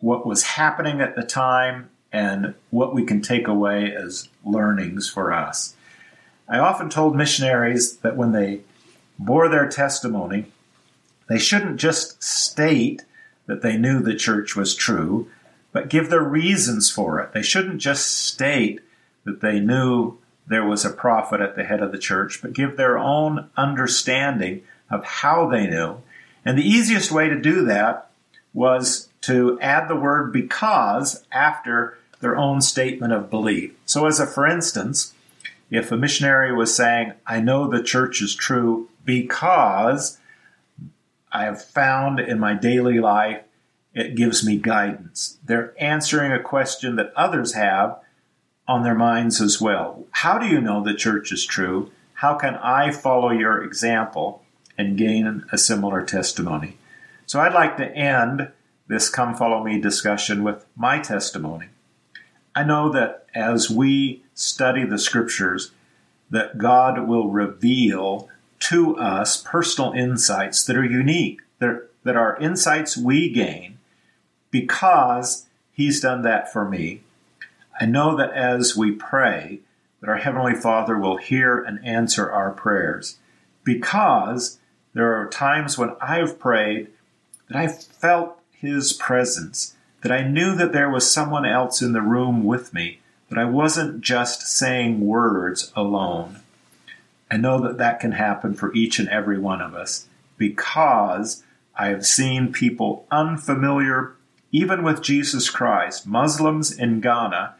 what 0.00 0.26
was 0.26 0.42
happening 0.44 1.00
at 1.00 1.16
the 1.16 1.22
time 1.22 1.90
and 2.12 2.54
what 2.70 2.94
we 2.94 3.04
can 3.04 3.20
take 3.20 3.48
away 3.48 3.94
as 3.94 4.28
learnings 4.44 5.10
for 5.10 5.32
us. 5.32 5.74
I 6.48 6.58
often 6.58 6.88
told 6.88 7.14
missionaries 7.14 7.98
that 7.98 8.16
when 8.16 8.32
they 8.32 8.60
bore 9.18 9.48
their 9.48 9.68
testimony, 9.68 10.46
they 11.28 11.38
shouldn't 11.38 11.76
just 11.76 12.22
state 12.22 13.02
that 13.48 13.62
they 13.62 13.76
knew 13.76 14.00
the 14.00 14.14
church 14.14 14.54
was 14.54 14.76
true, 14.76 15.28
but 15.72 15.88
give 15.88 16.10
their 16.10 16.22
reasons 16.22 16.88
for 16.88 17.18
it. 17.18 17.32
They 17.32 17.42
shouldn't 17.42 17.80
just 17.80 18.06
state 18.06 18.80
that 19.24 19.40
they 19.40 19.58
knew 19.58 20.18
there 20.46 20.64
was 20.64 20.84
a 20.84 20.90
prophet 20.90 21.40
at 21.40 21.56
the 21.56 21.64
head 21.64 21.82
of 21.82 21.90
the 21.90 21.98
church, 21.98 22.40
but 22.40 22.52
give 22.52 22.76
their 22.76 22.96
own 22.96 23.50
understanding 23.56 24.62
of 24.90 25.04
how 25.04 25.48
they 25.48 25.66
knew. 25.66 25.96
And 26.44 26.56
the 26.56 26.68
easiest 26.68 27.10
way 27.10 27.28
to 27.28 27.40
do 27.40 27.64
that 27.64 28.10
was 28.54 29.08
to 29.22 29.58
add 29.60 29.88
the 29.88 29.96
word 29.96 30.32
because 30.32 31.24
after 31.32 31.98
their 32.20 32.36
own 32.36 32.60
statement 32.60 33.12
of 33.12 33.30
belief. 33.30 33.72
So, 33.86 34.06
as 34.06 34.20
a 34.20 34.26
for 34.26 34.46
instance, 34.46 35.14
if 35.70 35.92
a 35.92 35.96
missionary 35.96 36.52
was 36.54 36.74
saying, 36.74 37.12
I 37.26 37.40
know 37.40 37.66
the 37.66 37.82
church 37.82 38.22
is 38.22 38.34
true 38.34 38.88
because 39.04 40.17
I 41.32 41.44
have 41.44 41.62
found 41.62 42.20
in 42.20 42.38
my 42.38 42.54
daily 42.54 42.98
life 43.00 43.42
it 43.94 44.14
gives 44.14 44.46
me 44.46 44.56
guidance. 44.56 45.38
They're 45.44 45.74
answering 45.78 46.32
a 46.32 46.42
question 46.42 46.96
that 46.96 47.12
others 47.16 47.54
have 47.54 47.98
on 48.66 48.82
their 48.82 48.94
minds 48.94 49.40
as 49.40 49.60
well. 49.60 50.06
How 50.10 50.38
do 50.38 50.46
you 50.46 50.60
know 50.60 50.82
the 50.82 50.94
church 50.94 51.32
is 51.32 51.44
true? 51.44 51.90
How 52.14 52.34
can 52.34 52.56
I 52.56 52.90
follow 52.90 53.30
your 53.30 53.62
example 53.62 54.42
and 54.76 54.98
gain 54.98 55.44
a 55.50 55.58
similar 55.58 56.04
testimony? 56.04 56.76
So 57.26 57.40
I'd 57.40 57.54
like 57.54 57.76
to 57.78 57.90
end 57.90 58.52
this 58.86 59.08
Come 59.10 59.34
Follow 59.34 59.62
Me 59.64 59.80
discussion 59.80 60.42
with 60.42 60.64
my 60.76 60.98
testimony. 60.98 61.66
I 62.54 62.64
know 62.64 62.90
that 62.90 63.26
as 63.34 63.70
we 63.70 64.24
study 64.34 64.84
the 64.84 64.98
scriptures, 64.98 65.72
that 66.30 66.58
God 66.58 67.06
will 67.06 67.30
reveal 67.30 68.28
to 68.60 68.96
us 68.96 69.42
personal 69.42 69.92
insights 69.92 70.64
that 70.64 70.76
are 70.76 70.84
unique, 70.84 71.40
that, 71.58 71.88
that 72.04 72.16
are 72.16 72.38
insights 72.38 72.96
we 72.96 73.30
gain 73.30 73.78
because 74.50 75.46
He's 75.72 76.00
done 76.00 76.22
that 76.22 76.52
for 76.52 76.68
me. 76.68 77.02
I 77.80 77.86
know 77.86 78.16
that 78.16 78.32
as 78.32 78.76
we 78.76 78.90
pray, 78.90 79.60
that 80.00 80.10
our 80.10 80.16
Heavenly 80.16 80.54
Father 80.54 80.98
will 80.98 81.18
hear 81.18 81.58
and 81.58 81.84
answer 81.84 82.30
our 82.30 82.50
prayers 82.50 83.18
because 83.62 84.58
there 84.94 85.14
are 85.14 85.28
times 85.28 85.78
when 85.78 85.94
I've 86.00 86.38
prayed 86.38 86.88
that 87.48 87.56
I 87.56 87.68
felt 87.68 88.40
His 88.50 88.92
presence, 88.92 89.76
that 90.02 90.12
I 90.12 90.26
knew 90.26 90.54
that 90.56 90.72
there 90.72 90.90
was 90.90 91.10
someone 91.10 91.46
else 91.46 91.80
in 91.82 91.92
the 91.92 92.02
room 92.02 92.44
with 92.44 92.74
me, 92.74 93.00
that 93.28 93.38
I 93.38 93.44
wasn't 93.44 94.00
just 94.00 94.42
saying 94.42 95.00
words 95.00 95.72
alone. 95.76 96.40
I 97.30 97.36
know 97.36 97.60
that 97.60 97.78
that 97.78 98.00
can 98.00 98.12
happen 98.12 98.54
for 98.54 98.72
each 98.74 98.98
and 98.98 99.08
every 99.08 99.38
one 99.38 99.60
of 99.60 99.74
us 99.74 100.06
because 100.36 101.42
I 101.76 101.88
have 101.88 102.06
seen 102.06 102.52
people 102.52 103.06
unfamiliar 103.10 104.14
even 104.50 104.82
with 104.82 105.02
Jesus 105.02 105.50
Christ, 105.50 106.06
Muslims 106.06 106.72
in 106.72 107.00
Ghana, 107.00 107.54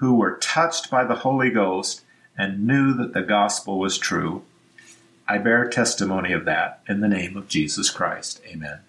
who 0.00 0.14
were 0.14 0.36
touched 0.36 0.90
by 0.90 1.04
the 1.04 1.16
Holy 1.16 1.50
Ghost 1.50 2.02
and 2.36 2.66
knew 2.66 2.92
that 2.94 3.14
the 3.14 3.22
gospel 3.22 3.78
was 3.78 3.96
true. 3.96 4.42
I 5.26 5.38
bear 5.38 5.66
testimony 5.66 6.32
of 6.32 6.44
that 6.44 6.80
in 6.86 7.00
the 7.00 7.08
name 7.08 7.36
of 7.36 7.48
Jesus 7.48 7.90
Christ. 7.90 8.40
Amen. 8.46 8.80